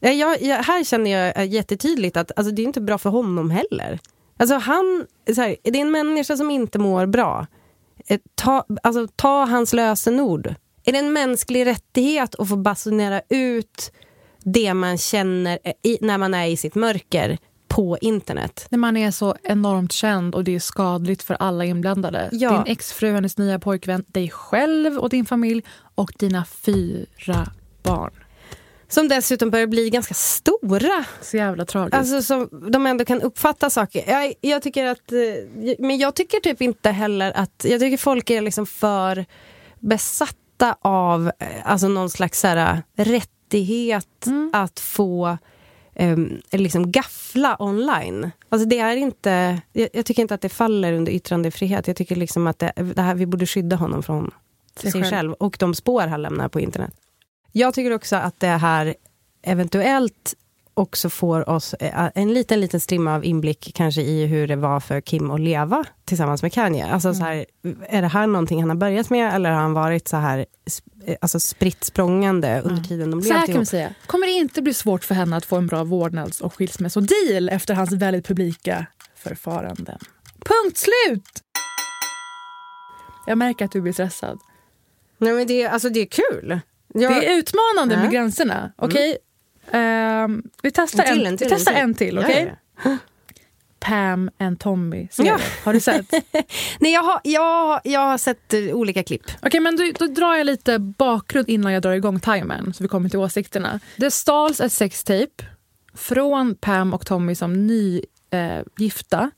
Ja, 0.00 0.10
Jag, 0.10 0.42
jag, 0.42 0.56
här 0.56 0.84
känner 0.84 1.10
jag 1.10 1.38
eh, 1.38 1.50
jättetydligt 1.50 2.16
att 2.16 2.32
alltså, 2.36 2.54
det 2.54 2.62
är 2.62 2.66
inte 2.66 2.80
bra 2.80 2.98
för 2.98 3.10
honom 3.10 3.50
heller. 3.50 3.98
Alltså 4.36 4.54
han, 4.54 5.06
så 5.34 5.40
här, 5.40 5.56
det 5.62 5.78
är 5.78 5.82
en 5.82 5.90
människa 5.90 6.36
som 6.36 6.50
inte 6.50 6.78
mår 6.78 7.06
bra. 7.06 7.46
Eh, 8.06 8.20
Ta, 8.34 8.64
alltså, 8.82 9.08
ta 9.16 9.44
hans 9.44 9.72
lösenord. 9.72 10.54
Är 10.84 10.92
det 10.92 10.98
en 10.98 11.12
mänsklig 11.12 11.66
rättighet 11.66 12.34
att 12.34 12.48
få 12.48 12.56
basunera 12.56 13.22
ut 13.28 13.92
det 14.44 14.74
man 14.74 14.98
känner 14.98 15.58
eh, 15.64 15.72
i, 15.82 15.98
när 16.00 16.18
man 16.18 16.34
är 16.34 16.46
i 16.46 16.56
sitt 16.56 16.74
mörker 16.74 17.38
på 17.68 17.98
internet? 18.00 18.66
När 18.70 18.78
man 18.78 18.96
är 18.96 19.10
så 19.10 19.36
enormt 19.42 19.92
känd 19.92 20.34
och 20.34 20.44
det 20.44 20.54
är 20.54 20.60
skadligt 20.60 21.22
för 21.22 21.34
alla 21.34 21.64
inblandade. 21.64 22.28
Ja. 22.32 22.50
Din 22.50 22.72
exfru, 22.72 23.12
hennes 23.12 23.38
nya 23.38 23.58
pojkvän, 23.58 24.04
dig 24.08 24.30
själv 24.30 24.98
och 24.98 25.08
din 25.08 25.26
familj 25.26 25.62
och 25.94 26.12
dina 26.18 26.44
fyra 26.44 27.48
barn. 27.82 28.12
Som 28.88 29.08
dessutom 29.08 29.50
börjar 29.50 29.66
bli 29.66 29.90
ganska 29.90 30.14
stora. 30.14 31.04
Så 31.20 31.36
jävla 31.36 31.64
tragiskt. 31.64 31.94
Alltså 31.94 32.22
som 32.22 32.48
de 32.72 32.86
ändå 32.86 33.04
kan 33.04 33.22
uppfatta 33.22 33.70
saker. 33.70 34.04
Jag, 34.10 34.34
jag 34.40 34.62
tycker 34.62 34.86
att, 34.86 35.12
eh, 35.12 35.18
men 35.78 35.98
jag 35.98 36.14
tycker 36.14 36.40
typ 36.40 36.62
inte 36.62 36.90
heller 36.90 37.32
att, 37.36 37.64
jag 37.68 37.80
tycker 37.80 37.96
folk 37.96 38.30
är 38.30 38.40
liksom 38.40 38.66
för 38.66 39.24
besatta 39.78 40.76
av 40.80 41.32
eh, 41.38 41.46
alltså 41.64 41.88
någon 41.88 42.10
slags 42.10 42.40
så 42.40 42.46
här, 42.46 42.82
rättighet 42.96 44.26
att 44.52 44.80
få 44.80 45.38
um, 45.98 46.40
liksom 46.50 46.92
gaffla 46.92 47.56
online. 47.62 48.30
Alltså 48.48 48.68
det 48.68 48.78
är 48.78 48.96
inte, 48.96 49.60
jag, 49.72 49.88
jag 49.92 50.06
tycker 50.06 50.22
inte 50.22 50.34
att 50.34 50.40
det 50.40 50.48
faller 50.48 50.92
under 50.92 51.12
yttrandefrihet. 51.12 51.86
Jag 51.86 51.96
tycker 51.96 52.16
liksom 52.16 52.46
att 52.46 52.58
det, 52.58 52.72
det 52.76 53.02
här, 53.02 53.14
vi 53.14 53.26
borde 53.26 53.46
skydda 53.46 53.76
honom 53.76 54.02
från 54.02 54.30
Sig 54.76 54.90
sig, 54.90 55.02
själv. 55.02 55.10
själv. 55.10 55.32
och 55.32 55.56
de 55.60 55.74
spår 55.74 56.06
han 56.06 56.22
lämnar 56.22 56.48
på 56.48 56.60
internet. 56.60 56.94
Jag 57.52 57.74
tycker 57.74 57.92
också 57.92 58.16
att 58.16 58.40
det 58.40 58.46
här 58.46 58.94
eventuellt 59.42 60.34
också 60.74 61.10
får 61.10 61.48
oss 61.48 61.74
eh, 61.74 62.08
en 62.14 62.34
liten, 62.34 62.60
liten 62.60 62.80
strimma 62.80 63.14
av 63.14 63.24
inblick 63.24 63.72
kanske 63.74 64.02
i 64.02 64.26
hur 64.26 64.48
det 64.48 64.56
var 64.56 64.80
för 64.80 65.00
Kim 65.00 65.30
att 65.30 65.40
leva 65.40 65.84
tillsammans 66.04 66.42
med 66.42 66.52
Kanye. 66.52 66.86
Alltså 66.86 67.14
så 67.14 67.22
här, 67.24 67.46
är 67.88 68.02
det 68.02 68.08
här 68.08 68.26
någonting 68.26 68.60
han 68.60 68.68
har 68.70 68.76
börjat 68.76 69.10
med 69.10 69.34
eller 69.34 69.50
har 69.50 69.60
han 69.60 69.72
varit 69.72 70.08
så 70.08 70.16
här 70.16 70.46
eh, 71.06 71.16
alltså 71.20 71.40
spritt 71.40 71.84
språngande 71.84 72.60
under 72.64 72.82
tiden 72.84 73.10
de 73.10 73.22
Så 73.22 73.32
här 73.32 73.40
levt 73.40 73.50
kan 73.52 73.60
vi 73.60 73.66
säga. 73.66 73.94
Kommer 74.06 74.26
det 74.26 74.32
inte 74.32 74.62
bli 74.62 74.74
svårt 74.74 75.04
för 75.04 75.14
henne 75.14 75.36
att 75.36 75.44
få 75.44 75.56
en 75.56 75.66
bra 75.66 75.84
vårdnads 75.84 76.40
och 76.40 76.54
skilsmässodeal 76.54 77.48
efter 77.48 77.74
hans 77.74 77.92
väldigt 77.92 78.26
publika 78.26 78.86
förfaranden. 79.16 79.98
Punkt 80.44 80.76
slut! 80.78 81.42
Jag 83.26 83.38
märker 83.38 83.64
att 83.64 83.72
du 83.72 83.80
blir 83.80 83.92
stressad. 83.92 84.38
Nej, 85.18 85.32
men 85.32 85.46
det, 85.46 85.62
är- 85.62 85.68
alltså, 85.68 85.88
det 85.88 86.00
är 86.00 86.06
kul. 86.06 86.60
Jag, 86.94 87.12
Det 87.12 87.26
är 87.26 87.38
utmanande 87.38 87.96
med 87.96 88.10
gränserna. 88.10 88.72
Okej? 88.76 89.18
Ehm, 89.70 90.42
vi 90.62 90.70
testar 90.70 91.04
En 91.04 91.14
till, 91.14 91.26
en, 91.26 91.36
till, 91.38 91.48
vi 91.48 91.54
testar 91.54 91.72
en 91.72 91.94
till. 91.94 92.18
en 92.18 92.24
till. 92.24 92.30
Okej? 92.30 92.54
ja, 92.84 92.96
Pam 93.80 94.30
and 94.38 94.60
Tommy 94.60 95.08
Ja. 95.16 95.38
Har 95.64 95.72
du 95.72 95.80
sett? 95.80 96.06
Okej, 96.08 96.22
Nej, 96.80 96.92
jag 96.92 97.02
har, 97.02 97.20
jag, 97.24 97.80
jag 97.84 98.00
har 98.00 98.18
sett 98.18 98.54
eh, 98.54 98.60
olika 98.60 99.02
klipp. 99.02 99.22
men 99.60 99.76
då, 99.76 99.84
då 99.98 100.06
drar 100.06 100.34
jag 100.34 100.44
lite 100.44 100.78
bakgrund 100.78 101.48
innan 101.48 101.72
jag 101.72 101.82
drar 101.82 101.92
igång 101.92 102.20
timern 102.20 102.74
så 102.74 102.82
vi 102.84 102.88
kommer 102.88 103.08
till 103.08 103.18
åsikterna. 103.18 103.80
Det 103.96 104.10
stals 104.10 104.60
ett 104.60 104.72
sextape 104.72 105.44
från 105.94 106.54
Pam 106.54 106.94
och 106.94 107.06
Tommy 107.06 107.34
som 107.34 107.66
nygifta 107.66 109.20
eh, 109.20 109.28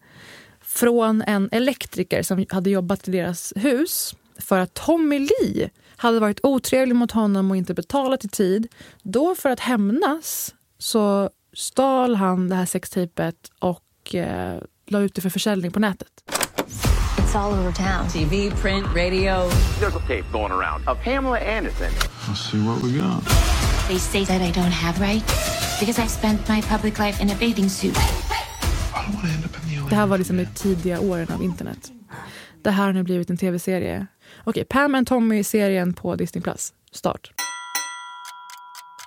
från 0.65 1.23
en 1.23 1.49
elektriker 1.53 2.23
som 2.23 2.47
hade 2.51 2.71
jobbat 2.71 3.09
i 3.09 3.11
deras 3.11 3.53
hus 3.57 4.15
för 4.39 4.59
att 4.59 4.75
Tommy 4.75 5.19
Lee 5.19 5.71
hade 6.03 6.21
varit 6.21 6.41
otrevlig 6.43 6.97
mot 6.97 7.13
honom 7.13 7.51
och 7.51 7.57
inte 7.57 7.75
betalat 7.75 8.25
i 8.25 8.29
tid. 8.29 8.69
Då 9.03 9.35
för 9.35 9.49
att 9.51 9.61
hämnas 9.61 10.55
så 10.79 11.31
stal 11.55 12.15
han 12.15 12.49
det 12.49 12.55
här 12.55 12.67
sextapet 12.67 13.37
och 13.59 14.15
eh, 14.15 14.59
la 14.87 14.99
ut 14.99 15.15
det 15.15 15.21
för 15.21 15.31
försäljning 15.31 15.71
på 15.71 15.81
nätet. 15.81 16.09
It's 17.17 17.39
all 17.39 17.53
over 17.53 17.73
town. 17.73 18.09
TV, 18.13 18.51
print, 18.51 18.87
radio. 18.87 19.33
There's 19.81 19.97
a 19.97 20.03
tape 20.09 20.25
going 20.33 20.53
around 20.53 20.89
of 20.89 21.05
Pamela 21.05 21.39
Anderson. 21.39 21.91
Let's 22.29 22.51
see 22.51 22.59
what 22.59 22.83
we 22.83 22.99
got. 22.99 23.25
They 23.89 23.99
say 23.99 24.25
that 24.25 24.41
I 24.43 24.61
don't 24.61 24.77
have 24.87 25.13
rights 25.13 25.81
because 25.81 26.03
I've 26.03 26.11
spent 26.11 26.49
my 26.49 26.63
public 26.63 26.99
life 26.99 27.23
in 27.23 27.31
a 27.31 27.35
bathing 27.41 27.71
suit. 27.71 27.99
Det 29.91 29.97
här 29.97 30.07
var 30.07 30.19
liksom 30.19 30.37
de 30.37 30.47
tidiga 30.47 31.01
åren 31.01 31.29
av 31.35 31.43
internet. 31.43 31.93
Det 32.63 32.71
här 32.71 32.87
har 32.87 32.93
nu 32.93 33.03
blivit 33.03 33.31
en 33.31 33.37
tv-serie. 33.37 34.07
Okej, 34.45 34.65
Pam 34.65 34.95
and 34.95 35.07
Tommy-serien 35.07 35.95
på 35.95 36.17
Disney+. 36.17 36.43
Plus. 36.43 36.73
Start. 36.93 37.31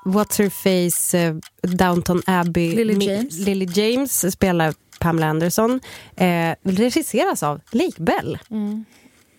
What's 0.06 0.38
her 0.42 0.50
face, 0.50 1.18
eh, 1.18 1.36
Downton 1.62 2.22
Abbey. 2.28 2.76
Lily 2.76 2.94
Mi- 2.96 3.06
James. 3.06 3.38
Lily 3.40 3.66
James 3.74 4.34
spelar 4.34 4.74
Pamela 5.00 5.28
Anderson. 5.28 5.80
Eh, 6.18 6.56
regisseras 6.64 7.44
av 7.44 7.62
Lake 7.72 8.02
Bell. 8.04 8.38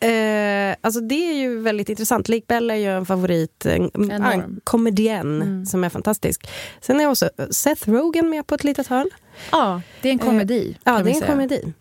Eh, 0.01 0.77
alltså 0.81 1.01
det 1.01 1.15
är 1.31 1.35
ju 1.35 1.61
väldigt 1.61 1.89
intressant. 1.89 2.29
Lake 2.29 2.45
Bell 2.49 2.71
är 2.71 2.75
ju 2.75 2.97
en 2.97 3.07
favorit, 3.07 3.67
en, 3.67 3.91
en 3.95 4.11
Enorm. 4.13 4.61
komedienn 4.65 5.67
som 5.67 5.85
är 5.85 5.89
fantastisk. 5.89 6.49
Sen 6.81 7.01
är 7.01 7.07
också 7.11 7.31
Seth 7.51 7.91
Rogen 7.91 8.31
med 8.31 8.47
på 8.47 8.55
ett 8.55 8.65
litet 8.65 8.87
hörn. 8.87 9.11
Ja, 9.53 9.81
det 10.03 10.09
är 10.09 10.13
en 10.13 10.19
komedi. 10.19 10.69
Eh, 10.71 10.77
ja, 10.85 10.97
kan 10.97 11.05
det 11.05 11.05
vi 11.05 11.11
är 11.11 11.15
en 11.15 11.21
säga. 11.21 11.33
komedi. 11.33 11.73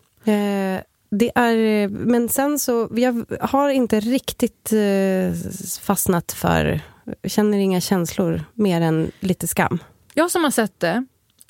Eh, 0.78 0.82
det 1.17 1.32
är, 1.36 1.88
men 1.88 2.30
sen 2.30 2.60
så, 2.60 2.89
jag 2.95 3.25
har 3.41 3.69
inte 3.69 3.99
riktigt 3.99 4.74
eh, 4.74 5.34
fastnat 5.82 6.32
för, 6.32 6.82
känner 7.24 7.57
inga 7.57 7.82
känslor 7.82 8.43
mer 8.53 8.82
än 8.82 9.11
lite 9.20 9.47
skam. 9.47 9.80
Jag 10.13 10.32
som 10.32 10.43
har 10.43 10.51
sett 10.51 10.80
det, 10.80 11.05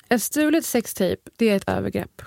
ett 0.08 0.22
stulet 0.22 0.64
sextape, 0.64 1.16
det 1.36 1.48
är 1.48 1.56
ett 1.56 1.68
övergrepp. 1.68 2.22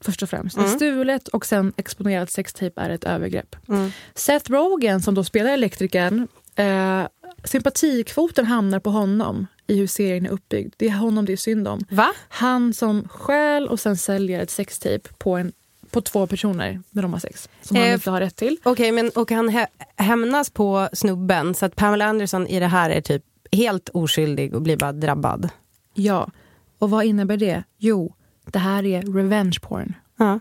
Först 0.00 0.22
och 0.22 0.30
främst. 0.30 0.56
Mm. 0.56 0.70
Stulet 0.70 1.28
och 1.28 1.46
sen 1.46 1.72
exponerat 1.76 2.30
sextape 2.30 2.80
är 2.80 2.90
ett 2.90 3.04
övergrepp. 3.04 3.56
Mm. 3.68 3.90
Seth 4.14 4.50
Rogen, 4.50 5.02
som 5.02 5.14
då 5.14 5.24
spelar 5.24 5.50
elektrikern, 5.50 6.28
eh, 6.54 7.06
sympatikvoten 7.44 8.46
hamnar 8.46 8.80
på 8.80 8.90
honom. 8.90 9.46
i 9.66 9.76
hur 9.76 9.86
serien 9.86 10.26
är 10.26 10.30
uppbyggd. 10.30 10.74
Det 10.76 10.86
är 10.86 10.90
honom 10.90 11.24
det 11.24 11.32
är 11.32 11.36
synd 11.36 11.68
om. 11.68 11.84
Va? 11.90 12.12
Han 12.28 12.74
som 12.74 13.08
stjäl 13.08 13.68
och 13.68 13.80
sen 13.80 13.96
säljer 13.96 14.40
ett 14.40 14.50
sextape 14.50 15.08
på, 15.18 15.36
en, 15.36 15.52
på 15.94 16.00
två 16.00 16.26
personer 16.26 16.80
när 16.90 17.02
de 17.02 17.12
har 17.12 17.20
sex. 17.20 17.48
Som 17.62 17.76
han 17.76 17.86
Eh, 17.86 17.92
inte 17.94 18.10
har 18.10 18.20
rätt 18.20 18.36
till. 18.36 18.56
Okej, 18.62 18.92
men 18.92 19.10
och 19.14 19.30
han 19.30 19.48
hä- 19.50 19.66
hämnas 19.96 20.50
på 20.50 20.88
snubben 20.92 21.54
så 21.54 21.66
att 21.66 21.76
Pamela 21.76 22.04
Anderson 22.06 22.46
i 22.46 22.60
det 22.60 22.66
här 22.66 22.90
är 22.90 23.00
typ 23.00 23.22
helt 23.52 23.88
oskyldig 23.88 24.54
och 24.54 24.62
blir 24.62 24.76
bara 24.76 24.92
drabbad. 24.92 25.48
Ja. 25.94 26.30
Och 26.78 26.90
vad 26.90 27.04
innebär 27.04 27.36
det? 27.36 27.62
Jo, 27.78 28.14
det 28.44 28.58
här 28.58 28.84
är 28.84 29.02
revenge 29.02 29.58
porn. 29.62 29.94
Ja. 30.16 30.40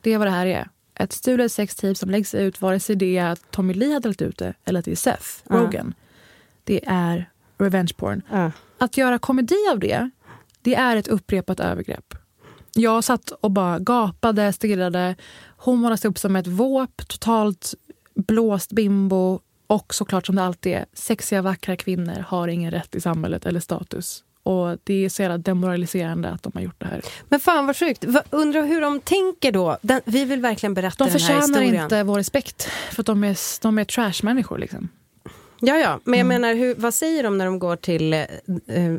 Det 0.00 0.12
är 0.12 0.18
vad 0.18 0.26
det 0.26 0.30
här 0.30 0.46
är. 0.46 0.68
Ett 0.94 1.12
stulet 1.12 1.52
sextape 1.52 1.94
som 1.94 2.10
läggs 2.10 2.34
ut, 2.34 2.60
vare 2.60 2.80
sig 2.80 2.96
det 2.96 3.18
är 3.18 3.26
att 3.30 3.50
Tommy 3.50 3.74
Lee 3.74 3.92
hade 3.92 4.08
lagt 4.08 4.22
ut 4.22 4.38
det 4.38 4.54
eller 4.64 4.78
att 4.78 4.84
det 4.84 4.90
är 4.92 4.96
Seth 4.96 5.26
Ja. 5.48 5.56
Rogen. 5.56 5.94
Det 6.64 6.80
är 6.86 7.30
revenge 7.58 7.92
porn. 7.96 8.22
Ja. 8.30 8.50
Att 8.78 8.96
göra 8.96 9.18
komedi 9.18 9.56
av 9.72 9.78
det, 9.78 10.10
det 10.62 10.74
är 10.74 10.96
ett 10.96 11.08
upprepat 11.08 11.60
övergrepp. 11.60 12.14
Jag 12.74 13.04
satt 13.04 13.30
och 13.30 13.50
bara 13.50 13.78
gapade, 13.78 14.52
stirrade. 14.52 15.14
Hon 15.56 15.78
målas 15.78 16.04
upp 16.04 16.18
som 16.18 16.36
ett 16.36 16.46
våp, 16.46 17.08
totalt 17.08 17.74
blåst 18.14 18.72
bimbo 18.72 19.40
och 19.66 19.94
såklart 19.94 20.26
som 20.26 20.36
det 20.36 20.42
alltid 20.42 20.72
är, 20.72 20.86
sexiga 20.92 21.42
vackra 21.42 21.76
kvinnor 21.76 22.24
har 22.28 22.48
ingen 22.48 22.70
rätt 22.70 22.94
i 22.94 23.00
samhället 23.00 23.46
eller 23.46 23.60
status. 23.60 24.24
Och 24.42 24.76
Det 24.84 24.94
är 25.04 25.08
så 25.08 25.22
jävla 25.22 25.38
demoraliserande 25.38 26.28
att 26.30 26.42
de 26.42 26.52
har 26.54 26.60
gjort 26.60 26.74
det 26.80 26.86
här. 26.86 27.00
Men 27.28 27.40
fan 27.40 27.66
vad 27.66 27.76
sjukt. 27.76 28.04
Undrar 28.30 28.62
hur 28.66 28.80
de 28.80 29.00
tänker 29.00 29.52
då? 29.52 29.78
Den, 29.82 30.00
vi 30.04 30.24
vill 30.24 30.40
verkligen 30.40 30.74
berätta 30.74 31.04
De 31.04 31.10
den 31.10 31.12
här 31.12 31.18
förtjänar 31.18 31.40
historien. 31.62 31.82
inte 31.84 32.02
vår 32.02 32.16
respekt 32.16 32.68
för 32.92 33.02
att 33.02 33.06
de 33.06 33.24
är, 33.24 33.62
de 33.62 33.78
är 33.78 33.84
trashmänniskor. 33.84 34.58
Liksom. 34.58 34.88
Ja, 35.60 35.76
ja. 35.76 36.00
Men 36.04 36.18
jag 36.18 36.24
Mm. 36.26 36.40
menar, 36.42 36.54
hur, 36.54 36.74
vad 36.74 36.94
säger 36.94 37.22
de 37.22 37.38
när 37.38 37.44
de 37.44 37.58
går 37.58 37.76
till... 37.76 38.12
Eh, 38.12 38.20
eh, 38.66 38.94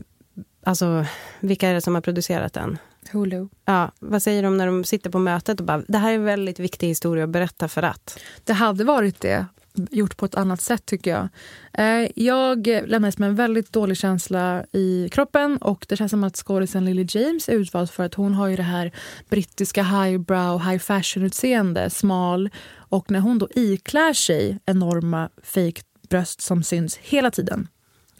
alltså, 0.63 1.05
vilka 1.39 1.69
är 1.69 1.73
det 1.73 1.81
som 1.81 1.93
har 1.95 2.01
producerat 2.01 2.53
den? 2.53 2.77
Hulu. 3.13 3.47
Ja, 3.65 3.91
vad 3.99 4.21
säger 4.21 4.43
de 4.43 4.57
när 4.57 4.65
de 4.65 4.83
sitter 4.83 5.09
på 5.09 5.19
mötet 5.19 5.59
och 5.59 5.65
bara, 5.65 5.83
det 5.87 5.97
här 5.97 6.11
är 6.11 6.15
en 6.15 6.23
väldigt 6.23 6.59
viktig 6.59 6.87
historia 6.87 7.23
att 7.23 7.29
berätta 7.29 7.67
för 7.67 7.83
att? 7.83 8.19
Det 8.43 8.53
hade 8.53 8.83
varit 8.83 9.21
det, 9.21 9.45
gjort 9.91 10.17
på 10.17 10.25
ett 10.25 10.35
annat 10.35 10.61
sätt 10.61 10.85
tycker 10.85 11.11
jag. 11.11 11.27
Eh, 11.73 12.09
Jag 12.15 12.67
lämnades 12.67 13.17
med 13.17 13.29
en 13.29 13.35
väldigt 13.35 13.73
dålig 13.73 13.97
känsla 13.97 14.65
i 14.71 15.09
kroppen 15.11 15.57
och 15.57 15.85
det 15.89 15.97
känns 15.97 16.09
som 16.09 16.23
att 16.23 16.35
skådisen 16.35 16.85
Lily 16.85 17.05
James 17.09 17.49
är 17.49 17.53
utvald 17.53 17.89
för 17.89 18.03
att 18.03 18.13
hon 18.13 18.33
har 18.33 18.47
ju 18.47 18.55
det 18.55 18.63
här 18.63 18.91
brittiska 19.29 19.83
highbrow, 19.83 20.59
high 20.59 20.79
fashion-utseende, 20.79 21.89
smal. 21.89 22.49
Och 22.75 23.11
när 23.11 23.19
hon 23.19 23.39
då 23.39 23.47
iklär 23.55 24.13
sig 24.13 24.59
enorma 24.65 25.29
fake 25.43 25.81
bröst 26.09 26.41
som 26.41 26.63
syns 26.63 26.97
hela 26.97 27.31
tiden 27.31 27.67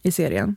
i 0.03 0.11
serien 0.11 0.55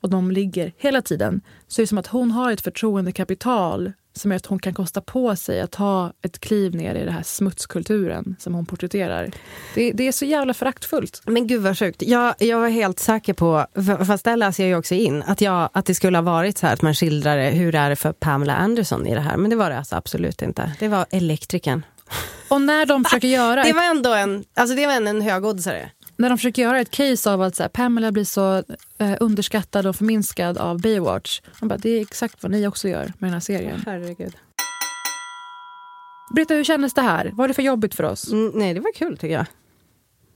och 0.00 0.10
de 0.10 0.30
ligger 0.30 0.72
hela 0.76 1.02
tiden 1.02 1.40
så 1.68 1.80
är 1.80 1.82
det 1.82 1.88
som 1.88 1.98
att 1.98 2.06
hon 2.06 2.30
har 2.30 2.52
ett 2.52 2.60
förtroendekapital 2.60 3.92
som 4.18 4.30
gör 4.30 4.36
att 4.36 4.46
hon 4.46 4.58
kan 4.58 4.74
kosta 4.74 5.00
på 5.00 5.36
sig 5.36 5.60
att 5.60 5.70
ta 5.70 6.12
ett 6.22 6.38
kliv 6.38 6.74
ner 6.74 6.94
i 6.94 7.04
den 7.04 7.14
här 7.14 7.22
smutskulturen 7.22 8.36
som 8.38 8.54
hon 8.54 8.66
porträtterar. 8.66 9.30
Det, 9.74 9.92
det 9.92 10.08
är 10.08 10.12
så 10.12 10.24
jävla 10.24 10.54
föraktfullt. 10.54 11.22
Men 11.26 11.46
gud 11.46 11.62
vad 11.62 11.78
sjukt. 11.78 12.02
Jag, 12.02 12.34
jag 12.38 12.60
var 12.60 12.68
helt 12.68 12.98
säker 12.98 13.34
på, 13.34 13.66
fast 14.06 14.24
där 14.24 14.36
läser 14.36 14.62
jag 14.62 14.68
ju 14.68 14.76
också 14.76 14.94
in, 14.94 15.22
att, 15.22 15.40
jag, 15.40 15.70
att 15.72 15.86
det 15.86 15.94
skulle 15.94 16.18
ha 16.18 16.22
varit 16.22 16.58
så 16.58 16.66
här 16.66 16.74
att 16.74 16.82
man 16.82 16.94
skildrade 16.94 17.42
hur 17.42 17.72
det 17.72 17.78
är 17.78 17.94
för 17.94 18.12
Pamela 18.12 18.54
Anderson 18.54 19.06
i 19.06 19.14
det 19.14 19.20
här. 19.20 19.36
Men 19.36 19.50
det 19.50 19.56
var 19.56 19.70
det 19.70 19.78
alltså 19.78 19.96
absolut 19.96 20.42
inte. 20.42 20.72
Det 20.78 20.88
var 20.88 21.06
elektrikern. 21.10 21.82
Och 22.48 22.60
när 22.60 22.86
de 22.86 23.04
försöker 23.04 23.28
göra 23.28 23.62
Det 23.64 23.72
var 23.72 23.90
ändå 23.90 24.14
en, 24.14 24.44
alltså 24.54 24.76
det 24.76 24.86
var 24.86 24.94
en, 24.94 25.06
en 25.06 25.22
högoddsare. 25.22 25.90
När 26.18 26.28
de 26.28 26.38
försöker 26.38 26.62
göra 26.62 26.80
ett 26.80 26.90
case 26.90 27.30
av 27.32 27.42
att 27.42 27.56
så 27.56 27.62
här, 27.62 27.68
Pamela 27.70 28.12
blir 28.12 28.24
så 28.24 28.56
eh, 28.98 29.16
underskattad 29.20 29.86
och 29.86 29.96
förminskad 29.96 30.58
av 30.58 30.80
Baywatch. 30.80 31.40
De 31.60 31.68
bara, 31.68 31.78
det 31.78 31.90
är 31.90 32.00
exakt 32.00 32.42
vad 32.42 32.52
ni 32.52 32.66
också 32.66 32.88
gör 32.88 33.04
med 33.04 33.14
den 33.28 33.32
här 33.32 33.40
serien. 33.40 33.82
Herregud. 33.86 34.36
Britta, 36.34 36.54
hur 36.54 36.64
kändes 36.64 36.94
det 36.94 37.02
här? 37.02 37.30
Var 37.34 37.48
det 37.48 37.54
för 37.54 37.62
jobbigt 37.62 37.94
för 37.94 38.04
oss? 38.04 38.32
Mm, 38.32 38.52
nej, 38.54 38.74
det 38.74 38.80
var 38.80 38.92
kul 38.94 39.18
tycker 39.18 39.34
jag. 39.34 39.46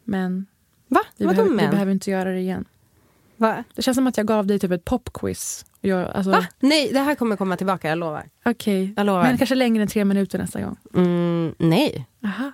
Men 0.04 0.46
Va? 0.88 1.00
vi, 1.16 1.24
Vadå 1.24 1.34
behöver, 1.36 1.50
vi 1.50 1.56
men? 1.62 1.70
behöver 1.70 1.92
inte 1.92 2.10
göra 2.10 2.30
det 2.30 2.38
igen. 2.38 2.64
Va? 3.36 3.64
Det 3.74 3.82
känns 3.82 3.94
som 3.96 4.06
att 4.06 4.16
jag 4.16 4.26
gav 4.26 4.46
dig 4.46 4.58
typ 4.58 4.70
ett 4.70 4.84
popquiz. 4.84 5.64
Jag, 5.80 6.10
alltså, 6.10 6.30
Va? 6.30 6.46
Nej, 6.60 6.90
det 6.92 6.98
här 7.00 7.14
kommer 7.14 7.36
komma 7.36 7.56
tillbaka, 7.56 7.88
jag 7.88 7.98
lovar. 7.98 8.28
Okej, 8.44 8.94
Jag 8.96 9.06
lovar. 9.06 9.22
men 9.22 9.38
kanske 9.38 9.54
längre 9.54 9.82
än 9.82 9.88
tre 9.88 10.04
minuter 10.04 10.38
nästa 10.38 10.60
gång. 10.60 10.76
Mm, 10.94 11.54
nej. 11.58 12.06
Aha. 12.24 12.52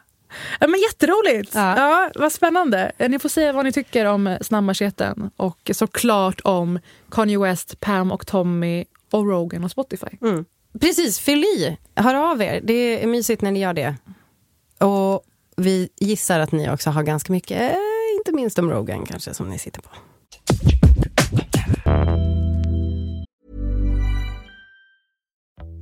Ja, 0.61 0.67
men 0.67 0.81
jätteroligt! 0.81 1.55
Ja. 1.55 1.77
Ja. 1.77 2.11
vad 2.15 2.33
spännande. 2.33 2.93
Ni 3.09 3.19
får 3.19 3.29
säga 3.29 3.53
vad 3.53 3.65
ni 3.65 3.73
tycker 3.73 4.05
om 4.05 4.39
snabbmacheten 4.41 5.31
och 5.37 5.71
såklart 5.75 6.41
om 6.45 6.79
Kanye 7.11 7.39
West, 7.39 7.81
Pam 7.81 8.13
och 8.13 8.27
Tommy 8.27 8.85
och 9.11 9.27
Rogan 9.27 9.65
och 9.65 9.71
Spotify. 9.71 10.07
Mm. 10.23 10.45
Precis, 10.81 11.19
fyll 11.19 11.45
i. 11.45 11.77
Hör 11.95 12.15
av 12.15 12.43
er. 12.43 12.61
Det 12.65 13.03
är 13.03 13.07
mysigt 13.07 13.43
när 13.43 13.51
ni 13.51 13.61
gör 13.61 13.75
det. 13.75 13.97
Och 14.79 15.23
vi 15.57 15.89
gissar 16.01 16.41
att 16.41 16.53
ni 16.53 16.71
också 16.71 16.91
har 16.91 17.03
ganska 17.03 17.33
mycket, 17.33 17.61
eh, 17.61 17.77
inte 18.19 18.33
minst 18.33 18.59
om 18.59 18.71
Rogan 18.71 19.07
kanske, 19.07 19.35
som 19.35 19.51
ni 19.51 19.59
sitter 19.59 19.81
på. 19.81 19.91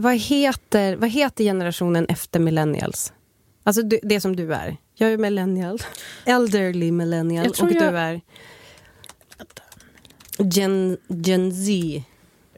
Vad 0.00 0.16
heter, 0.16 0.96
vad 0.96 1.10
heter 1.10 1.44
generationen 1.44 2.06
efter 2.06 2.40
millennials? 2.40 3.12
Alltså 3.64 3.82
det, 3.82 4.00
det 4.02 4.20
som 4.20 4.36
du 4.36 4.54
är. 4.54 4.76
Jag 4.94 5.12
är 5.12 5.18
millennial. 5.18 5.78
Elderly 6.24 6.92
millennial. 6.92 7.46
Och 7.46 7.56
jag- 7.58 7.68
du 7.92 7.98
är... 7.98 8.20
Gen, 10.38 10.96
Gen 11.08 11.52
Z. 11.52 12.02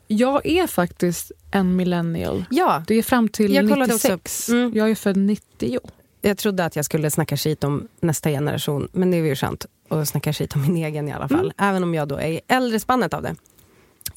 Jag 0.06 0.46
är 0.46 0.66
faktiskt 0.66 1.32
en 1.50 1.76
millennial. 1.76 2.44
Ja, 2.50 2.84
Det 2.86 2.94
är 2.94 3.02
fram 3.02 3.28
till 3.28 3.54
Jag 3.54 3.68
kollade 3.68 3.94
också 3.94 4.08
96. 4.08 4.48
upp. 4.48 4.52
Mm. 4.54 4.72
Jag 4.74 4.90
är 4.90 4.94
född 4.94 5.16
90. 5.16 5.78
jag 6.22 6.38
trodde 6.38 6.64
att 6.64 6.76
jag 6.76 6.84
skulle 6.84 7.10
snacka 7.10 7.36
skit 7.36 7.64
om 7.64 7.88
nästa 8.00 8.30
generation. 8.30 8.88
Men 8.92 9.10
det 9.10 9.16
är 9.16 9.24
ju 9.24 9.36
skönt 9.36 9.66
att 9.88 10.08
snacka 10.08 10.32
skit 10.32 10.54
om 10.54 10.62
min 10.62 10.76
egen 10.76 11.08
i 11.08 11.12
alla 11.12 11.28
fall. 11.28 11.52
Även 11.58 11.82
om 11.82 11.94
jag 11.94 12.08
då 12.08 12.16
är 12.16 12.28
i 12.28 12.40
äldre 12.48 12.80
spannet 12.80 13.14
av 13.14 13.22
det. 13.22 13.34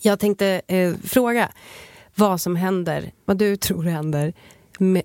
Jag 0.02 0.20
tänkte 0.20 0.62
eh, 0.68 0.94
fråga 1.04 1.50
vad 2.16 2.42
som 2.42 2.56
händer, 2.56 3.12
vad 3.26 3.38
du 3.38 3.56
tror 3.58 3.84
händer 3.84 4.34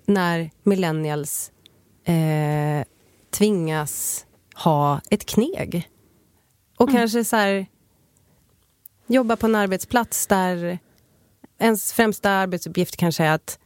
när 0.05 0.51
millennials 0.63 1.51
eh, 2.03 2.85
tvingas 3.29 4.25
ha 4.55 5.01
ett 5.09 5.25
kneg. 5.25 5.89
Och 6.77 6.91
kanske 6.91 7.25
så 7.25 7.35
här 7.35 7.65
jobba 9.07 9.35
på 9.35 9.45
en 9.45 9.55
arbetsplats 9.55 10.27
där 10.27 10.79
ens 11.59 11.93
främsta 11.93 12.29
arbetsuppgift 12.31 12.97
kanske 12.97 13.23
är 13.23 13.31
att, 13.31 13.59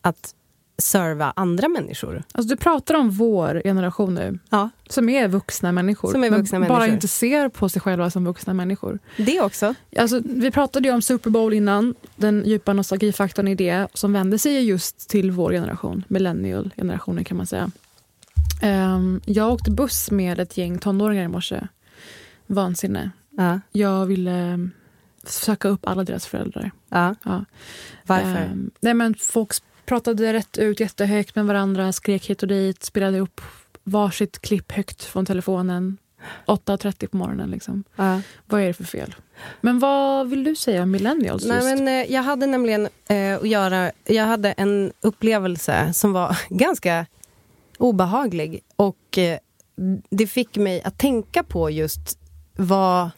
att 0.00 0.34
serva 0.78 1.32
andra 1.36 1.68
människor. 1.68 2.22
Alltså, 2.32 2.48
du 2.48 2.56
pratar 2.56 2.94
om 2.94 3.10
vår 3.10 3.60
generation 3.64 4.14
nu, 4.14 4.38
Ja. 4.50 4.70
som 4.88 5.08
är 5.08 5.28
vuxna 5.28 5.72
människor. 5.72 6.12
Som 6.12 6.24
är 6.24 6.30
vuxna 6.30 6.58
men 6.58 6.68
bara 6.68 6.78
människor. 6.78 6.94
inte 6.94 7.08
ser 7.08 7.48
på 7.48 7.68
sig 7.68 7.82
själva 7.82 8.10
som 8.10 8.24
vuxna 8.24 8.54
människor. 8.54 8.98
Det 9.16 9.40
också. 9.40 9.74
Alltså, 9.98 10.20
vi 10.24 10.50
pratade 10.50 10.88
ju 10.88 10.94
om 10.94 11.02
Super 11.02 11.30
Bowl 11.30 11.52
innan, 11.54 11.94
den 12.16 12.42
djupa 12.46 12.72
nostalgifaktorn 12.72 13.48
i 13.48 13.54
det, 13.54 13.88
som 13.94 14.12
vänder 14.12 14.38
sig 14.38 14.64
just 14.64 15.08
till 15.08 15.30
vår 15.30 15.52
generation, 15.52 16.04
millennial-generationen 16.08 17.24
kan 17.24 17.36
man 17.36 17.46
säga. 17.46 17.70
Ehm, 18.62 19.20
jag 19.24 19.52
åkte 19.52 19.70
buss 19.70 20.10
med 20.10 20.40
ett 20.40 20.56
gäng 20.56 20.78
tonåringar 20.78 21.24
i 21.24 21.28
morse. 21.28 21.66
vansinne. 22.46 23.10
Ja. 23.36 23.60
Jag 23.72 24.06
ville 24.06 24.52
eh, 24.52 24.58
söka 25.24 25.68
upp 25.68 25.86
alla 25.86 26.04
deras 26.04 26.26
föräldrar. 26.26 26.70
Ja. 26.88 27.14
Ja. 27.24 27.44
Varför? 28.06 28.36
Ehm, 28.36 28.70
nej 28.80 28.94
men 28.94 29.14
folk 29.14 29.52
pratade 29.86 30.32
rätt 30.32 30.58
ut 30.58 30.80
jättehögt 30.80 31.34
med 31.34 31.46
varandra, 31.46 31.92
skrek 31.92 32.26
hit 32.30 32.42
och 32.42 32.48
dit, 32.48 32.82
spelade 32.82 33.20
upp 33.20 33.40
varsitt 33.84 34.38
klipp 34.38 34.72
högt 34.72 35.04
från 35.04 35.26
telefonen. 35.26 35.98
8.30 36.46 37.06
på 37.06 37.16
morgonen. 37.16 37.50
Liksom. 37.50 37.84
Ja. 37.96 38.20
Vad 38.46 38.60
är 38.60 38.66
det 38.66 38.74
för 38.74 38.84
fel? 38.84 39.14
Men 39.60 39.78
vad 39.78 40.28
vill 40.30 40.44
du 40.44 40.56
säga 40.56 40.82
om 40.82 40.90
millennials? 40.90 41.44
Nej, 41.44 41.56
just? 41.56 41.66
men, 41.68 41.88
eh, 41.88 42.12
jag 42.12 42.22
hade 42.22 42.46
nämligen 42.46 42.88
eh, 43.08 43.36
att 43.36 43.48
göra... 43.48 43.92
Jag 44.04 44.24
hade 44.24 44.52
en 44.52 44.92
upplevelse 45.00 45.92
som 45.92 46.12
var 46.12 46.38
ganska 46.48 47.06
obehaglig. 47.78 48.60
Och 48.76 49.18
eh, 49.18 49.38
det 50.10 50.26
fick 50.26 50.56
mig 50.56 50.82
att 50.82 50.98
tänka 50.98 51.42
på 51.42 51.70
just 51.70 52.18
vad, 52.56 53.10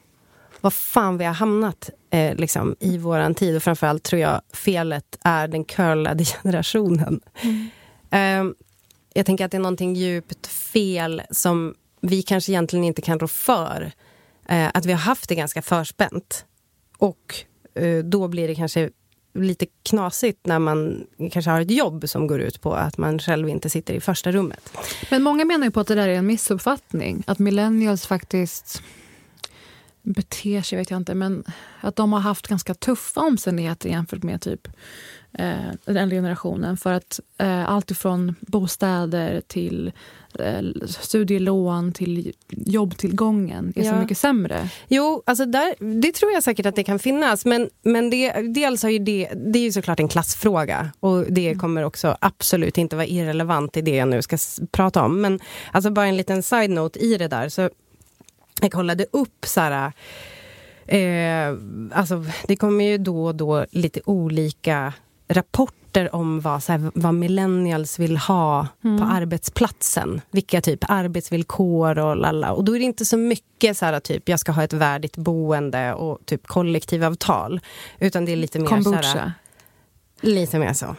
vad 0.60 0.72
fan 0.72 1.18
vi 1.18 1.24
har 1.24 1.34
hamnat 1.34 1.90
eh, 2.11 2.34
liksom, 2.34 2.76
i 2.80 2.98
våran 2.98 3.34
tid. 3.34 3.56
Och 3.56 3.62
framförallt 3.62 4.02
tror 4.02 4.22
jag 4.22 4.40
felet 4.52 5.18
är 5.24 5.48
den 5.48 5.64
curlade 5.64 6.24
generationen. 6.42 7.20
Eh, 8.11 8.44
jag 9.14 9.26
tänker 9.26 9.44
att 9.44 9.50
det 9.50 9.56
är 9.56 9.62
någonting 9.62 9.94
djupt 9.94 10.46
fel 10.46 11.22
som 11.30 11.74
vi 12.00 12.22
kanske 12.22 12.52
egentligen 12.52 12.84
inte 12.84 13.02
kan 13.02 13.18
rå 13.18 13.28
för. 13.28 13.92
Eh, 14.48 14.68
att 14.74 14.86
vi 14.86 14.92
har 14.92 15.00
haft 15.00 15.28
det 15.28 15.34
ganska 15.34 15.62
förspänt. 15.62 16.44
Och 16.98 17.34
eh, 17.74 17.98
då 17.98 18.28
blir 18.28 18.48
det 18.48 18.54
kanske 18.54 18.90
lite 19.34 19.66
knasigt 19.82 20.46
när 20.46 20.59
man 20.59 21.06
kanske 21.32 21.50
har 21.50 21.61
ett 21.61 21.70
jobb 21.70 22.09
som 22.09 22.26
går 22.26 22.40
ut 22.40 22.61
på 22.61 22.74
att 22.74 22.98
man 22.98 23.18
själv 23.18 23.48
inte 23.48 23.70
sitter 23.70 23.94
i 23.94 24.00
första 24.00 24.32
rummet. 24.32 24.72
Men 25.11 25.22
många 25.22 25.44
menar 25.44 25.64
ju 25.64 25.70
på 25.70 25.80
att 25.80 25.86
det 25.86 25.94
där 25.94 26.09
är 26.09 26.14
en 26.14 26.26
missuppfattning. 26.26 27.22
Att 27.26 27.38
millennials 27.38 28.06
faktiskt 28.06 28.82
beter 30.12 30.62
sig, 30.62 30.78
vet 30.78 30.90
jag 30.90 31.00
inte, 31.00 31.14
men 31.14 31.44
att 31.80 31.96
de 31.96 32.12
har 32.12 32.20
haft 32.20 32.46
ganska 32.48 32.74
tuffa 32.74 33.20
omständigheter 33.20 33.88
jämfört 33.88 34.22
med 34.22 34.40
typ 34.40 34.68
eh, 35.32 35.54
den 35.84 36.11
generationen. 36.11 36.76
För 36.76 36.92
att 36.92 37.20
eh, 37.38 37.68
allt 37.70 37.90
ifrån 37.90 38.34
bostäder 38.40 39.42
till 39.46 39.92
eh, 40.38 40.61
studielån 40.86 41.92
till 41.92 42.32
jobbtillgången 42.48 43.72
är 43.76 43.82
så 43.82 43.88
Ja. 43.88 44.00
mycket 44.00 44.18
sämre. 44.18 44.68
Jo, 44.88 45.22
alltså 45.26 45.46
där, 45.46 45.74
det 46.00 46.12
tror 46.12 46.32
jag 46.32 46.42
säkert 46.42 46.66
att 46.66 46.76
det 46.76 46.84
kan 46.84 46.98
finnas. 46.98 47.44
Men, 47.44 47.68
men 47.82 48.11
det, 48.11 48.32
dels 48.54 48.82
har 48.82 48.90
ju 48.90 48.98
det, 48.98 49.28
det 49.52 49.59
är 49.59 49.62
ju 49.62 49.72
såklart 49.72 50.00
en 50.00 50.09
klassfråga. 50.09 50.92
Och 51.00 51.24
det 51.32 51.54
kommer 51.54 51.82
också 51.84 52.16
absolut 52.20 52.78
inte 52.78 52.96
vara 52.96 53.06
irrelevant 53.06 53.76
i 53.76 53.82
det 53.82 53.96
jag 53.96 54.09
nu 54.09 54.22
ska 54.22 54.36
prata 54.70 55.02
om. 55.02 55.20
Men 55.20 55.40
alltså 55.72 55.90
bara 55.90 56.06
en 56.06 56.16
liten 56.16 56.42
side-note 56.42 56.98
i 56.98 57.16
det 57.16 57.28
där. 57.28 57.48
Så 57.48 57.70
jag 58.61 58.72
kollade 58.72 59.06
upp 59.12 59.44
så 59.46 59.61
här... 59.61 59.92
Eh, 60.86 61.56
alltså, 61.92 62.24
det 62.46 62.56
kommer 62.56 62.84
ju 62.84 62.98
då 62.98 63.24
och 63.24 63.34
då 63.34 63.66
lite 63.70 64.00
olika 64.04 64.92
rapporter 65.28 66.14
om 66.14 66.40
vad, 66.40 66.62
så 66.62 66.72
här, 66.72 66.90
vad 66.94 67.14
millennials 67.14 67.98
vill 67.98 68.16
ha 68.16 68.66
på 68.82 69.04
arbetsplatsen. 69.04 70.20
Vilka 70.30 70.61
typ 70.61 70.84
arbetsvillkor 70.88 71.98
och 71.98 72.16
lalla. 72.16 72.52
Och 72.52 72.64
då 72.64 72.76
är 72.76 72.78
det 72.78 72.84
inte 72.84 73.04
så 73.04 73.16
mycket 73.16 73.76
så 73.76 73.84
här 73.86 74.00
typ 74.00 74.28
jag 74.28 74.40
ska 74.40 74.52
ha 74.52 74.62
ett 74.62 74.72
värdigt 74.72 75.16
boende 75.16 75.94
och 75.94 76.18
typ 76.24 76.46
kollektivavtal. 76.46 77.61
Utan 77.98 78.24
det 78.24 78.32
är 78.32 78.36
lite 78.36 78.59
mer 78.59 78.66
så 78.66 78.74
Kombucha. 78.74 79.18
här, 79.18 79.32
Lite 80.20 80.59
mer 80.59 80.72
så. 80.72 80.96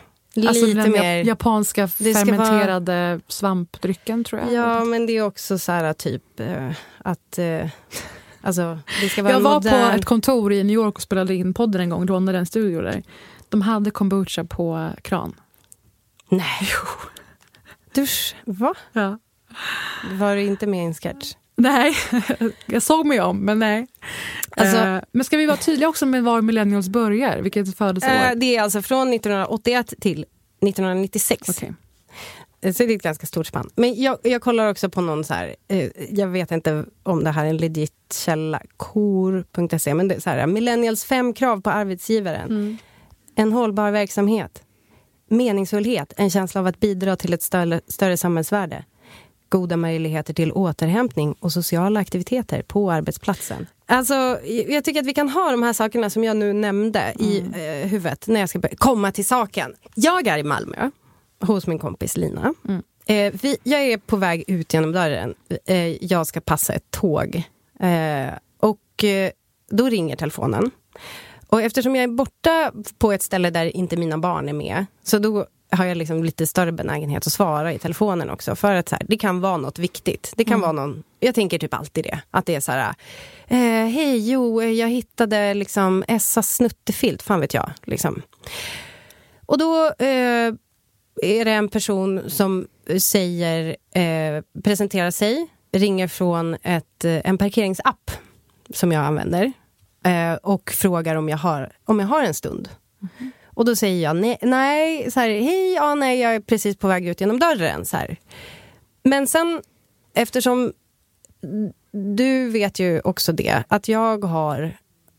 Alltså 0.47 0.65
lite 0.65 0.89
mer... 0.89 1.23
japanska 1.23 1.87
fermenterade 1.87 3.19
svampdrycken 3.27 4.23
tror 4.23 4.41
jag. 4.41 4.53
Ja, 4.53 4.85
men 4.85 5.05
det 5.05 5.13
är 5.17 5.21
också 5.21 5.59
så 5.59 5.71
här 5.71 5.93
typ 5.93 6.39
eh, 6.39 6.71
att... 7.05 7.37
Eh, 7.37 7.67
alltså, 8.41 8.79
det 9.01 9.09
ska 9.09 9.23
vara 9.23 9.33
Jag 9.33 9.39
var 9.39 9.53
modern... 9.53 9.91
på 9.91 9.97
ett 9.97 10.05
kontor 10.05 10.53
i 10.53 10.63
New 10.63 10.73
York 10.73 10.95
och 10.95 11.01
spelade 11.01 11.35
in 11.35 11.53
podden 11.53 11.81
en 11.81 11.89
gång, 11.89 12.07
rånade 12.07 12.37
en 12.37 12.45
studio 12.45 12.81
där. 12.81 13.03
De 13.49 13.61
hade 13.61 13.91
kombucha 13.91 14.43
på 14.43 14.89
kran. 15.01 15.35
Nej. 16.29 16.69
Dusch, 17.93 18.35
va? 18.45 18.73
Ja. 18.93 19.19
Var 20.11 20.35
du 20.35 20.41
inte 20.41 20.67
med 20.67 20.79
i 20.83 20.85
en 20.85 20.93
sketch? 20.93 21.33
Nej, 21.55 21.95
jag 22.65 22.83
såg 22.83 23.05
mig 23.05 23.21
om, 23.21 23.37
men 23.39 23.59
nej. 23.59 23.87
Alltså- 24.49 24.77
Eh, 24.77 25.01
men 25.11 25.25
ska 25.25 25.37
vi 25.37 25.45
vara 25.45 25.57
tydliga 25.57 25.89
också 25.89 26.05
med 26.05 26.23
var 26.23 26.41
millennials 26.41 26.89
börjar? 26.89 27.41
Vilket 27.41 27.77
födelseår? 27.77 28.11
Eh, 28.11 28.31
det 28.35 28.55
är 28.55 28.61
alltså 28.61 28.81
från 28.81 29.13
1981 29.13 29.93
till 30.01 30.25
1996. 30.61 31.49
Okej. 31.49 31.73
Eh, 32.61 32.73
Så 32.73 32.83
det 32.85 32.93
är 32.93 32.95
ett 32.95 33.01
ganska 33.03 33.27
stort 33.27 33.47
spann. 33.47 33.69
Men 33.75 34.01
jag, 34.01 34.17
jag 34.23 34.41
kollar 34.41 34.69
också 34.69 34.89
på 34.89 35.01
någon 35.01 35.23
så 35.23 35.33
här, 35.33 35.55
eh, 35.67 35.89
jag 36.09 36.27
vet 36.27 36.51
inte 36.51 36.85
om 37.03 37.23
det 37.23 37.31
här 37.31 37.45
är 37.45 37.49
en 37.49 37.57
legit 37.57 37.93
källa, 38.25 38.61
kor.se, 38.77 39.93
men 39.93 40.07
det 40.07 40.15
är 40.15 40.19
så 40.19 40.29
här, 40.29 40.47
millennials 40.47 41.03
fem 41.05 41.33
krav 41.33 41.61
på 41.61 41.69
arbetsgivaren. 41.69 42.77
En 43.35 43.51
hållbar 43.51 43.91
verksamhet. 43.91 44.63
Meningsfullhet, 45.29 46.13
en 46.17 46.29
känsla 46.29 46.61
av 46.61 46.67
att 46.67 46.79
bidra 46.79 47.15
till 47.15 47.33
ett 47.33 47.43
större, 47.43 47.81
större 47.87 48.17
samhällsvärde. 48.17 48.85
Goda 49.49 49.77
möjligheter 49.77 50.33
till 50.33 50.51
återhämtning 50.51 51.33
och 51.39 51.51
sociala 51.51 51.99
aktiviteter 51.99 52.61
på 52.61 52.91
arbetsplatsen. 52.91 53.67
Alltså, 53.85 54.39
jag 54.67 54.83
tycker 54.83 54.99
att 54.99 55.05
vi 55.05 55.13
kan 55.13 55.29
ha 55.29 55.51
de 55.51 55.63
här 55.63 55.73
sakerna 55.73 56.09
som 56.09 56.23
jag 56.23 56.37
nu 56.37 56.53
nämnde 56.53 57.13
i 57.19 57.39
eh, 57.39 57.89
huvudet 57.89 58.27
när 58.27 58.39
jag 58.39 58.49
ska 58.49 58.61
komma 58.77 59.11
till 59.11 59.25
saken. 59.25 59.73
Jag 59.95 60.27
är 60.27 60.37
i 60.37 60.43
Malmö 60.43 60.91
hos 61.39 61.67
min 61.67 61.79
kompis 61.79 62.17
Lina. 62.17 62.53
Eh, 63.05 63.33
vi, 63.41 63.57
jag 63.63 63.81
är 63.81 63.97
på 63.97 64.15
väg 64.15 64.43
ut 64.47 64.73
genom 64.73 64.91
dörren. 64.91 65.35
Eh, 65.65 66.03
jag 66.05 66.27
ska 66.27 66.41
passa 66.41 66.73
ett 66.73 66.91
tåg. 66.91 67.43
Eh, 67.79 68.33
och 68.59 69.03
eh, 69.03 69.31
då 69.69 69.89
ringer 69.89 70.15
telefonen. 70.15 70.71
Och 71.47 71.61
eftersom 71.61 71.95
jag 71.95 72.03
är 72.03 72.07
borta 72.07 72.71
på 72.97 73.11
ett 73.11 73.21
ställe 73.21 73.49
där 73.49 73.77
inte 73.77 73.97
mina 73.97 74.17
barn 74.17 74.49
är 74.49 74.53
med, 74.53 74.85
så 75.03 75.19
då 75.19 75.45
har 75.71 75.85
jag 75.85 75.97
liksom 75.97 76.23
lite 76.23 76.47
större 76.47 76.71
benägenhet 76.71 77.27
att 77.27 77.33
svara 77.33 77.73
i 77.73 77.79
telefonen 77.79 78.29
också. 78.29 78.55
För 78.55 78.75
att 78.75 78.89
så 78.89 78.95
här, 78.95 79.05
det 79.07 79.17
kan 79.17 79.41
vara 79.41 79.57
något 79.57 79.79
viktigt. 79.79 80.33
Det 80.35 80.45
kan 80.45 80.61
vara 80.61 80.71
någon, 80.71 81.03
jag 81.19 81.35
tänker 81.35 81.59
typ 81.59 81.73
alltid 81.73 82.03
det. 82.03 82.21
Att 82.31 82.45
det 82.45 82.55
är 82.55 82.59
så 82.59 82.71
här, 82.71 82.93
eh, 83.47 83.87
hej 83.87 84.31
jo, 84.31 84.61
eh, 84.61 84.71
jag 84.71 84.89
hittade 84.89 85.53
liksom 85.53 86.03
Essas 86.07 86.55
snuttefilt, 86.55 87.21
fan 87.21 87.39
vet 87.39 87.53
jag. 87.53 87.71
Liksom. 87.83 88.21
Och 89.45 89.57
då 89.57 89.85
eh, 89.85 90.53
är 91.21 91.45
det 91.45 91.51
en 91.51 91.69
person 91.69 92.29
som 92.29 92.67
säger, 92.99 93.75
eh, 93.95 94.43
presenterar 94.63 95.11
sig, 95.11 95.47
ringer 95.71 96.07
från 96.07 96.57
ett, 96.63 97.05
eh, 97.05 97.29
en 97.29 97.37
parkeringsapp 97.37 98.11
som 98.73 98.91
jag 98.91 99.05
använder 99.05 99.51
eh, 100.05 100.33
och 100.33 100.71
frågar 100.71 101.15
om 101.15 101.29
jag 101.29 101.37
har, 101.37 101.71
om 101.85 101.99
jag 101.99 102.07
har 102.07 102.23
en 102.23 102.33
stund. 102.33 102.69
Och 103.45 103.65
då 103.65 103.75
säger 103.75 104.03
jag 104.03 104.15
nej, 104.15 104.37
nej 104.41 105.11
så 105.11 105.19
här, 105.19 105.27
hej, 105.27 105.73
ja, 105.73 105.95
nej, 105.95 106.19
jag 106.19 106.35
är 106.35 106.39
precis 106.39 106.77
på 106.77 106.87
väg 106.87 107.07
ut 107.07 107.21
genom 107.21 107.39
dörren. 107.39 107.85
Så 107.85 107.97
här. 107.97 108.17
Men 109.03 109.27
sen, 109.27 109.61
eftersom 110.13 110.73
du 111.91 112.49
vet 112.49 112.79
ju 112.79 112.99
också 112.99 113.31
det, 113.31 113.63
att 113.67 113.87
jag 113.87 114.23
har 114.23 114.63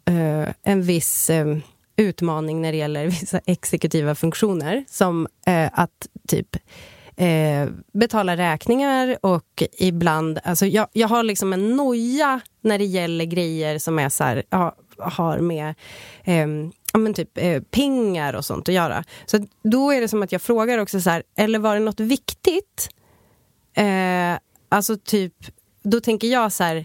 eh, 0.05 0.49
en 0.63 0.83
viss 0.83 1.31
eh, 1.31 1.57
utmaning 2.01 2.63
när 2.63 2.73
det 2.73 2.79
gäller 2.79 3.07
vissa 3.21 3.41
exekutiva 3.47 4.15
funktioner. 4.15 4.85
Som 4.89 5.29
eh, 5.47 5.71
att 5.73 6.09
typ 6.29 6.57
eh, 7.17 7.69
betala 7.93 8.37
räkningar 8.37 9.17
och 9.23 9.63
ibland... 9.79 10.39
Alltså 10.45 10.67
jag, 10.67 10.89
jag 10.93 11.09
har 11.09 11.23
liksom 11.23 11.53
en 11.53 11.77
noja 11.77 12.41
när 12.61 12.79
det 12.79 12.85
gäller 12.85 13.25
grejer 13.25 13.79
som 13.79 13.99
är 13.99 14.09
så 14.09 14.25
här, 14.25 14.43
ja, 14.51 14.77
har 14.99 15.39
med 15.39 15.75
eh, 16.25 16.47
ja, 16.93 16.99
men 16.99 17.15
typ, 17.15 17.39
eh, 17.39 17.63
pengar 17.63 18.35
och 18.35 18.45
sånt 18.45 18.69
att 18.69 18.75
göra. 18.75 19.05
Så 19.27 19.47
då 19.63 19.93
är 19.93 20.01
det 20.01 20.09
som 20.09 20.23
att 20.23 20.33
jag 20.33 20.43
frågar 20.43 20.79
också 20.79 21.01
så 21.01 21.11
här, 21.11 21.23
eller 21.37 21.59
var 21.59 21.75
det 21.75 21.81
något 21.81 22.01
viktigt? 22.01 22.89
Eh, 23.75 24.39
alltså 24.69 24.97
typ, 24.97 25.35
då 25.83 26.01
tänker 26.01 26.29
jag 26.29 26.53
så 26.53 26.65
här, 26.65 26.85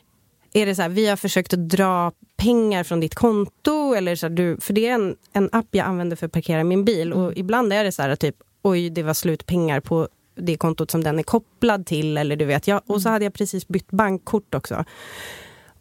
är 0.55 0.65
det 0.65 0.75
så 0.75 0.81
här, 0.81 0.89
vi 0.89 1.07
har 1.07 1.15
försökt 1.15 1.53
att 1.53 1.69
dra 1.69 2.11
pengar 2.37 2.83
från 2.83 2.99
ditt 2.99 3.15
konto? 3.15 3.93
Eller 3.93 4.15
så 4.15 4.27
här, 4.27 4.33
du, 4.33 4.57
för 4.61 4.73
det 4.73 4.87
är 4.87 4.93
en, 4.93 5.15
en 5.33 5.49
app 5.51 5.67
jag 5.71 5.85
använder 5.85 6.15
för 6.15 6.25
att 6.25 6.31
parkera 6.31 6.63
min 6.63 6.85
bil. 6.85 7.13
Och 7.13 7.33
ibland 7.35 7.73
är 7.73 7.83
det 7.83 7.91
så 7.91 8.01
här, 8.01 8.15
typ, 8.15 8.35
oj, 8.61 8.89
det 8.89 9.03
var 9.03 9.13
slut 9.13 9.45
pengar 9.45 9.79
på 9.79 10.09
det 10.35 10.57
kontot 10.57 10.91
som 10.91 11.03
den 11.03 11.19
är 11.19 11.23
kopplad 11.23 11.85
till. 11.85 12.17
Eller 12.17 12.35
du 12.35 12.45
vet, 12.45 12.67
jag, 12.67 12.81
och 12.85 13.01
så 13.01 13.09
hade 13.09 13.25
jag 13.25 13.33
precis 13.33 13.67
bytt 13.67 13.91
bankkort 13.91 14.55
också. 14.55 14.85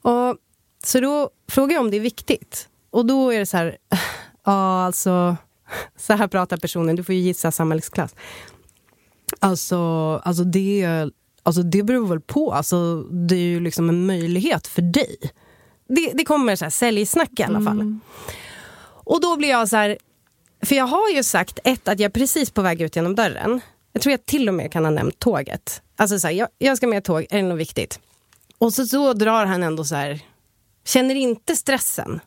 Och, 0.02 0.36
så 0.84 1.00
då 1.00 1.30
frågar 1.48 1.74
jag 1.74 1.80
om 1.80 1.90
det 1.90 1.96
är 1.96 2.00
viktigt. 2.00 2.68
Och 2.90 3.06
då 3.06 3.30
är 3.30 3.38
det 3.38 3.46
så 3.46 3.56
här, 3.56 3.76
ja 4.44 4.84
alltså, 4.84 5.36
så 5.96 6.12
här 6.12 6.28
pratar 6.28 6.56
personen, 6.56 6.96
du 6.96 7.04
får 7.04 7.14
ju 7.14 7.20
gissa 7.20 7.50
samhällsklass. 7.50 8.14
Alltså, 9.40 9.76
alltså, 10.24 10.44
det, 10.44 11.10
alltså 11.44 11.62
det 11.62 11.82
beror 11.82 12.06
väl 12.06 12.20
på, 12.20 12.52
alltså, 12.52 13.02
det 13.02 13.34
är 13.34 13.38
ju 13.38 13.60
liksom 13.60 13.88
en 13.88 14.06
möjlighet 14.06 14.66
för 14.66 14.82
dig. 14.82 15.16
Det, 15.88 16.12
det 16.14 16.24
kommer 16.24 16.56
så 16.56 16.64
här 16.64 16.70
säljsnack 16.70 17.40
i 17.40 17.42
alla 17.42 17.60
fall. 17.60 17.98
Och 18.86 19.20
då 19.20 19.36
blir 19.36 19.48
jag 19.48 19.68
så 19.68 19.76
här, 19.76 19.98
för 20.62 20.74
jag 20.74 20.86
har 20.86 21.10
ju 21.10 21.22
sagt 21.22 21.58
ett, 21.64 21.88
att 21.88 22.00
jag 22.00 22.08
är 22.08 22.12
precis 22.12 22.50
på 22.50 22.62
väg 22.62 22.82
ut 22.82 22.96
genom 22.96 23.14
dörren. 23.14 23.60
Jag 23.92 24.02
tror 24.02 24.10
jag 24.10 24.26
till 24.26 24.48
och 24.48 24.54
med 24.54 24.72
kan 24.72 24.84
ha 24.84 24.90
nämnt 24.90 25.18
tåget. 25.18 25.82
Alltså 25.96 26.18
så 26.18 26.26
här, 26.26 26.34
jag, 26.34 26.48
jag 26.58 26.76
ska 26.76 26.86
med 26.86 27.04
tåg, 27.04 27.26
är 27.30 27.36
det 27.36 27.42
något 27.42 27.58
viktigt? 27.58 28.00
Och 28.58 28.74
så, 28.74 28.86
så 28.86 29.12
drar 29.12 29.46
han 29.46 29.62
ändå 29.62 29.84
så 29.84 29.94
här 29.94 30.20
känner 30.84 31.14
inte 31.14 31.56
stressen 31.56 32.20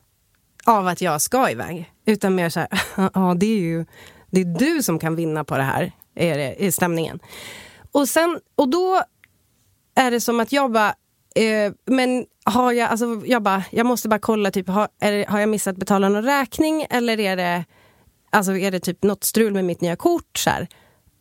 av 0.64 0.86
att 0.86 1.00
jag 1.00 1.22
ska 1.22 1.50
iväg. 1.50 1.92
Utan 2.06 2.34
mer 2.34 2.48
så 2.48 2.60
här, 2.60 2.68
ja 3.14 3.34
det 3.36 3.46
är 3.46 3.60
ju 3.60 3.84
det 4.30 4.40
är 4.40 4.44
du 4.44 4.82
som 4.82 4.98
kan 4.98 5.16
vinna 5.16 5.44
på 5.44 5.56
det 5.56 5.62
här, 5.62 5.92
är, 6.14 6.38
det, 6.38 6.66
är 6.66 6.70
stämningen. 6.70 7.18
Och, 7.98 8.08
sen, 8.08 8.40
och 8.54 8.68
då 8.68 9.02
är 9.94 10.10
det 10.10 10.20
som 10.20 10.40
att 10.40 10.52
jag 10.52 10.72
bara, 10.72 10.94
eh, 11.34 11.72
men 11.86 12.26
har 12.44 12.72
jag, 12.72 12.90
alltså 12.90 13.22
jag 13.24 13.42
bara, 13.42 13.64
jag 13.70 13.86
måste 13.86 14.08
bara 14.08 14.20
kolla, 14.20 14.50
typ, 14.50 14.68
har, 14.68 14.88
är, 15.00 15.26
har 15.26 15.40
jag 15.40 15.48
missat 15.48 15.76
betala 15.76 16.08
någon 16.08 16.24
räkning 16.24 16.86
eller 16.90 17.20
är 17.20 17.36
det, 17.36 17.64
alltså 18.30 18.56
är 18.56 18.70
det 18.70 18.80
typ 18.80 19.02
något 19.02 19.24
strul 19.24 19.52
med 19.52 19.64
mitt 19.64 19.80
nya 19.80 19.96
kort? 19.96 20.38
Så 20.38 20.50
här. 20.50 20.68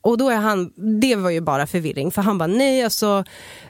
Och 0.02 0.18
då 0.18 0.30
är 0.30 0.36
han, 0.36 0.74
det 1.02 1.16
var 1.16 1.30
ju 1.30 1.42
bara 1.42 1.68
förvirring, 1.68 2.12
för 2.12 2.22
han 2.22 2.38
bara 2.38 2.48
nej, 2.48 2.84
alltså, 2.84 3.24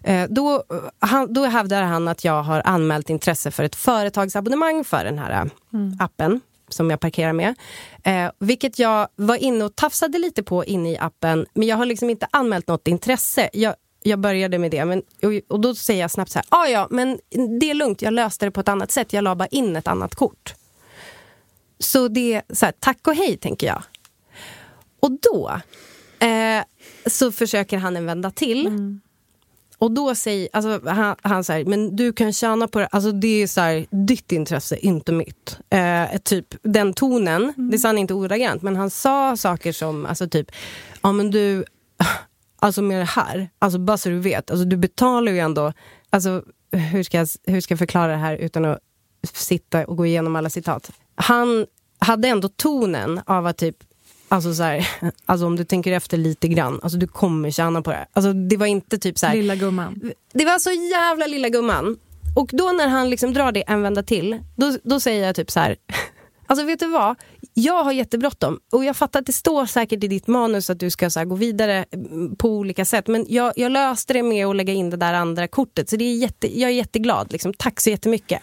eh, 0.04 0.30
då, 0.30 0.64
han, 1.00 1.34
då 1.34 1.46
hävdar 1.46 1.84
han 1.84 2.08
att 2.08 2.24
jag 2.24 2.44
har 2.44 2.62
anmält 2.66 3.10
intresse 3.10 3.52
för 3.52 3.64
ett 3.64 3.76
företagsabonnemang 3.76 4.84
för 4.84 5.04
den 5.04 5.20
här 5.20 5.50
mm. 5.74 5.98
appen 6.00 6.42
som 6.78 6.90
jag 6.90 7.00
parkerar 7.00 7.34
med. 7.34 7.56
Eh, 8.04 8.32
vilket 8.40 8.80
jag 8.80 9.08
var 9.16 9.36
inne 9.36 9.66
och 9.66 9.76
tafsade 9.76 10.18
lite 10.18 10.44
på 10.44 10.66
inne 10.66 10.92
i 10.92 10.98
appen, 10.98 11.46
men 11.54 11.68
jag 11.68 11.78
har 11.78 11.86
liksom 11.86 12.10
inte 12.10 12.28
anmält 12.32 12.68
något 12.68 12.88
intresse. 12.88 13.50
Jag, 13.54 13.76
jag 14.04 14.20
började 14.20 14.58
med 14.58 14.72
det, 14.72 14.86
men, 14.86 15.02
och, 15.24 15.54
och 15.56 15.60
då 15.60 15.76
säger 15.76 16.02
jag 16.02 16.12
snabbt 16.12 16.32
så 16.32 16.40
här, 16.40 16.46
ah, 16.50 16.68
ja, 16.68 16.88
men 16.90 17.20
det 17.60 17.70
är 17.70 17.74
lugnt, 17.74 18.02
jag 18.02 18.14
löste 18.14 18.46
det 18.46 18.52
på 18.52 18.60
ett 18.60 18.70
annat 18.70 18.92
sätt, 18.92 19.14
jag 19.14 19.24
la 19.24 19.36
bara 19.36 19.48
in 19.48 19.76
ett 19.76 19.88
annat 19.88 20.16
kort. 20.16 20.54
Så 21.80 22.08
det 22.08 22.34
är 22.34 22.56
så 22.56 22.66
här, 22.66 22.74
tack 22.80 23.08
och 23.08 23.16
hej, 23.16 23.38
tänker 23.38 23.68
jag. 23.68 23.84
Och 25.00 25.12
då 25.12 25.62
eh, 26.20 26.64
så 27.06 27.32
försöker 27.32 27.78
han 27.78 27.98
en 27.98 28.06
vända 28.06 28.32
till. 28.32 28.68
Mm. 28.68 29.02
Och 29.80 29.92
då 29.92 30.16
säger 30.16 30.50
alltså, 30.54 30.90
han, 30.90 31.16
han 31.22 31.44
så 31.44 31.64
men 31.66 31.96
du 31.96 32.14
kan 32.14 32.34
tjäna 32.34 32.68
på 32.68 32.80
det. 32.80 32.88
Alltså 32.88 33.12
det 33.12 33.42
är 33.44 33.48
så 33.48 33.62
här, 33.62 33.86
ditt 33.90 34.32
intresse, 34.32 34.78
inte 34.78 35.12
mitt. 35.12 35.60
Eh, 35.70 36.18
typ 36.24 36.46
den 36.62 36.94
tonen, 36.94 37.44
mm. 37.44 37.72
det 37.72 37.80
sa 37.80 37.88
han 37.88 37.98
inte 37.98 38.14
ordagrant, 38.14 38.62
men 38.62 38.76
han 38.76 38.90
sa 38.90 39.38
saker 39.38 39.72
som, 39.72 40.06
alltså 40.06 40.30
typ, 40.30 40.52
ja 41.02 41.12
men 41.12 41.32
du, 41.32 41.66
alltså 42.60 42.82
med 42.82 43.00
det 43.00 43.06
här, 43.06 43.50
alltså 43.60 43.80
bara 43.80 43.98
så 43.98 44.10
du 44.10 44.20
vet, 44.20 44.52
alltså 44.52 44.66
du 44.66 44.78
betalar 44.78 45.32
ju 45.32 45.40
ändå, 45.40 45.74
alltså 46.10 46.44
hur 46.72 47.04
ska 47.04 47.18
jag, 47.18 47.28
hur 47.46 47.62
ska 47.62 47.72
jag 47.72 47.80
förklara 47.80 48.12
det 48.12 48.18
här 48.18 48.36
utan 48.36 48.66
att 48.66 48.80
sitta 49.34 49.86
och 49.86 49.98
gå 49.98 50.06
igenom 50.06 50.36
alla 50.36 50.50
citat. 50.50 50.92
Han 51.16 51.66
hade 52.00 52.28
ändå 52.28 52.48
tonen 52.48 53.22
av 53.26 53.46
att 53.46 53.58
typ 53.58 53.78
Alltså, 54.28 54.54
så 54.54 54.64
här, 54.64 54.88
alltså 55.26 55.46
om 55.46 55.56
du 55.56 55.64
tänker 55.64 55.92
efter 55.92 56.18
lite 56.18 56.48
grann, 56.48 56.80
alltså 56.84 56.98
du 56.98 57.08
kommer 57.08 57.52
tjäna 57.52 57.82
på 57.82 57.92
det. 57.92 58.08
Alltså 58.14 58.34
det 58.34 58.58
var 58.58 58.66
inte 58.66 58.98
typ 58.98 59.20
så 59.20 59.28
här, 59.28 59.36
Lilla 59.36 59.56
gumman. 59.56 60.12
Det 60.34 60.46
var 60.46 60.60
så 60.60 60.72
jävla 60.72 61.28
lilla 61.28 61.50
gumman. 61.50 61.98
Och 62.36 62.50
då 62.54 62.72
när 62.72 62.88
han 62.88 63.10
liksom 63.10 63.34
drar 63.34 63.52
det 63.52 63.62
en 63.68 63.82
vända 63.82 64.04
till, 64.04 64.40
då, 64.56 64.78
då 64.84 65.00
säger 65.00 65.26
jag 65.26 65.36
typ 65.36 65.52
så 65.52 65.60
här. 65.60 65.76
Alltså 66.50 66.66
vet 66.66 66.80
du 66.80 66.88
vad? 66.88 67.16
Jag 67.54 67.84
har 67.84 67.92
jättebråttom 67.92 68.60
och 68.72 68.86
jag 68.86 68.96
fattar 68.96 69.20
att 69.20 69.26
det 69.26 69.34
står 69.34 69.66
säkert 69.66 70.04
i 70.04 70.08
ditt 70.08 70.28
manus 70.28 70.70
att 70.70 70.80
du 70.80 70.90
ska 70.90 71.10
så 71.10 71.26
gå 71.26 71.36
vidare 71.36 71.86
mm, 71.92 72.36
på 72.36 72.50
olika 72.50 72.86
sätt. 72.86 73.08
Men 73.08 73.26
jag, 73.30 73.54
jag, 73.56 73.72
löste 73.72 74.14
det 74.14 74.24
med 74.24 74.48
att 74.48 74.56
lägga 74.56 74.74
in 74.74 74.90
det 74.90 74.98
där 74.98 75.14
andra 75.14 75.48
kortet. 75.48 75.90
Så 75.90 75.96
det 75.96 76.06
är 76.06 76.16
jätte, 76.16 76.60
jag 76.60 76.70
är 76.70 76.74
jätteglad. 76.74 77.32
Liksom. 77.32 77.54
Tack 77.54 77.82
så 77.82 77.90
jättemycket. 77.90 78.42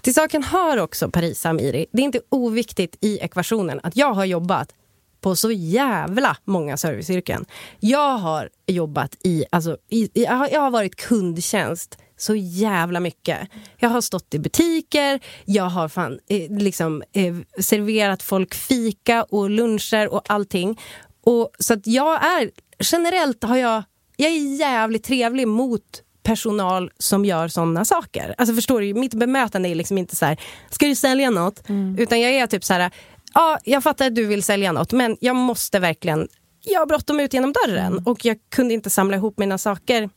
Till 0.00 0.14
saken 0.14 0.42
hör 0.42 0.80
också 0.80 1.10
Parisa 1.10 1.48
Amiri. 1.48 1.86
Det 1.92 2.02
är 2.02 2.04
inte 2.04 2.20
oviktigt 2.28 2.96
i 3.00 3.18
ekvationen 3.18 3.80
att 3.82 3.96
jag 3.96 4.12
har 4.12 4.24
jobbat 4.24 4.72
på 5.20 5.36
så 5.36 5.50
jävla 5.50 6.36
många 6.44 6.76
serviceyrken. 6.76 7.44
Jag 7.80 8.18
har 8.18 8.48
jobbat 8.66 9.16
i, 9.24 9.44
alltså, 9.50 9.76
i, 9.90 10.10
jag, 10.12 10.32
har, 10.32 10.48
jag 10.52 10.60
har 10.60 10.70
varit 10.70 10.96
kundtjänst 10.96 11.98
så 12.16 12.34
jävla 12.34 13.00
mycket. 13.00 13.38
Jag 13.78 13.88
har 13.88 14.00
stått 14.00 14.34
i 14.34 14.38
butiker, 14.38 15.20
jag 15.44 15.64
har 15.64 15.88
fan, 15.88 16.18
eh, 16.28 16.58
liksom, 16.58 17.02
eh, 17.12 17.34
serverat 17.62 18.22
folk 18.22 18.54
fika 18.54 19.22
och 19.24 19.50
luncher 19.50 20.08
och 20.08 20.22
allting. 20.30 20.80
Och, 21.24 21.50
så 21.58 21.74
att 21.74 21.86
jag 21.86 22.24
är, 22.24 22.50
generellt 22.80 23.44
har 23.44 23.56
jag, 23.56 23.82
jag 24.16 24.30
är 24.30 24.58
jävligt 24.58 25.04
trevlig 25.04 25.48
mot 25.48 26.02
personal 26.22 26.90
som 26.98 27.24
gör 27.24 27.48
såna 27.48 27.84
saker. 27.84 28.34
Alltså 28.38 28.54
förstår 28.54 28.80
du, 28.80 28.94
mitt 28.94 29.14
bemötande 29.14 29.68
är 29.68 29.74
liksom 29.74 29.98
inte 29.98 30.16
så 30.16 30.26
här, 30.26 30.40
ska 30.70 30.86
du 30.86 30.94
sälja 30.94 31.30
något? 31.30 31.68
Mm. 31.68 31.98
Utan 31.98 32.20
jag 32.20 32.32
är 32.32 32.46
typ 32.46 32.64
så 32.64 32.74
här, 32.74 32.90
ja, 33.36 33.58
jag 33.64 33.82
fattar 33.82 34.06
att 34.06 34.14
du 34.14 34.26
vill 34.26 34.42
sälja 34.42 34.72
något, 34.72 34.92
men 34.92 35.16
jag 35.20 35.36
måste 35.36 35.78
verkligen, 35.78 36.28
jag 36.64 36.80
har 36.80 36.86
bråttom 36.86 37.20
ut 37.20 37.34
genom 37.34 37.52
dörren 37.52 37.92
mm. 37.92 38.04
och 38.06 38.24
jag 38.24 38.38
kunde 38.48 38.74
inte 38.74 38.90
samla 38.90 39.16
ihop 39.16 39.38
mina 39.38 39.58
saker 39.58 40.10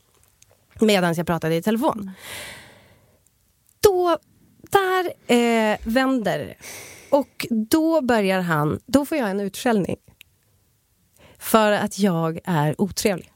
medan 0.80 1.14
jag 1.14 1.26
pratade 1.26 1.54
i 1.54 1.62
telefon. 1.62 2.10
Då, 3.80 4.18
där 4.70 5.12
eh, 5.34 5.78
vänder 5.84 6.56
och 7.10 7.46
då 7.50 8.00
börjar 8.00 8.40
han, 8.40 8.80
då 8.86 9.06
får 9.06 9.18
jag 9.18 9.30
en 9.30 9.40
utskällning. 9.40 9.96
För 11.38 11.72
att 11.72 11.98
jag 11.98 12.38
är 12.44 12.80
otrevlig. 12.80 13.32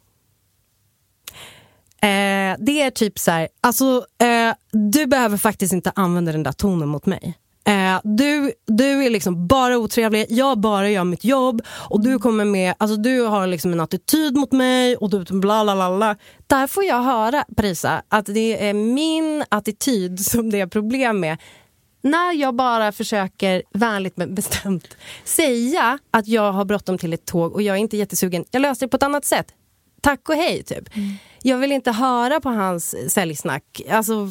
Eh, 2.00 2.56
det 2.58 2.82
är 2.82 2.90
typ 2.90 3.18
så 3.18 3.30
här, 3.30 3.48
alltså 3.60 4.06
eh, 4.18 4.54
du 4.72 5.06
behöver 5.06 5.36
faktiskt 5.36 5.72
inte 5.72 5.92
använda 5.94 6.32
den 6.32 6.42
där 6.42 6.52
tonen 6.52 6.88
mot 6.88 7.06
mig. 7.06 7.38
Eh, 7.66 8.00
du, 8.04 8.52
du 8.66 9.04
är 9.04 9.10
liksom 9.10 9.46
bara 9.46 9.78
otrevlig, 9.78 10.26
jag 10.28 10.60
bara 10.60 10.90
gör 10.90 11.04
mitt 11.04 11.24
jobb 11.24 11.62
och 11.90 12.02
du 12.02 12.18
kommer 12.18 12.44
med, 12.44 12.74
alltså 12.78 12.96
du 12.96 13.20
har 13.20 13.46
liksom 13.46 13.72
en 13.72 13.80
attityd 13.80 14.36
mot 14.36 14.52
mig 14.52 14.96
och 14.96 15.10
du 15.10 15.24
bla 15.24 15.64
bla 15.64 15.74
bla. 15.74 15.96
bla. 15.96 16.16
Där 16.46 16.66
får 16.66 16.84
jag 16.84 17.02
höra, 17.02 17.44
Parisa, 17.56 18.02
att 18.08 18.26
det 18.26 18.68
är 18.68 18.74
min 18.74 19.44
attityd 19.48 20.20
som 20.26 20.50
det 20.50 20.60
är 20.60 20.66
problem 20.66 21.20
med. 21.20 21.38
När 22.02 22.32
jag 22.32 22.54
bara 22.54 22.92
försöker 22.92 23.62
vänligt 23.72 24.16
men 24.16 24.34
bestämt 24.34 24.96
säga 25.24 25.98
att 26.10 26.28
jag 26.28 26.52
har 26.52 26.64
bråttom 26.64 26.98
till 26.98 27.12
ett 27.12 27.26
tåg 27.26 27.52
och 27.52 27.62
jag 27.62 27.76
är 27.76 27.80
inte 27.80 27.96
jättesugen, 27.96 28.44
jag 28.50 28.62
löser 28.62 28.86
det 28.86 28.90
på 28.90 28.96
ett 28.96 29.02
annat 29.02 29.24
sätt. 29.24 29.46
Tack 30.04 30.28
och 30.28 30.34
hej, 30.34 30.62
typ. 30.62 30.96
Mm. 30.96 31.12
Jag 31.42 31.58
vill 31.58 31.72
inte 31.72 31.92
höra 31.92 32.40
på 32.40 32.48
hans 32.48 33.12
säljsnack. 33.12 33.80
Alltså, 33.90 34.30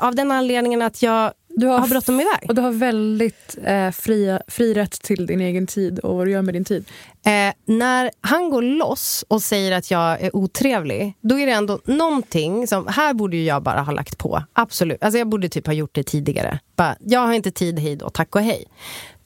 av 0.00 0.14
den 0.14 0.30
anledningen 0.30 0.82
att 0.82 1.02
jag 1.02 1.32
du 1.56 1.66
har, 1.66 1.78
har 1.78 1.88
bråttom 1.88 2.20
iväg. 2.20 2.46
Och 2.48 2.54
du 2.54 2.62
har 2.62 2.70
väldigt 2.72 3.58
eh, 3.64 3.90
fri, 3.90 4.38
fri 4.48 4.74
rätt 4.74 5.02
till 5.02 5.26
din 5.26 5.40
egen 5.40 5.66
tid 5.66 5.98
och 5.98 6.16
vad 6.16 6.26
du 6.26 6.30
gör 6.30 6.42
med 6.42 6.54
din 6.54 6.64
tid. 6.64 6.84
Eh, 7.24 7.54
när 7.64 8.10
han 8.20 8.50
går 8.50 8.62
loss 8.62 9.24
och 9.28 9.42
säger 9.42 9.72
att 9.72 9.90
jag 9.90 10.20
är 10.20 10.36
otrevlig, 10.36 11.14
då 11.20 11.38
är 11.38 11.46
det 11.46 11.52
ändå 11.52 11.80
någonting 11.84 12.66
som, 12.66 12.86
här 12.86 13.14
borde 13.14 13.36
jag 13.36 13.62
bara 13.62 13.80
ha 13.80 13.92
lagt 13.92 14.18
på. 14.18 14.42
Absolut. 14.52 15.02
Alltså 15.02 15.18
jag 15.18 15.28
borde 15.28 15.48
typ 15.48 15.66
ha 15.66 15.74
gjort 15.74 15.94
det 15.94 16.02
tidigare. 16.02 16.58
Bara, 16.76 16.96
jag 17.00 17.20
har 17.20 17.32
inte 17.32 17.50
tid, 17.50 17.78
hej 17.78 17.96
då, 17.96 18.10
tack 18.10 18.36
och 18.36 18.42
hej. 18.42 18.64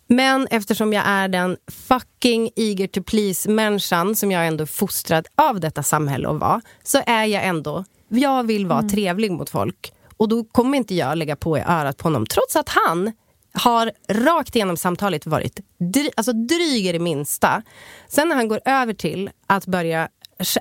Men 0.08 0.46
eftersom 0.50 0.92
jag 0.92 1.04
är 1.06 1.28
den 1.28 1.56
fucking 1.88 2.50
eager 2.56 2.86
to 2.86 3.02
please-människan 3.02 4.16
som 4.16 4.32
jag 4.32 4.46
ändå 4.46 4.62
är 4.62 4.66
fostrad 4.66 5.26
av 5.34 5.60
detta 5.60 5.82
samhälle 5.82 6.28
att 6.28 6.40
vara, 6.40 6.60
så 6.82 7.02
är 7.06 7.24
jag 7.24 7.44
ändå, 7.44 7.84
jag 8.08 8.44
vill 8.44 8.66
vara 8.66 8.78
mm. 8.78 8.90
trevlig 8.90 9.30
mot 9.30 9.50
folk. 9.50 9.92
Och 10.16 10.28
då 10.28 10.44
kommer 10.44 10.78
inte 10.78 10.94
jag 10.94 11.18
lägga 11.18 11.36
på 11.36 11.58
i 11.58 11.60
örat 11.60 11.96
på 11.96 12.04
honom. 12.06 12.26
Trots 12.26 12.56
att 12.56 12.68
han 12.68 13.12
har 13.52 13.92
rakt 14.08 14.56
igenom 14.56 14.76
samtalet 14.76 15.26
varit 15.26 15.60
dry, 15.78 16.10
alltså 16.16 16.32
dryg 16.32 16.86
i 16.86 16.92
det 16.92 16.98
minsta. 16.98 17.62
Sen 18.08 18.28
när 18.28 18.36
han 18.36 18.48
går 18.48 18.60
över 18.64 18.94
till 18.94 19.30
att 19.46 19.66
börja 19.66 20.08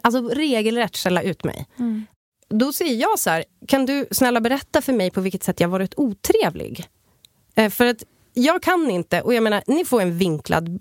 alltså 0.02 0.30
regelrätt 0.30 0.98
skälla 0.98 1.22
ut 1.22 1.44
mig. 1.44 1.68
Mm. 1.80 2.06
Då 2.50 2.74
säger 2.74 2.96
jag 2.96 3.20
så 3.20 3.30
här, 3.30 3.46
kan 3.68 3.86
du 3.86 4.08
snälla 4.12 4.42
berätta 4.42 4.82
för 4.82 4.94
mig 4.94 5.12
på 5.12 5.22
vilket 5.22 5.44
sätt 5.44 5.60
jag 5.60 5.70
varit 5.70 5.94
otrevlig? 5.98 6.88
Eh, 7.56 7.70
för 7.70 7.86
att 7.86 8.04
jag 8.34 8.64
kan 8.64 8.90
inte, 8.92 9.22
och 9.22 9.34
jag 9.34 9.44
menar, 9.44 9.64
ni 9.68 9.86
får 9.86 10.02
en 10.02 10.18
vinklad 10.18 10.80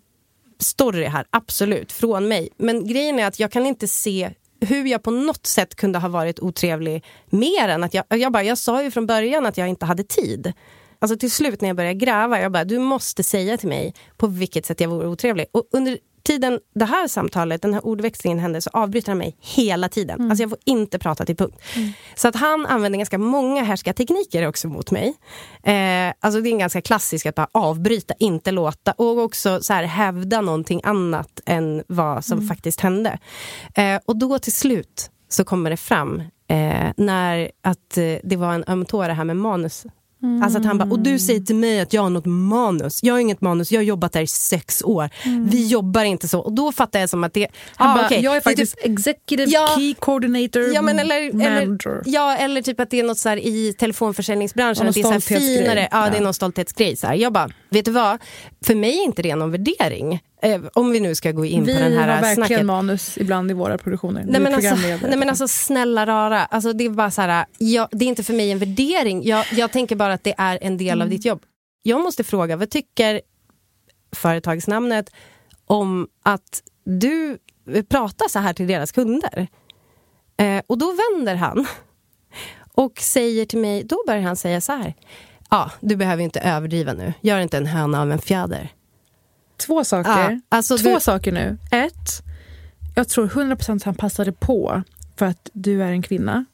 story 0.58 1.04
här, 1.04 1.26
absolut, 1.30 1.92
från 1.92 2.28
mig. 2.28 2.48
Men 2.56 2.86
grejen 2.86 3.18
är 3.18 3.26
att 3.26 3.40
jag 3.40 3.52
kan 3.52 3.66
inte 3.66 3.88
se 3.88 4.30
hur 4.64 4.86
jag 4.86 5.02
på 5.02 5.10
något 5.10 5.46
sätt 5.46 5.74
kunde 5.74 5.98
ha 5.98 6.08
varit 6.08 6.40
otrevlig 6.40 7.04
mer 7.26 7.68
än 7.68 7.84
att 7.84 7.94
jag, 7.94 8.04
jag 8.08 8.32
bara, 8.32 8.42
jag 8.42 8.58
sa 8.58 8.82
ju 8.82 8.90
från 8.90 9.06
början 9.06 9.46
att 9.46 9.58
jag 9.58 9.68
inte 9.68 9.86
hade 9.86 10.04
tid. 10.04 10.52
Alltså 10.98 11.18
till 11.18 11.30
slut 11.30 11.60
när 11.60 11.68
jag 11.68 11.76
började 11.76 11.94
gräva, 11.94 12.40
jag 12.40 12.52
bara, 12.52 12.64
du 12.64 12.78
måste 12.78 13.22
säga 13.22 13.56
till 13.56 13.68
mig 13.68 13.94
på 14.16 14.26
vilket 14.26 14.66
sätt 14.66 14.80
jag 14.80 14.88
vore 14.88 15.08
otrevlig. 15.08 15.46
Och 15.52 15.68
under 15.72 15.98
tiden 16.24 16.60
det 16.74 16.84
här 16.84 17.08
samtalet, 17.08 17.62
den 17.62 17.74
här 17.74 17.86
ordväxlingen 17.86 18.38
hände 18.38 18.60
så 18.60 18.70
avbryter 18.72 19.08
han 19.08 19.18
mig 19.18 19.36
hela 19.40 19.88
tiden. 19.88 20.18
Mm. 20.18 20.30
Alltså 20.30 20.42
jag 20.42 20.50
får 20.50 20.58
inte 20.64 20.98
prata 20.98 21.24
till 21.24 21.36
punkt. 21.36 21.62
Mm. 21.76 21.92
Så 22.14 22.28
att 22.28 22.36
han 22.36 22.66
använder 22.66 22.98
ganska 22.98 23.18
många 23.18 23.62
härskartekniker 23.62 24.48
också 24.48 24.68
mot 24.68 24.90
mig. 24.90 25.14
Eh, 25.62 26.14
alltså 26.20 26.40
det 26.40 26.48
är 26.48 26.52
en 26.52 26.58
ganska 26.58 26.80
klassisk 26.80 27.26
att 27.26 27.34
bara 27.34 27.48
avbryta, 27.52 28.14
inte 28.18 28.50
låta 28.50 28.92
och 28.92 29.18
också 29.18 29.62
så 29.62 29.72
här, 29.72 29.84
hävda 29.84 30.40
någonting 30.40 30.80
annat 30.84 31.40
än 31.46 31.82
vad 31.86 32.24
som 32.24 32.38
mm. 32.38 32.48
faktiskt 32.48 32.80
hände. 32.80 33.18
Eh, 33.74 34.00
och 34.04 34.16
då 34.18 34.38
till 34.38 34.52
slut 34.52 35.10
så 35.28 35.44
kommer 35.44 35.70
det 35.70 35.76
fram 35.76 36.22
eh, 36.48 36.90
när 36.96 37.50
att 37.62 37.96
eh, 37.96 38.16
det 38.24 38.36
var 38.36 38.54
en 38.54 38.64
öm 38.66 38.84
tå 38.84 39.02
det 39.02 39.12
här 39.12 39.24
med 39.24 39.36
manus 39.36 39.86
Mm. 40.24 40.42
Alltså 40.42 40.58
att 40.58 40.64
han 40.64 40.78
bara, 40.78 40.90
och 40.90 40.98
du 40.98 41.18
säger 41.18 41.40
till 41.40 41.54
mig 41.56 41.80
att 41.80 41.92
jag 41.92 42.02
har 42.02 42.10
något 42.10 42.26
manus. 42.26 43.02
Jag 43.02 43.14
har 43.14 43.18
inget 43.18 43.40
manus, 43.40 43.72
jag 43.72 43.78
har 43.80 43.84
jobbat 43.84 44.12
där 44.12 44.20
i 44.20 44.26
sex 44.26 44.82
år. 44.82 45.10
Mm. 45.24 45.48
Vi 45.48 45.66
jobbar 45.66 46.04
inte 46.04 46.28
så. 46.28 46.40
Och 46.40 46.52
då 46.52 46.72
fattar 46.72 47.00
jag 47.00 47.10
som 47.10 47.24
att 47.24 47.34
det... 47.34 47.48
Han 47.76 47.90
ah, 47.90 47.94
bara, 47.94 48.06
okej. 48.06 48.20
jag 48.24 48.32
är 48.32 48.34
Det 48.40 48.44
faktiskt 48.44 48.76
typ- 48.76 48.92
executive 48.98 49.50
Ja. 49.50 49.68
key 49.76 49.94
coordinator 49.94 50.62
Ja, 50.74 50.82
men 50.82 50.98
eller, 50.98 51.16
eller, 51.16 51.66
manager. 51.66 52.02
ja, 52.04 52.36
eller 52.36 52.62
typ 52.62 52.80
att 52.80 52.90
det 52.90 53.00
är 53.00 53.04
något 53.04 53.18
så 53.18 53.28
här 53.28 53.36
i 53.36 53.72
telefonförsäljningsbranschen. 53.78 54.84
Ja, 54.84 54.88
att 54.88 54.94
det 54.94 55.00
är 55.00 55.12
så 55.12 55.20
finare. 55.20 55.88
Ja, 55.90 56.00
det 56.00 56.08
är 56.08 56.14
Ja. 56.14 56.20
någon 56.24 56.34
stolthetsgrej. 56.34 56.96
Så 56.96 57.06
här. 57.06 57.14
Jag 57.14 57.32
bara, 57.32 57.50
vet 57.70 57.84
du 57.84 57.90
vad? 57.90 58.18
För 58.64 58.74
mig 58.74 58.98
är 58.98 59.04
inte 59.04 59.22
det 59.22 59.34
någon 59.34 59.50
värdering. 59.50 60.20
Eh, 60.44 60.60
om 60.74 60.90
vi 60.90 61.00
nu 61.00 61.14
ska 61.14 61.32
gå 61.32 61.44
in 61.44 61.64
Vi 61.64 61.74
på 61.74 61.80
den 61.80 61.92
här 61.92 62.00
har 62.08 62.20
verkligen 62.22 62.46
snacket. 62.46 62.66
manus 62.66 63.18
ibland 63.18 63.50
i 63.50 63.54
våra 63.54 63.78
produktioner. 63.78 64.24
Nej 64.24 64.32
Vi 64.32 64.38
men, 64.40 64.54
alltså, 64.54 64.74
nej 65.08 65.16
men 65.18 65.28
alltså 65.28 65.48
snälla 65.48 66.06
rara, 66.06 66.44
alltså, 66.44 66.72
det 66.72 66.84
är 66.84 66.90
bara 66.90 67.10
så 67.10 67.22
här, 67.22 67.46
jag, 67.58 67.88
det 67.92 68.04
är 68.04 68.08
inte 68.08 68.22
för 68.24 68.34
mig 68.34 68.50
en 68.50 68.58
värdering. 68.58 69.24
Jag, 69.24 69.44
jag 69.52 69.72
tänker 69.72 69.96
bara 69.96 70.12
att 70.12 70.24
det 70.24 70.34
är 70.38 70.58
en 70.62 70.76
del 70.76 70.88
Mm. 70.88 71.02
av 71.02 71.08
ditt 71.10 71.24
jobb. 71.24 71.42
Jag 71.82 72.00
måste 72.00 72.24
fråga, 72.24 72.56
vad 72.56 72.70
tycker 72.70 73.20
företagsnamnet 74.16 75.10
om 75.66 76.08
att 76.22 76.62
du 76.84 77.38
pratar 77.88 78.28
så 78.28 78.38
här 78.38 78.52
till 78.52 78.66
deras 78.66 78.92
kunder? 78.92 79.46
Eh, 80.36 80.62
och 80.66 80.78
då 80.78 80.94
vänder 81.12 81.34
han 81.34 81.66
och 82.74 82.98
säger 83.00 83.44
till 83.46 83.58
mig, 83.58 83.84
då 83.84 83.96
börjar 84.06 84.22
han 84.22 84.36
säga 84.36 84.60
så 84.60 84.72
här. 84.72 84.94
Ja, 85.50 85.70
du 85.80 85.96
behöver 85.96 86.22
inte 86.22 86.40
överdriva 86.40 86.92
nu. 86.92 87.12
Gör 87.20 87.38
inte 87.38 87.56
en 87.56 87.66
höna 87.66 88.02
av 88.02 88.12
en 88.12 88.18
fjäder. 88.18 88.72
Två 89.56 89.84
saker. 89.84 90.10
Ja, 90.30 90.40
alltså 90.48 90.78
Två 90.78 90.94
du- 90.94 91.00
saker 91.00 91.32
nu. 91.32 91.56
Ett, 91.70 92.22
jag 92.94 93.08
tror 93.08 93.26
100% 93.28 93.76
att 93.76 93.82
han 93.82 93.94
passade 93.94 94.32
på 94.32 94.82
för 95.16 95.26
att 95.26 95.50
du 95.52 95.82
är 95.82 95.88
en 95.90 96.02
kvinna. 96.02 96.44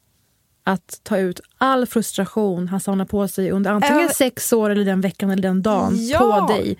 Att 0.63 0.99
ta 1.03 1.17
ut 1.17 1.39
all 1.57 1.85
frustration 1.87 2.67
han 2.67 2.79
samlar 2.79 3.05
på 3.05 3.27
sig 3.27 3.51
under 3.51 3.71
antingen 3.71 4.05
Ö- 4.05 4.09
sex 4.15 4.53
år 4.53 4.69
eller 4.69 4.85
den 4.85 5.01
veckan 5.01 5.31
eller 5.31 5.43
den 5.43 5.61
dagen 5.61 6.07
Ja. 6.07 6.19
på 6.47 6.53
dig. 6.53 6.77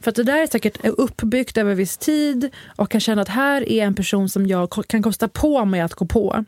För 0.00 0.10
att 0.10 0.14
det 0.16 0.22
där 0.22 0.38
är 0.42 0.46
säkert 0.46 0.84
uppbyggt 0.84 1.58
över 1.58 1.74
viss 1.74 1.96
tid 1.96 2.50
och 2.76 2.90
kan 2.90 3.00
känna 3.00 3.22
att 3.22 3.28
här 3.28 3.68
är 3.68 3.84
en 3.84 3.94
person 3.94 4.28
som 4.28 4.46
jag 4.46 4.70
kan 4.86 5.02
kosta 5.02 5.28
på 5.28 5.64
mig 5.64 5.80
att 5.80 5.94
gå 5.94 6.04
på. 6.06 6.44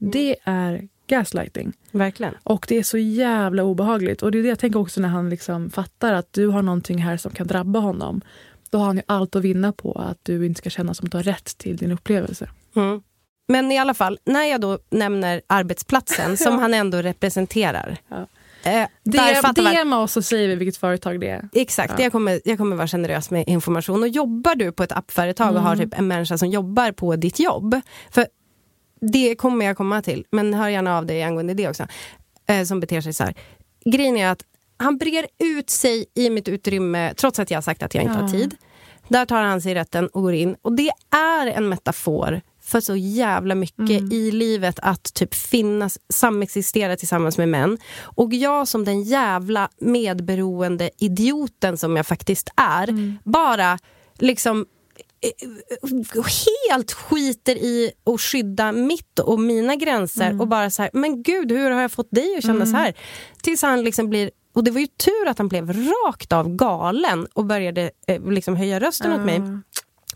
Det 0.00 0.36
är 0.44 0.88
gaslighting. 1.06 1.72
Verkligen. 1.90 2.34
Och 2.42 2.66
det 2.68 2.76
är 2.78 2.82
så 2.82 2.98
jävla 2.98 3.62
obehagligt. 3.64 4.22
Och 4.22 4.30
det 4.30 4.38
är 4.38 4.42
det 4.42 4.48
jag 4.48 4.58
tänker 4.58 4.78
också 4.80 5.00
när 5.00 5.08
han 5.08 5.30
liksom 5.30 5.70
fattar 5.70 6.12
att 6.12 6.32
du 6.32 6.46
har 6.46 6.62
någonting 6.62 6.98
här 6.98 7.16
som 7.16 7.32
kan 7.32 7.46
drabba 7.46 7.78
honom. 7.78 8.20
Då 8.70 8.78
har 8.78 8.86
han 8.86 8.96
ju 8.96 9.02
allt 9.06 9.36
att 9.36 9.42
vinna 9.42 9.72
på 9.72 9.92
att 9.92 10.18
du 10.22 10.46
inte 10.46 10.58
ska 10.58 10.70
känna 10.70 10.94
som 10.94 11.04
att 11.06 11.10
du 11.12 11.18
har 11.18 11.22
rätt 11.22 11.58
till 11.58 11.76
din 11.76 11.92
upplevelse. 11.92 12.48
Mm. 12.76 13.02
Men 13.48 13.72
i 13.72 13.78
alla 13.78 13.94
fall, 13.94 14.18
när 14.24 14.44
jag 14.44 14.60
då 14.60 14.78
nämner 14.90 15.42
arbetsplatsen 15.46 16.36
som 16.36 16.58
han 16.58 16.74
ändå 16.74 16.98
representerar. 17.02 17.96
Eh, 18.62 18.86
fattar 19.42 19.62
man- 19.62 19.72
DM 19.74 19.92
oss 19.92 20.16
och 20.16 20.24
säger 20.24 20.48
vi 20.48 20.54
vilket 20.54 20.76
företag 20.76 21.20
det 21.20 21.28
är. 21.28 21.48
Exakt, 21.52 21.94
Ja. 21.98 22.02
jag, 22.04 22.12
kommer, 22.12 22.40
jag 22.44 22.58
kommer 22.58 22.76
vara 22.76 22.86
generös 22.88 23.30
med 23.30 23.48
information. 23.48 24.02
Och 24.02 24.08
jobbar 24.08 24.54
du 24.54 24.72
på 24.72 24.82
ett 24.82 24.92
appföretag 24.92 25.54
och 25.56 25.62
har 25.62 25.72
Mm. 25.74 25.90
typ 25.90 25.98
en 25.98 26.08
människa 26.08 26.38
som 26.38 26.48
jobbar 26.48 26.92
på 26.92 27.16
ditt 27.16 27.38
jobb. 27.40 27.80
För 28.10 28.26
det 29.00 29.34
kommer 29.34 29.66
jag 29.66 29.76
komma 29.76 30.02
till, 30.02 30.24
men 30.30 30.54
hör 30.54 30.68
gärna 30.68 30.98
av 30.98 31.06
dig 31.06 31.22
angående 31.22 31.54
det 31.54 31.68
också. 31.68 31.86
Eh, 32.48 32.64
som 32.64 32.80
beter 32.80 33.00
sig 33.00 33.12
så 33.12 33.24
här. 33.24 33.34
Grejen 33.84 34.16
är 34.16 34.28
att 34.28 34.42
han 34.76 34.98
brer 34.98 35.26
ut 35.38 35.70
sig 35.70 36.06
i 36.14 36.30
mitt 36.30 36.48
utrymme 36.48 37.14
trots 37.16 37.38
att 37.38 37.50
jag 37.50 37.56
har 37.56 37.62
sagt 37.62 37.82
att 37.82 37.94
jag 37.94 38.04
inte 38.04 38.14
har 38.16 38.22
Ja. 38.22 38.28
tid. 38.28 38.54
Där 39.08 39.26
tar 39.26 39.42
han 39.42 39.60
sig 39.60 39.74
rätten 39.74 40.06
och 40.08 40.22
går 40.22 40.34
in. 40.34 40.56
Och 40.62 40.76
det 40.76 40.90
är 41.16 41.46
en 41.46 41.68
metafor 41.68 42.40
för 42.62 42.80
så 42.80 42.96
jävla 42.96 43.54
mycket 43.54 43.90
Mm. 44.00 44.12
i 44.12 44.30
livet 44.30 44.78
att 44.82 45.14
typ 45.14 45.34
finnas, 45.34 45.98
samexistera 46.12 46.96
tillsammans 46.96 47.38
med 47.38 47.48
män. 47.48 47.78
Och 48.02 48.32
jag 48.34 48.68
som 48.68 48.84
den 48.84 49.02
jävla 49.02 49.68
medberoende 49.80 50.90
idioten 50.98 51.78
som 51.78 51.96
jag 51.96 52.06
faktiskt 52.06 52.50
är, 52.56 52.88
Mm. 52.88 53.18
bara 53.24 53.78
liksom 54.18 54.66
eh, 55.20 56.24
helt 56.70 56.92
skiter 56.92 57.56
i 57.56 57.90
att 58.04 58.20
skydda 58.20 58.72
mitt 58.72 59.18
och 59.18 59.40
mina 59.40 59.76
gränser 59.76 60.40
och 60.40 60.48
bara 60.48 60.70
så 60.70 60.82
här, 60.82 60.90
men 60.92 61.22
gud 61.22 61.52
hur 61.52 61.70
har 61.70 61.82
jag 61.82 61.92
fått 61.92 62.10
dig 62.10 62.36
att 62.36 62.42
känna 62.42 62.54
Mm. 62.54 62.66
så 62.70 62.76
här? 62.76 62.94
Tills 63.42 63.62
han 63.62 63.84
liksom 63.84 64.08
blir 64.10 64.30
och 64.56 64.64
det 64.64 64.70
var 64.70 64.80
ju 64.80 64.86
tur 64.86 65.28
att 65.28 65.38
han 65.38 65.48
blev 65.48 65.72
rakt 65.72 66.32
av 66.32 66.56
galen 66.56 67.26
och 67.32 67.44
började 67.44 67.90
eh, 68.06 68.22
liksom 68.30 68.56
höja 68.56 68.80
rösten 68.80 69.12
åt 69.12 69.20
mig. 69.26 69.40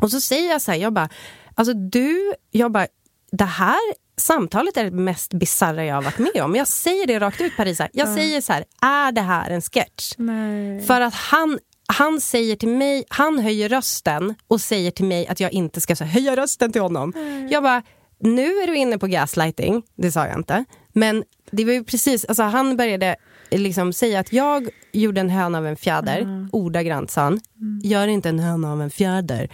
Och 0.00 0.10
så 0.10 0.20
säger 0.20 0.50
jag 0.50 0.62
så 0.62 0.70
här, 0.72 0.78
jag 0.78 0.92
bara, 0.92 1.08
alltså 1.54 1.74
du, 1.74 2.34
jag 2.50 2.72
bara, 2.72 2.86
det 3.32 3.44
här 3.44 3.78
samtalet 4.16 4.76
är 4.76 4.84
det 4.84 4.90
mest 4.90 5.32
bisarra 5.34 5.84
jag 5.84 5.94
har 5.94 6.02
varit 6.02 6.18
med 6.18 6.42
om. 6.42 6.56
Jag 6.56 6.68
säger 6.68 7.06
det 7.06 7.18
rakt 7.18 7.40
ut 7.40 7.56
Parisa. 7.56 7.88
Jag 7.92 8.08
Ja. 8.08 8.14
säger 8.16 8.40
så 8.40 8.52
här, 8.52 8.64
är 8.82 9.12
det 9.12 9.20
här 9.20 9.50
en 9.50 9.62
sketch? 9.62 10.12
Nej. 10.16 10.82
För 10.82 11.00
att 11.00 11.14
han, 11.14 11.58
han 11.88 12.20
säger 12.20 12.56
till 12.56 12.68
mig, 12.68 13.04
han 13.08 13.38
höjer 13.38 13.68
rösten 13.68 14.34
och 14.48 14.60
säger 14.60 14.90
till 14.90 15.04
mig 15.04 15.26
att 15.26 15.40
jag 15.40 15.52
inte 15.52 15.80
ska 15.80 15.96
så 15.96 16.04
höja 16.04 16.36
rösten 16.36 16.72
till 16.72 16.82
honom. 16.82 17.12
Jag 17.50 17.62
bara, 17.62 17.82
nu 18.20 18.46
är 18.56 18.66
du 18.66 18.76
inne 18.76 18.98
på 18.98 19.06
gaslighting, 19.06 19.82
det 19.96 20.12
sa 20.12 20.26
jag 20.26 20.38
inte. 20.38 20.64
Men 20.92 21.24
det 21.50 21.64
var 21.64 21.72
ju 21.72 21.84
precis, 21.84 22.24
alltså 22.24 22.42
han 22.42 22.76
började 22.76 23.16
liksom 23.58 23.92
säga 23.92 24.20
att 24.20 24.32
jag 24.32 24.68
gjorde 24.92 25.20
en 25.20 25.30
höna 25.30 25.58
av 25.58 25.66
en 25.66 25.76
fjäder, 25.76 26.48
ordagrant 26.52 27.10
sa 27.10 27.20
han. 27.22 27.40
Gör 27.82 28.06
inte 28.08 28.28
en 28.28 28.38
höna 28.38 28.72
av 28.72 28.82
en 28.82 28.90
fjäder. 28.90 29.48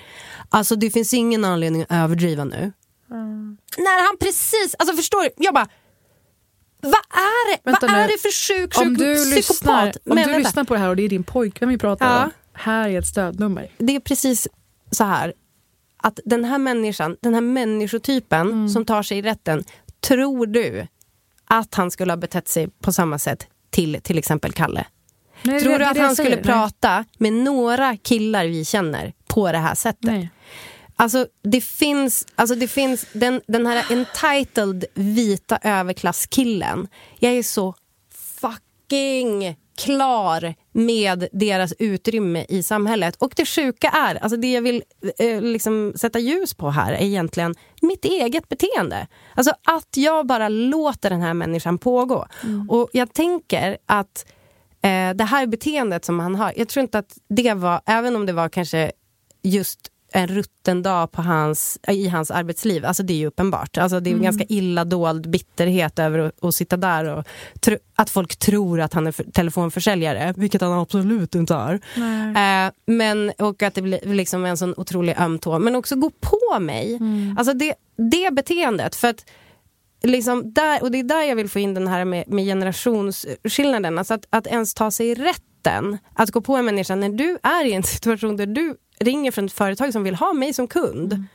Alltså 0.49 0.76
det 0.76 0.90
finns 0.90 1.14
ingen 1.14 1.44
anledning 1.44 1.82
att 1.82 1.90
överdriva 1.90 2.44
nu. 2.44 2.72
När 3.78 4.07
han 4.07 4.16
precis, 4.20 4.74
alltså 4.78 4.97
förstår 4.97 5.22
du? 5.22 5.30
Jag 5.36 5.55
bara, 5.55 5.68
vad 6.80 6.92
är 7.11 7.53
det, 7.53 7.61
Vänta 7.64 7.86
vad 7.86 7.97
nu. 7.97 8.03
är 8.03 8.09
det 8.09 8.18
för 8.22 8.49
sjuk, 8.49 8.74
sjuk 8.74 8.86
Om 8.86 8.94
du, 8.97 9.14
lyssnar, 9.34 9.40
psykopat? 9.42 9.97
om 9.97 10.01
Men 10.05 10.16
du 10.16 10.22
vänta. 10.22 10.38
lyssnar 10.38 10.64
på 10.64 10.74
det 10.74 10.80
här 10.80 10.88
och 10.88 10.97
det 10.97 11.03
är 11.03 11.09
din 11.09 11.24
pojkvän 11.24 11.68
vi 11.68 11.78
pratar 11.78 12.07
Ja. 12.18 12.24
om. 12.24 12.30
Här 12.53 12.88
är 12.88 12.99
ett 12.99 13.07
stödnummer. 13.07 13.68
det 13.78 13.97
är 13.97 14.01
precis 14.01 14.49
så 14.90 15.05
här 15.05 15.32
att 16.03 16.20
den 16.24 16.44
här 16.44 16.59
människan, 16.59 17.16
den 17.22 17.34
här 17.34 17.40
människotypen 17.40 18.47
Mm. 18.47 18.68
som 18.68 18.84
tar 18.84 19.03
sig 19.03 19.18
i 19.18 19.22
rätten, 19.22 19.64
tror 20.01 20.47
du 20.47 20.86
att 21.44 21.74
han 21.74 21.90
skulle 21.90 22.12
ha 22.12 22.16
betett 22.16 22.49
sig 22.49 22.68
på 22.68 22.92
samma 22.92 23.18
sätt 23.18 23.47
till 23.77 24.01
till 24.03 24.18
exempel 24.18 24.53
Kalle? 24.53 24.85
Nej, 25.43 25.61
tror 25.61 25.72
det- 25.72 25.79
du 25.79 25.85
att 25.85 25.99
han 25.99 26.16
skulle 26.16 26.37
prata 26.37 27.05
med 27.18 27.33
några 27.33 27.97
killar 27.97 28.45
vi 28.47 28.64
känner 28.64 29.12
på 29.27 29.53
det 29.53 29.59
här 29.59 29.74
sättet? 29.74 30.03
Nej. 30.11 30.31
Alltså 30.97 31.27
det 31.43 31.61
finns, 31.61 32.27
alltså 32.35 32.55
det 32.55 32.68
finns 32.68 33.07
den, 33.12 33.41
den 33.47 33.66
här 33.66 33.85
entitled 33.93 34.85
vita 34.95 35.59
överklasskillen. 35.62 36.89
Jag 37.18 37.33
är 37.33 37.43
så 37.43 37.74
fucking 38.41 39.57
klar 39.79 40.55
med 40.77 41.29
deras 41.33 41.74
utrymme 41.79 42.47
i 42.49 42.62
samhället. 42.62 43.16
Och 43.18 43.33
det 43.37 43.47
sjuka 43.47 43.89
är, 43.89 44.14
alltså 44.14 44.37
det 44.37 44.53
jag 44.53 44.62
vill 44.62 44.83
eh, 45.18 45.41
liksom 45.41 45.93
sätta 45.97 46.18
ljus 46.18 46.55
på 46.55 46.70
här 46.70 46.93
är 46.93 47.03
egentligen 47.03 47.55
mitt 47.83 48.05
eget 48.05 48.49
beteende. 48.49 49.07
Alltså 49.35 49.55
att 49.64 49.97
jag 49.97 50.27
bara 50.27 50.49
låter 50.49 51.11
den 51.11 51.22
här 51.22 51.35
människan 51.35 51.79
pågå. 51.79 52.27
Och 52.68 52.91
jag 52.93 53.12
tänker 53.12 53.79
att 53.87 54.27
eh, 54.83 55.11
det 55.14 55.24
här 55.24 55.47
beteendet 55.47 56.05
som 56.05 56.20
han 56.20 56.35
har, 56.35 56.53
jag 56.57 56.68
tror 56.68 56.83
inte 56.83 56.99
att 56.99 57.18
det 57.29 57.55
var, 57.55 57.81
även 57.87 58.16
om 58.16 58.27
det 58.27 58.33
var 58.33 58.49
kanske 58.49 58.93
just 59.43 59.91
en 60.13 60.27
rutten 60.29 60.83
dag 60.83 61.13
på 61.13 61.23
hans, 61.23 61.79
i 61.89 62.09
hans 62.09 62.31
arbetsliv. 62.31 62.85
Alltså 62.85 63.03
det 63.03 63.13
är 63.13 63.19
ju 63.19 63.27
uppenbart. 63.27 63.79
Alltså 63.79 64.01
det 64.01 64.11
är 64.11 64.13
Mm. 64.13 64.25
ganska 64.25 64.45
illa 64.49 64.85
dold 64.85 65.31
bitterhet 65.31 65.99
över 65.99 66.19
att, 66.19 66.45
att 66.45 66.55
sitta 66.55 66.77
där 66.77 67.05
och 67.05 67.25
tro, 67.61 67.77
att 67.95 68.11
folk 68.11 68.37
tror 68.37 68.81
att 68.81 68.95
han 68.95 69.07
är 69.07 69.13
för, 69.13 69.25
telefonförsäljare, 69.25 70.35
vilket 70.37 70.61
han 70.61 70.73
absolut 70.73 71.35
inte 71.35 71.55
är. 71.55 71.81
Eh, 72.37 72.73
men, 72.87 73.33
och 73.39 73.63
att 73.63 73.75
det 73.75 73.83
blir 73.83 74.15
liksom 74.15 74.45
en 74.45 74.57
sån 74.57 74.75
otrolig 74.77 75.15
öm 75.19 75.39
tå. 75.39 75.59
Men 75.59 75.77
också 75.77 75.97
gå 75.97 76.11
på 76.11 76.61
mig. 76.61 76.95
Mm. 76.97 77.37
Alltså 77.39 77.55
det, 77.55 77.75
det 77.97 78.35
beteendet. 78.35 78.95
För 78.95 79.09
att 79.09 79.25
liksom 80.03 80.53
där, 80.53 80.83
och 80.83 80.91
det 80.91 80.99
är 80.99 81.05
där 81.05 81.23
jag 81.23 81.37
vill 81.37 81.49
få 81.49 81.59
in 81.59 81.75
den 81.75 81.89
här 81.89 82.05
med, 82.05 82.25
med 82.29 82.45
generationsskillnaden. 82.45 83.99
Alltså 83.99 84.15
att, 84.15 84.27
att 84.31 84.47
ens 84.47 84.75
ta 84.75 84.91
sig 84.91 85.15
rätten 85.67 85.99
att 86.14 86.31
gå 86.31 86.41
på 86.41 86.57
en 86.57 86.64
människa 86.64 86.95
när 86.95 87.09
du 87.09 87.39
är 87.43 87.64
i 87.64 87.73
en 87.73 87.83
situation 87.95 88.37
där 88.37 88.47
du 88.47 88.77
ringer 89.01 89.31
från 89.31 89.45
ett 89.47 89.53
företag 89.53 89.93
som 89.93 90.03
vill 90.05 90.14
ha 90.14 90.33
mig 90.33 90.53
som 90.55 90.69
kund. 90.69 91.12
Mm. 91.12 91.27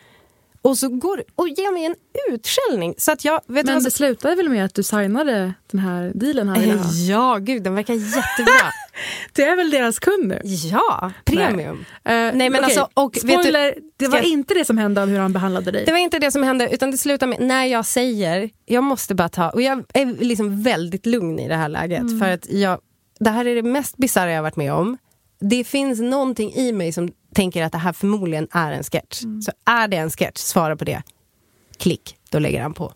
Och 0.63 0.77
så 0.77 0.89
går 0.89 1.23
och 1.35 1.49
ger 1.49 1.73
mig 1.73 1.85
en 1.85 1.95
utskällning. 2.33 2.93
Så 2.97 3.11
att 3.11 3.25
jag, 3.25 3.41
vet 3.47 3.65
Men 3.65 3.75
vad, 3.75 3.83
det 3.83 3.91
slutade 3.91 4.35
väl 4.35 4.49
med 4.49 4.65
att 4.65 4.73
du 4.75 4.83
signade 4.83 5.53
den 5.71 5.79
här 5.79 6.11
dealen 6.15 6.47
han 6.47 6.59
ville 6.59 6.73
ha? 6.73 6.91
Ja, 6.93 7.37
gud 7.37 7.63
den 7.63 7.75
verkar 7.75 7.93
jättebra. 7.93 8.71
det 9.33 9.43
är 9.43 9.55
väl 9.55 9.69
deras 9.69 9.99
kund 9.99 10.27
nu? 10.27 10.41
Ja, 10.43 11.11
premium. 11.25 11.85
Nej, 12.03 12.31
Nej, 12.35 12.49
men 12.49 12.63
alltså, 12.63 12.87
och 12.93 13.15
vet 13.15 13.23
du- 13.23 13.29
Spoiler, 13.33 13.75
det 13.97 14.07
var 14.07 14.17
Ska- 14.17 14.27
inte 14.27 14.53
det 14.53 14.65
som 14.65 14.77
hände 14.77 15.01
av 15.01 15.07
hur 15.09 15.19
han 15.19 15.33
behandlade 15.33 15.71
dig. 15.71 15.85
Det 15.85 15.91
var 15.91 15.99
inte 15.99 16.19
det 16.19 16.31
som 16.31 16.43
hände, 16.43 16.69
utan 16.73 16.91
det 16.91 16.97
slutar 16.97 17.27
med 17.27 17.39
när 17.41 17.65
jag 17.65 17.85
säger, 17.85 18.49
jag 18.65 18.83
måste 18.83 19.15
bara 19.15 19.29
ta, 19.29 19.49
och 19.49 19.61
jag 19.61 19.83
är 19.93 20.05
liksom 20.23 20.63
väldigt 20.63 21.05
lugn 21.05 21.39
i 21.39 21.47
det 21.47 21.55
här 21.55 21.69
läget, 21.69 22.01
Mm. 22.01 22.19
för 22.19 22.29
att 22.29 22.49
jag, 22.49 22.79
det 23.23 23.29
här 23.29 23.45
är 23.45 23.55
det 23.55 23.63
mest 23.63 23.97
bisarra 23.97 24.29
jag 24.29 24.37
har 24.37 24.43
varit 24.43 24.55
med 24.55 24.73
om. 24.73 24.97
Det 25.39 25.63
finns 25.63 25.99
någonting 25.99 26.53
i 26.53 26.71
mig 26.71 26.91
som 26.91 27.09
tänker 27.33 27.63
att 27.63 27.71
det 27.71 27.77
här 27.77 27.93
förmodligen 27.93 28.47
är 28.51 28.71
en 28.71 28.83
sketch. 28.83 29.23
Mm. 29.23 29.41
Så 29.41 29.51
är 29.65 29.87
det 29.87 29.97
en 29.97 30.09
sketch, 30.09 30.37
svara 30.37 30.75
på 30.75 30.85
det. 30.85 31.03
Klick, 31.77 32.17
då 32.29 32.39
lägger 32.39 32.61
han 32.61 32.73
på. 32.73 32.93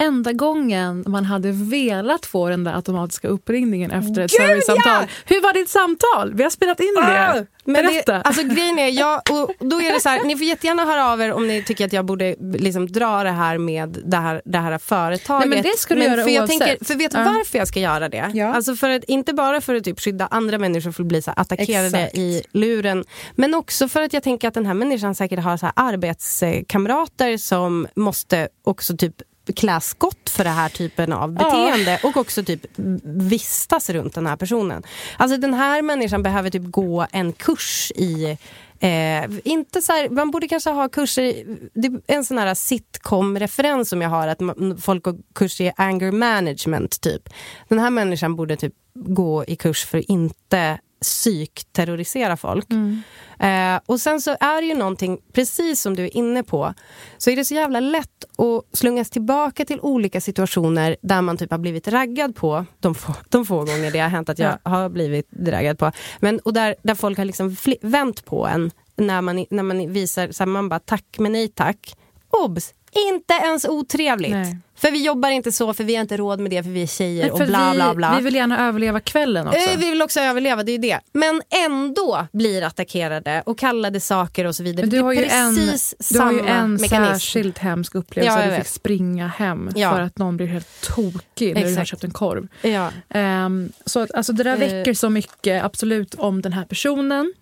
Enda 0.00 0.32
gången 0.32 1.04
man 1.06 1.24
hade 1.24 1.52
velat 1.52 2.26
få 2.26 2.48
den 2.48 2.64
där 2.64 2.74
automatiska 2.74 3.28
uppringningen 3.28 3.90
efter 3.90 4.20
ett 4.22 4.30
Gud, 4.30 4.40
servicesamtal. 4.46 4.82
ja! 5.02 5.06
Hur 5.24 5.42
var 5.42 5.52
ditt 5.52 5.68
samtal? 5.68 6.34
Vi 6.34 6.42
har 6.42 6.50
spelat 6.50 6.80
in 6.80 6.94
det. 6.96 7.28
Ah! 7.30 7.44
Men 7.64 7.86
Berätta. 7.86 8.12
det, 8.12 8.22
alltså 8.22 8.42
grejen 8.42 8.78
är, 8.78 8.88
jag, 8.88 9.16
och 9.30 9.52
då 9.58 9.80
är 9.82 9.92
det 9.92 10.00
så 10.00 10.08
här, 10.08 10.24
ni 10.24 10.36
får 10.36 10.46
jättegärna 10.46 10.84
höra 10.84 11.12
av 11.12 11.20
er 11.22 11.32
om 11.32 11.48
ni 11.48 11.62
tycker 11.62 11.84
att 11.86 11.92
jag 11.92 12.04
borde 12.04 12.36
liksom 12.54 12.86
dra 12.92 13.22
det 13.24 13.30
här 13.30 13.58
med 13.58 13.98
det 14.06 14.16
här, 14.16 14.42
det 14.44 14.58
här 14.58 14.78
företaget. 14.78 15.48
Nej, 15.48 15.48
men 15.48 15.62
det 15.62 15.78
ska 15.78 15.94
du 15.94 16.02
göra 16.04 16.22
för 16.22 16.30
jag 16.30 16.40
oavsett. 16.42 16.58
tänker, 16.58 16.84
För 16.84 16.94
vet 16.94 17.10
du 17.12 17.18
Ja. 17.18 17.24
varför 17.24 17.58
jag 17.58 17.68
ska 17.68 17.80
göra 17.80 18.08
det? 18.08 18.30
Ja. 18.34 18.54
Alltså 18.54 18.76
för 18.76 18.90
att, 18.90 19.04
inte 19.04 19.34
bara 19.34 19.60
för 19.60 19.74
att 19.74 19.84
typ 19.84 20.00
skydda 20.00 20.26
andra 20.26 20.58
människor 20.58 20.92
från 20.92 21.04
att 21.06 21.08
bli 21.08 21.22
så 21.22 21.30
här 21.30 21.40
attackerade 21.40 21.86
Exakt. 21.98 22.18
i 22.18 22.42
luren. 22.52 23.04
Men 23.34 23.54
också 23.54 23.88
för 23.88 24.02
att 24.02 24.12
jag 24.12 24.22
tänker 24.22 24.48
att 24.48 24.54
den 24.54 24.66
här 24.66 24.74
människan 24.74 25.14
säkert 25.14 25.38
har 25.38 25.56
så 25.56 25.66
här 25.66 25.72
arbetskamrater 25.76 27.36
som 27.36 27.86
måste 27.94 28.48
också 28.64 28.96
typ 28.96 29.14
klä 29.52 29.80
skott 29.80 30.30
för 30.30 30.44
den 30.44 30.52
här 30.54 30.68
typen 30.68 31.12
av 31.12 31.36
Ja. 31.40 31.44
beteende 31.44 32.00
och 32.02 32.16
också 32.16 32.44
typ 32.44 32.66
vistas 33.04 33.90
runt 33.90 34.14
den 34.14 34.26
här 34.26 34.36
personen. 34.36 34.82
Alltså 35.16 35.36
den 35.36 35.54
här 35.54 35.82
människan 35.82 36.22
behöver 36.22 36.50
typ 36.50 36.70
gå 36.70 37.06
en 37.12 37.32
kurs 37.32 37.92
i 37.94 38.38
Eh, 38.80 39.24
inte 39.44 39.82
så 39.82 39.92
här, 39.92 40.08
man 40.08 40.30
borde 40.30 40.48
kanske 40.48 40.70
ha 40.70 40.88
kurser, 40.88 41.32
det 41.74 41.86
är 41.88 42.16
en 42.16 42.24
sån 42.24 42.38
här 42.38 42.54
sitcom-referens 42.54 43.88
som 43.88 44.02
jag 44.02 44.08
har, 44.08 44.28
att 44.28 44.40
man, 44.40 44.78
folk 44.80 45.04
går 45.04 45.16
kurs 45.34 45.60
i 45.60 45.72
anger 45.76 46.12
management 46.12 47.00
typ. 47.00 47.28
Den 47.68 47.78
här 47.78 47.90
människan 47.90 48.36
borde 48.36 48.56
typ 48.56 48.74
gå 48.94 49.44
i 49.44 49.56
kurs 49.56 49.84
för 49.84 49.98
att 49.98 50.04
inte 50.04 50.78
psykterrorisera 51.00 52.36
folk. 52.36 52.66
Eh, 53.38 53.80
och 53.86 54.00
sen 54.00 54.20
så 54.20 54.36
är 54.40 54.60
det 54.60 54.66
ju 54.66 54.74
någonting, 54.74 55.18
precis 55.32 55.80
som 55.80 55.96
du 55.96 56.04
är 56.04 56.16
inne 56.16 56.42
på, 56.42 56.74
så 57.18 57.30
är 57.30 57.36
det 57.36 57.44
så 57.44 57.54
jävla 57.54 57.80
lätt 57.80 58.24
att 58.38 58.78
slungas 58.78 59.10
tillbaka 59.10 59.64
till 59.64 59.80
olika 59.80 60.20
situationer 60.20 60.96
där 61.02 61.22
man 61.22 61.36
typ 61.36 61.50
har 61.50 61.58
blivit 61.58 61.88
raggad 61.88 62.36
på, 62.36 62.64
de 62.80 62.94
få, 62.94 63.14
de 63.28 63.46
få 63.46 63.56
gånger 63.56 63.90
det 63.90 63.98
har 63.98 64.08
hänt 64.08 64.28
att 64.28 64.38
jag 64.38 64.58
har 64.62 64.88
blivit 64.88 65.28
raggad 65.46 65.78
på, 65.78 65.92
men, 66.20 66.38
och 66.38 66.52
där, 66.52 66.74
där 66.82 66.94
folk 66.94 67.18
har 67.18 67.24
liksom 67.24 67.56
vänt 67.82 68.24
på 68.24 68.46
en 68.46 68.70
när 68.96 69.22
man, 69.22 69.46
när 69.50 69.62
man 69.62 69.92
visar, 69.92 70.32
så 70.32 70.42
här, 70.42 70.46
man 70.46 70.68
bara 70.68 70.80
tack 70.80 71.16
men 71.18 71.32
nej 71.32 71.48
tack. 71.48 71.96
Obs! 72.30 72.74
Inte 72.92 73.34
ens 73.34 73.64
otrevligt. 73.64 74.30
Nej. 74.30 74.58
För 74.78 74.90
vi 74.90 75.04
jobbar 75.04 75.28
inte 75.30 75.52
så, 75.52 75.74
för 75.74 75.84
vi 75.84 75.94
har 75.94 76.00
inte 76.02 76.16
råd 76.16 76.40
med 76.40 76.50
det, 76.50 76.62
för 76.62 76.70
vi 76.70 76.82
är 76.82 76.86
tjejer 76.86 77.22
Nej, 77.22 77.30
och 77.30 77.38
bla 77.46 77.70
vi, 77.70 77.76
bla 77.76 77.94
bla. 77.94 78.16
Vi 78.18 78.24
vill 78.24 78.34
gärna 78.34 78.68
överleva 78.68 79.00
kvällen 79.00 79.48
också. 79.48 79.58
Eh, 79.70 79.78
Vi 79.78 79.90
vill 79.90 80.02
också 80.02 80.20
överleva, 80.20 80.62
det 80.62 80.70
är 80.70 80.72
ju 80.72 80.78
det. 80.78 81.00
Men 81.12 81.42
ändå 81.66 82.26
blir 82.32 82.62
attackerade 82.62 83.42
och 83.46 83.58
kallade 83.58 84.00
saker 84.00 84.44
och 84.44 84.56
så 84.56 84.62
vidare. 84.62 84.86
Men 84.86 84.90
du 84.90 85.00
har 85.02 85.12
ju 85.12 85.24
en, 85.24 85.56
precis 85.56 85.94
du 86.12 86.18
har 86.18 86.32
ju 86.32 86.38
samma 86.38 86.50
en 86.50 86.72
mekanism. 86.74 87.12
särskilt 87.12 87.58
hemsk 87.58 87.94
upplevelse. 87.94 88.38
Ja, 88.40 88.44
du 88.44 88.50
fick 88.50 88.60
vet. 88.60 88.68
springa 88.68 89.26
hem 89.28 89.70
Ja. 89.76 89.92
för 89.94 90.00
att 90.00 90.18
någon 90.18 90.36
blir 90.36 90.46
helt 90.46 90.80
tokig 90.82 91.54
när 91.54 91.60
du 91.60 91.66
har 91.66 91.72
Exakt. 91.72 91.88
köpt 91.90 92.04
en 92.04 92.10
korv. 92.10 92.48
Ja. 92.62 92.90
Ehm, 93.08 93.72
så 93.86 94.00
att, 94.00 94.12
alltså, 94.14 94.32
det 94.32 94.42
där 94.44 94.52
Eh. 94.52 94.58
väcker 94.58 94.94
så 94.94 95.10
mycket, 95.10 95.64
absolut, 95.64 96.14
om 96.14 96.42
den 96.42 96.52
här 96.52 96.64
personen. 96.64 97.32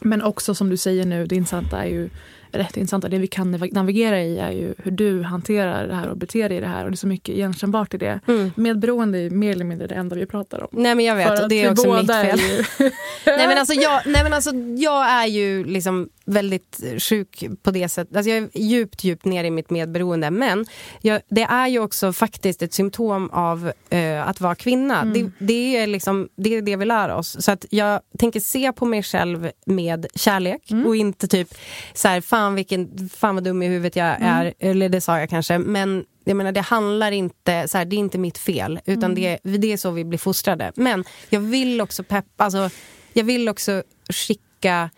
Men 0.00 0.22
också 0.22 0.54
som 0.54 0.70
du 0.70 0.76
säger 0.76 1.04
nu, 1.06 1.26
det 1.26 1.34
intressanta 1.36 1.84
är 1.84 1.88
ju 1.88 2.10
Rätt 2.52 2.76
intressanta, 2.76 3.08
det 3.08 3.18
vi 3.18 3.26
kan 3.26 3.54
nav- 3.54 3.74
navigera 3.74 4.22
i 4.22 4.38
är 4.38 4.50
ju 4.50 4.74
hur 4.78 4.90
du 4.90 5.22
hanterar 5.22 5.88
det 5.88 5.94
här 5.94 6.08
och 6.08 6.16
beter 6.16 6.48
dig 6.48 6.58
i 6.58 6.60
det 6.60 6.66
här. 6.66 6.84
Och 6.84 6.90
det 6.90 6.94
är 6.94 6.96
så 6.96 7.06
mycket 7.06 7.34
igenkännbart 7.34 7.94
i 7.94 7.98
det. 7.98 8.20
Medberoende 8.54 9.18
är 9.18 9.30
mer 9.30 9.52
eller 9.52 9.64
mindre 9.64 9.86
det 9.86 9.94
enda 9.94 10.16
vi 10.16 10.26
pratar 10.26 10.60
om. 10.62 10.68
Nej 10.70 10.94
men 10.94 11.04
jag 11.04 11.16
vet, 11.16 11.48
det 11.48 11.62
är 11.64 11.70
också 11.70 11.94
mitt 11.96 12.10
fel. 12.10 12.38
ju- 12.40 12.64
nej, 13.26 13.48
men 13.48 13.58
alltså 13.58 13.74
jag, 13.74 14.02
nej 14.06 14.22
men 14.22 14.32
alltså 14.32 14.50
jag 14.76 15.10
är 15.10 15.26
ju 15.26 15.64
liksom 15.64 16.08
väldigt 16.28 16.80
sjuk 16.98 17.44
på 17.62 17.70
det 17.70 17.88
sättet. 17.88 18.16
Alltså 18.16 18.30
jag 18.30 18.38
är 18.38 18.48
djupt, 18.54 19.04
djupt 19.04 19.24
ner 19.24 19.44
i 19.44 19.50
mitt 19.50 19.70
medberoende. 19.70 20.30
Men 20.30 20.66
jag, 21.00 21.20
det 21.28 21.42
är 21.42 21.66
ju 21.68 21.78
också 21.78 22.12
faktiskt 22.12 22.62
ett 22.62 22.72
symptom 22.74 23.30
av 23.30 23.72
eh, 23.90 24.28
att 24.28 24.40
vara 24.40 24.54
kvinna. 24.54 25.00
Mm. 25.02 25.12
Det, 25.38 25.46
det, 25.46 25.76
är 25.76 25.86
liksom, 25.86 26.28
det 26.36 26.54
är 26.54 26.62
det 26.62 26.76
vi 26.76 26.84
lär 26.84 27.08
oss. 27.08 27.36
Så 27.44 27.52
att 27.52 27.64
jag 27.70 28.00
tänker 28.18 28.40
se 28.40 28.72
på 28.72 28.84
mig 28.86 29.02
själv 29.02 29.50
med 29.66 30.06
kärlek 30.14 30.70
Mm. 30.70 30.86
och 30.86 30.96
inte 30.96 31.28
typ 31.28 31.54
så 31.94 32.08
här, 32.08 32.20
fan, 32.20 32.54
vilken, 32.54 33.08
fan 33.08 33.34
vad 33.34 33.44
dum 33.44 33.62
i 33.62 33.68
huvudet 33.68 33.96
jag 33.96 34.16
Mm. 34.16 34.28
är. 34.28 34.54
Eller 34.58 34.88
det 34.88 35.00
sa 35.00 35.18
jag 35.20 35.30
kanske. 35.30 35.58
Men 35.58 36.04
jag 36.24 36.36
menar, 36.36 36.52
det 36.52 36.60
handlar 36.60 37.12
inte, 37.12 37.68
så 37.68 37.78
här, 37.78 37.84
det 37.84 37.96
är 37.96 37.98
inte 37.98 38.18
mitt 38.18 38.38
fel. 38.38 38.80
Utan 38.86 39.04
Mm. 39.04 39.14
det, 39.42 39.58
det 39.58 39.72
är 39.72 39.76
så 39.76 39.90
vi 39.90 40.04
blir 40.04 40.18
fostrade. 40.18 40.72
Men 40.76 41.04
jag 41.28 41.40
vill 41.40 41.80
också 41.80 42.02
peppa, 42.02 42.44
alltså, 42.44 42.70
jag 43.12 43.24
vill 43.24 43.48
också 43.48 43.82
skicka 44.12 44.90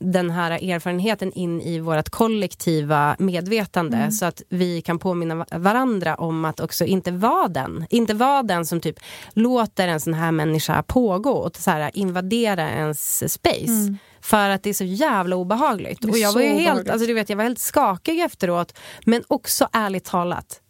den 0.00 0.30
här 0.30 0.50
erfarenheten 0.50 1.32
in 1.32 1.60
i 1.60 1.80
vårt 1.80 2.08
kollektiva 2.08 3.16
medvetande 3.18 3.96
Mm. 3.96 4.10
så 4.10 4.24
att 4.26 4.42
vi 4.48 4.82
kan 4.82 4.98
påminna 4.98 5.34
va- 5.34 5.46
varandra 5.50 6.14
om 6.14 6.44
att 6.44 6.60
också 6.60 6.84
inte 6.84 7.10
vara 7.10 7.48
den. 7.48 7.86
Inte 7.90 8.14
vara 8.14 8.42
den 8.42 8.66
som 8.66 8.80
typ 8.80 8.96
låter 9.32 9.88
en 9.88 10.00
sån 10.00 10.14
här 10.14 10.32
människa 10.32 10.82
pågå 10.82 11.30
och 11.30 11.56
så 11.56 11.70
här, 11.70 11.90
invadera 11.94 12.70
ens 12.70 13.32
space. 13.32 13.72
Mm. 13.72 13.98
För 14.20 14.48
att 14.50 14.62
det 14.62 14.70
är 14.70 14.74
så 14.74 14.84
jävla 14.84 15.36
obehagligt. 15.36 16.04
Och 16.04 16.18
jag 16.18 16.32
var 16.32 16.40
helt, 16.42 16.88
alltså 16.90 17.06
du 17.06 17.14
vet, 17.14 17.28
jag 17.28 17.36
var 17.36 17.44
helt 17.44 17.58
skakig 17.58 18.20
efteråt. 18.20 18.78
Men 19.06 19.22
också 19.28 19.68
ärligt 19.72 20.04
talat, 20.04 20.60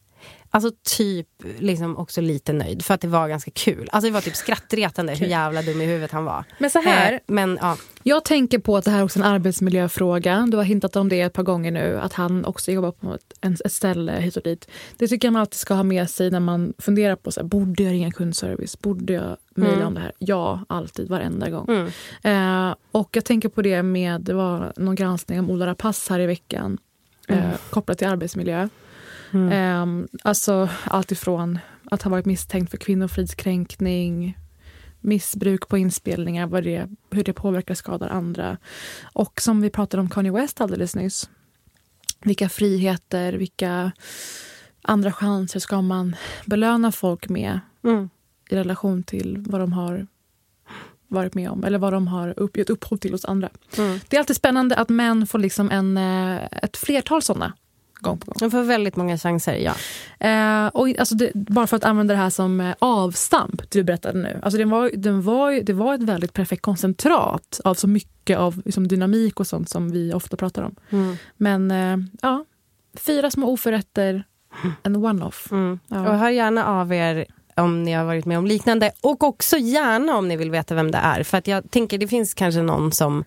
Alltså 0.51 0.70
typ 0.96 1.26
liksom 1.59 1.96
också 1.96 2.20
lite 2.20 2.53
nöjd 2.53 2.84
för 2.84 2.94
att 2.94 3.01
det 3.01 3.09
var 3.09 3.28
ganska 3.28 3.51
kul. 3.51 3.88
Alltså 3.92 4.09
det 4.09 4.14
var 4.14 4.20
typ 4.20 4.36
skrattretande 4.36 5.14
hur 5.14 5.26
jävla 5.26 5.62
dum 5.62 5.80
i 5.80 5.86
huvudet 5.86 6.11
han 6.11 6.24
var. 6.24 6.44
Men 6.59 6.70
så 6.70 6.78
här, 6.78 7.12
Eh, 7.12 7.18
men 7.26 7.59
ja. 7.62 7.76
Jag 8.03 8.24
tänker 8.24 8.59
på 8.59 8.76
att 8.76 8.84
det 8.84 8.90
här 8.90 8.99
är 8.99 9.05
också 9.05 9.18
en 9.18 9.24
arbetsmiljöfråga. 9.24 10.46
Du 10.51 10.57
har 10.57 10.64
hintat 10.64 10.96
om 10.96 11.09
det 11.09 11.20
ett 11.20 11.32
par 11.32 11.42
gånger 11.42 11.70
nu, 11.70 11.99
att 12.01 12.12
han 12.12 12.44
också 12.44 12.72
jobbar 12.72 12.92
på 12.92 13.14
ett, 13.14 13.61
ett 13.64 13.72
ställe 13.72 14.12
hit 14.12 14.36
och 14.36 14.42
dit. 14.42 14.68
Det 14.96 15.09
tycker 15.09 15.28
jag 15.28 15.32
man 15.32 15.40
alltid 15.40 15.59
ska 15.59 15.74
ha 15.74 15.82
med 15.82 16.11
sig 16.11 16.30
när 16.30 16.40
man 16.40 16.72
funderar 16.78 17.16
på 17.16 17.32
så 17.32 17.40
här, 17.40 17.46
borde 17.49 17.82
jag 17.82 17.92
ringa 17.92 18.11
kundservice? 18.11 18.78
Borde 18.78 19.12
jag 19.12 19.36
mejla 19.55 19.74
Mm. 19.76 19.86
om 19.88 19.94
det 19.94 20.01
här? 20.01 20.12
Ja, 20.18 20.64
alltid, 20.68 21.09
varenda 21.09 21.51
gång. 21.51 21.66
Mm. 21.68 22.68
Eh, 22.68 22.74
och 22.92 23.09
jag 23.12 23.24
tänker 23.24 23.49
på 23.49 23.62
det 23.62 23.82
med, 23.82 24.20
det 24.20 24.34
var 24.34 24.72
någon 24.76 24.94
granskning 24.94 25.38
om 25.38 25.51
Ola 25.51 25.66
Rapace 25.66 26.12
här 26.12 26.20
i 26.20 26.26
veckan, 26.26 26.78
eh, 27.28 27.38
Mm. 27.44 27.51
kopplat 27.70 27.99
till 27.99 28.07
arbetsmiljö. 28.07 28.68
Mm. 29.31 29.53
Eh, 30.03 30.09
alltså 30.22 30.68
allt 30.85 31.12
ifrån 31.12 31.59
att 31.91 32.03
ha 32.03 32.11
varit 32.11 32.26
misstänkt 32.26 32.70
för 32.70 32.79
kvinnofridskränkning, 32.79 34.39
missbruk 35.01 35.68
på 35.68 35.79
inspelningar, 35.79 36.47
vad 36.47 36.64
det, 36.64 36.89
hur 37.11 37.24
det 37.24 37.33
påverkar 37.33 37.74
och 37.74 37.79
skadar 37.79 38.09
andra. 38.09 38.57
Och 39.12 39.41
som 39.41 39.61
vi 39.61 39.70
pratade 39.70 40.01
om 40.01 40.09
Kanye 40.09 40.33
West 40.33 40.61
alldeles 40.61 40.97
nyss. 40.97 41.31
Vilka 42.24 42.49
friheter, 42.49 43.33
vilka 43.33 43.93
andra 44.83 45.12
chanser 45.12 45.61
ska 45.61 45.83
man 45.83 46.16
belöna 46.47 46.93
folk 46.93 47.29
med 47.29 47.61
Mm. 47.85 48.11
i 48.51 48.57
relation 48.57 49.03
till 49.03 49.45
vad 49.49 49.61
de 49.61 49.72
har 49.72 50.07
varit 51.09 51.35
med 51.35 51.51
om 51.51 51.64
eller 51.64 51.79
vad 51.79 51.93
de 51.93 52.09
har 52.09 52.39
upp, 52.39 52.57
gett 52.57 52.70
upphov 52.70 52.97
till 52.97 53.12
hos 53.12 53.24
andra. 53.24 53.49
Mm. 53.79 54.01
Det 54.09 54.16
är 54.16 54.20
alltid 54.20 54.37
spännande 54.37 54.76
att 54.76 54.89
män 54.89 55.26
får 55.26 55.39
liksom 55.39 55.70
en, 55.70 55.97
eh, 55.97 56.49
ett 56.62 56.76
flertal 56.76 57.22
såna 57.22 57.53
gång 58.01 58.18
på 58.18 58.26
gång. 58.26 58.36
De 58.40 58.51
får 58.51 58.62
väldigt 58.62 58.96
många 58.96 59.18
chanser, 59.18 59.55
ja. 59.55 59.74
Eh, 60.28 60.66
och 60.66 60.99
alltså 60.99 61.14
det, 61.14 61.30
bara 61.34 61.66
för 61.66 61.76
att 61.76 61.84
använda 61.84 62.14
det 62.14 62.20
här 62.20 62.30
som 62.30 62.61
eh, 62.61 62.74
avstamp, 62.78 63.70
du 63.70 63.84
berättade 63.84 64.18
nu. 64.18 64.40
Alltså 64.42 64.59
det, 64.59 64.64
var, 64.64 64.90
den 64.94 65.22
var, 65.22 65.53
det 65.53 65.72
var 65.72 65.94
ett 65.94 66.03
väldigt 66.03 66.32
perfekt 66.32 66.62
koncentrat 66.62 67.61
av 67.64 67.74
så 67.74 67.88
mycket 67.88 68.38
av 68.38 68.62
liksom, 68.64 68.88
dynamik 68.88 69.40
och 69.40 69.46
sånt 69.46 69.68
som 69.68 69.90
vi 69.90 70.12
ofta 70.12 70.36
pratar 70.36 70.62
om. 70.62 70.74
Mm. 70.90 71.16
Men 71.36 71.70
eh, 71.70 71.96
ja, 72.22 72.44
fyra 72.94 73.30
små 73.30 73.51
oförrätter, 73.51 74.24
en 74.82 74.96
one-off. 74.96 75.53
Mm. 75.53 75.78
Ja. 75.88 76.09
Och 76.09 76.18
hör 76.18 76.30
gärna 76.30 76.66
av 76.66 76.92
er 76.92 77.26
om 77.55 77.82
ni 77.82 77.92
har 77.92 78.05
varit 78.05 78.24
med 78.24 78.38
om 78.38 78.46
liknande. 78.46 78.90
Och 79.01 79.22
också 79.22 79.57
gärna 79.57 80.16
om 80.16 80.28
ni 80.28 80.36
vill 80.36 80.51
veta 80.51 80.74
vem 80.74 80.90
det 80.90 80.99
är. 80.99 81.22
För 81.22 81.38
att 81.38 81.46
jag 81.46 81.70
tänker 81.70 81.99
det 81.99 82.09
finns 82.09 82.34
kanske 82.34 82.62
någon 82.62 82.92
som 82.92 83.24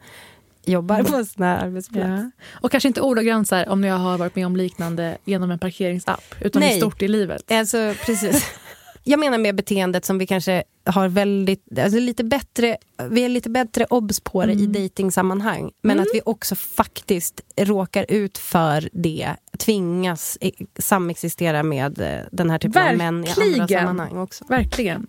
jobbar 0.66 1.03
på 1.12 1.16
en 1.16 1.26
sån 1.26 1.43
här 1.43 1.66
arbetsplats. 1.66 2.07
Ja. 2.07 2.32
Och 2.62 2.72
kanske 2.72 2.88
inte 2.88 3.01
ordagrant 3.01 3.47
så 3.47 3.55
här, 3.55 3.70
om 3.70 3.84
jag 3.84 3.95
har 3.97 4.18
varit 4.18 4.36
med 4.36 4.45
om 4.45 4.55
liknande 4.55 5.18
genom 5.26 5.51
en 5.51 5.59
parkeringsapp, 5.59 6.24
utan 6.41 6.59
Nej. 6.59 6.76
i 6.76 6.80
stort 6.80 7.01
i 7.01 7.07
livet. 7.07 7.51
Alltså, 7.51 7.93
precis. 8.05 8.45
Jag 9.03 9.20
menar 9.20 9.38
med 9.38 9.55
beteendet 9.55 10.05
som 10.05 10.18
vi 10.18 10.28
kanske 10.28 10.64
har 10.86 11.07
väldigt, 11.07 11.80
alltså 11.80 11.99
lite 11.99 12.24
bättre, 12.24 12.78
vi 13.09 13.24
är 13.26 13.30
lite 13.30 13.49
bättre 13.49 13.86
obs 13.89 14.20
på 14.20 14.45
det 14.45 14.51
i 14.51 14.55
Mm. 14.55 14.72
dejtingsammanhang. 14.72 15.72
Men 15.82 15.99
att 15.99 16.07
vi 16.14 16.22
också 16.26 16.55
faktiskt 16.55 17.41
råkar 17.57 18.05
ut 18.09 18.38
för 18.38 18.89
det, 18.93 19.36
tvingas 19.57 20.38
samexistera 20.80 21.64
med 21.64 22.01
eh, 22.01 22.20
den 22.32 22.49
här 22.49 22.57
typen 22.59 22.88
av 22.89 22.97
män 22.97 23.26
i 23.26 23.30
andra 23.30 23.45
Verkligen. 23.45 23.80
sammanhang 23.80 24.18
också. 24.18 24.45
Verkligen. 24.49 25.07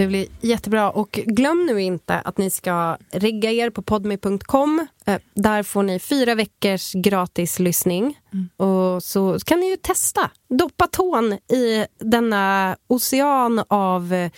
Det 0.00 0.06
blir 0.06 0.26
jättebra. 0.40 0.90
Och 0.90 1.10
glöm 1.10 1.66
nu 1.66 1.80
inte 1.82 2.18
att 2.20 2.38
ni 2.38 2.50
ska 2.50 2.96
regga 3.12 3.50
er 3.50 3.70
på 3.70 3.82
podme.com. 3.82 4.86
Eh, 5.06 5.18
Där 5.34 5.62
får 5.62 5.82
ni 5.82 5.98
fyra 5.98 6.34
veckors 6.34 6.92
gratis 6.92 7.58
lyssning. 7.58 8.18
Och 8.56 9.02
så 9.02 9.38
kan 9.46 9.60
ni 9.60 9.70
ju 9.70 9.76
testa. 9.76 10.30
Doppa 10.48 10.86
tån 10.86 11.32
i 11.32 11.86
denna 11.98 12.76
ocean 12.86 13.62
av 13.68 14.12
eh, 14.12 14.30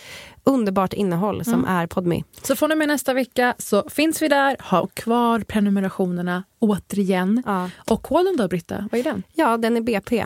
underbart 0.43 0.93
innehåll 0.93 1.43
som 1.43 1.53
Mm. 1.53 1.65
är 1.75 1.87
Podme. 1.87 2.23
Så 2.41 2.55
från 2.55 2.71
och 2.71 2.77
med 2.77 2.87
nästa 2.87 3.13
vecka 3.13 3.55
så 3.57 3.89
finns 3.89 4.21
vi 4.21 4.27
där. 4.27 4.57
Ha 4.69 4.87
kvar 4.87 5.39
prenumerationerna 5.39 6.43
återigen. 6.59 7.43
Och 7.89 8.03
koden 8.03 8.37
då, 8.37 8.47
Britta? 8.47 8.87
Vad 8.91 8.99
är 8.99 9.03
den? 9.03 9.23
Ja, 9.33 9.57
den 9.57 9.77
är 9.77 9.81
BP. 9.81 10.25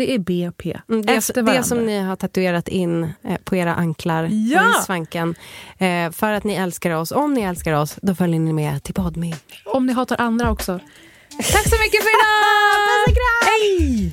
Det 0.00 0.14
är 0.14 0.18
BP. 0.18 0.76
Mm, 0.88 1.06
det, 1.06 1.12
Efter 1.14 1.34
det 1.34 1.42
varandra. 1.42 1.62
som 1.62 1.86
ni 1.86 2.00
har 2.00 2.16
tatuerat 2.16 2.68
in 2.68 3.02
eh, 3.04 3.36
på 3.44 3.56
era 3.56 3.74
anklar 3.74 4.28
Ja! 4.30 4.60
och 4.68 4.82
i 4.82 4.84
svanken. 4.84 5.34
Eh, 5.78 6.10
för 6.10 6.32
att 6.32 6.44
ni 6.44 6.54
älskar 6.54 6.90
oss. 6.90 7.10
Om 7.12 7.34
ni 7.34 7.40
älskar 7.40 7.72
oss, 7.72 7.96
då 8.02 8.14
följer 8.14 8.40
ni 8.40 8.52
med 8.52 8.82
till 8.82 8.94
Podme. 8.94 9.34
Om 9.64 9.86
ni 9.86 9.92
hatar 9.92 10.20
andra 10.20 10.50
också. 10.50 10.80
Tack 11.52 11.68
så 11.68 11.76
mycket 11.80 12.02
för 12.02 12.10
idag! 12.10 13.16
Hej! 13.46 14.12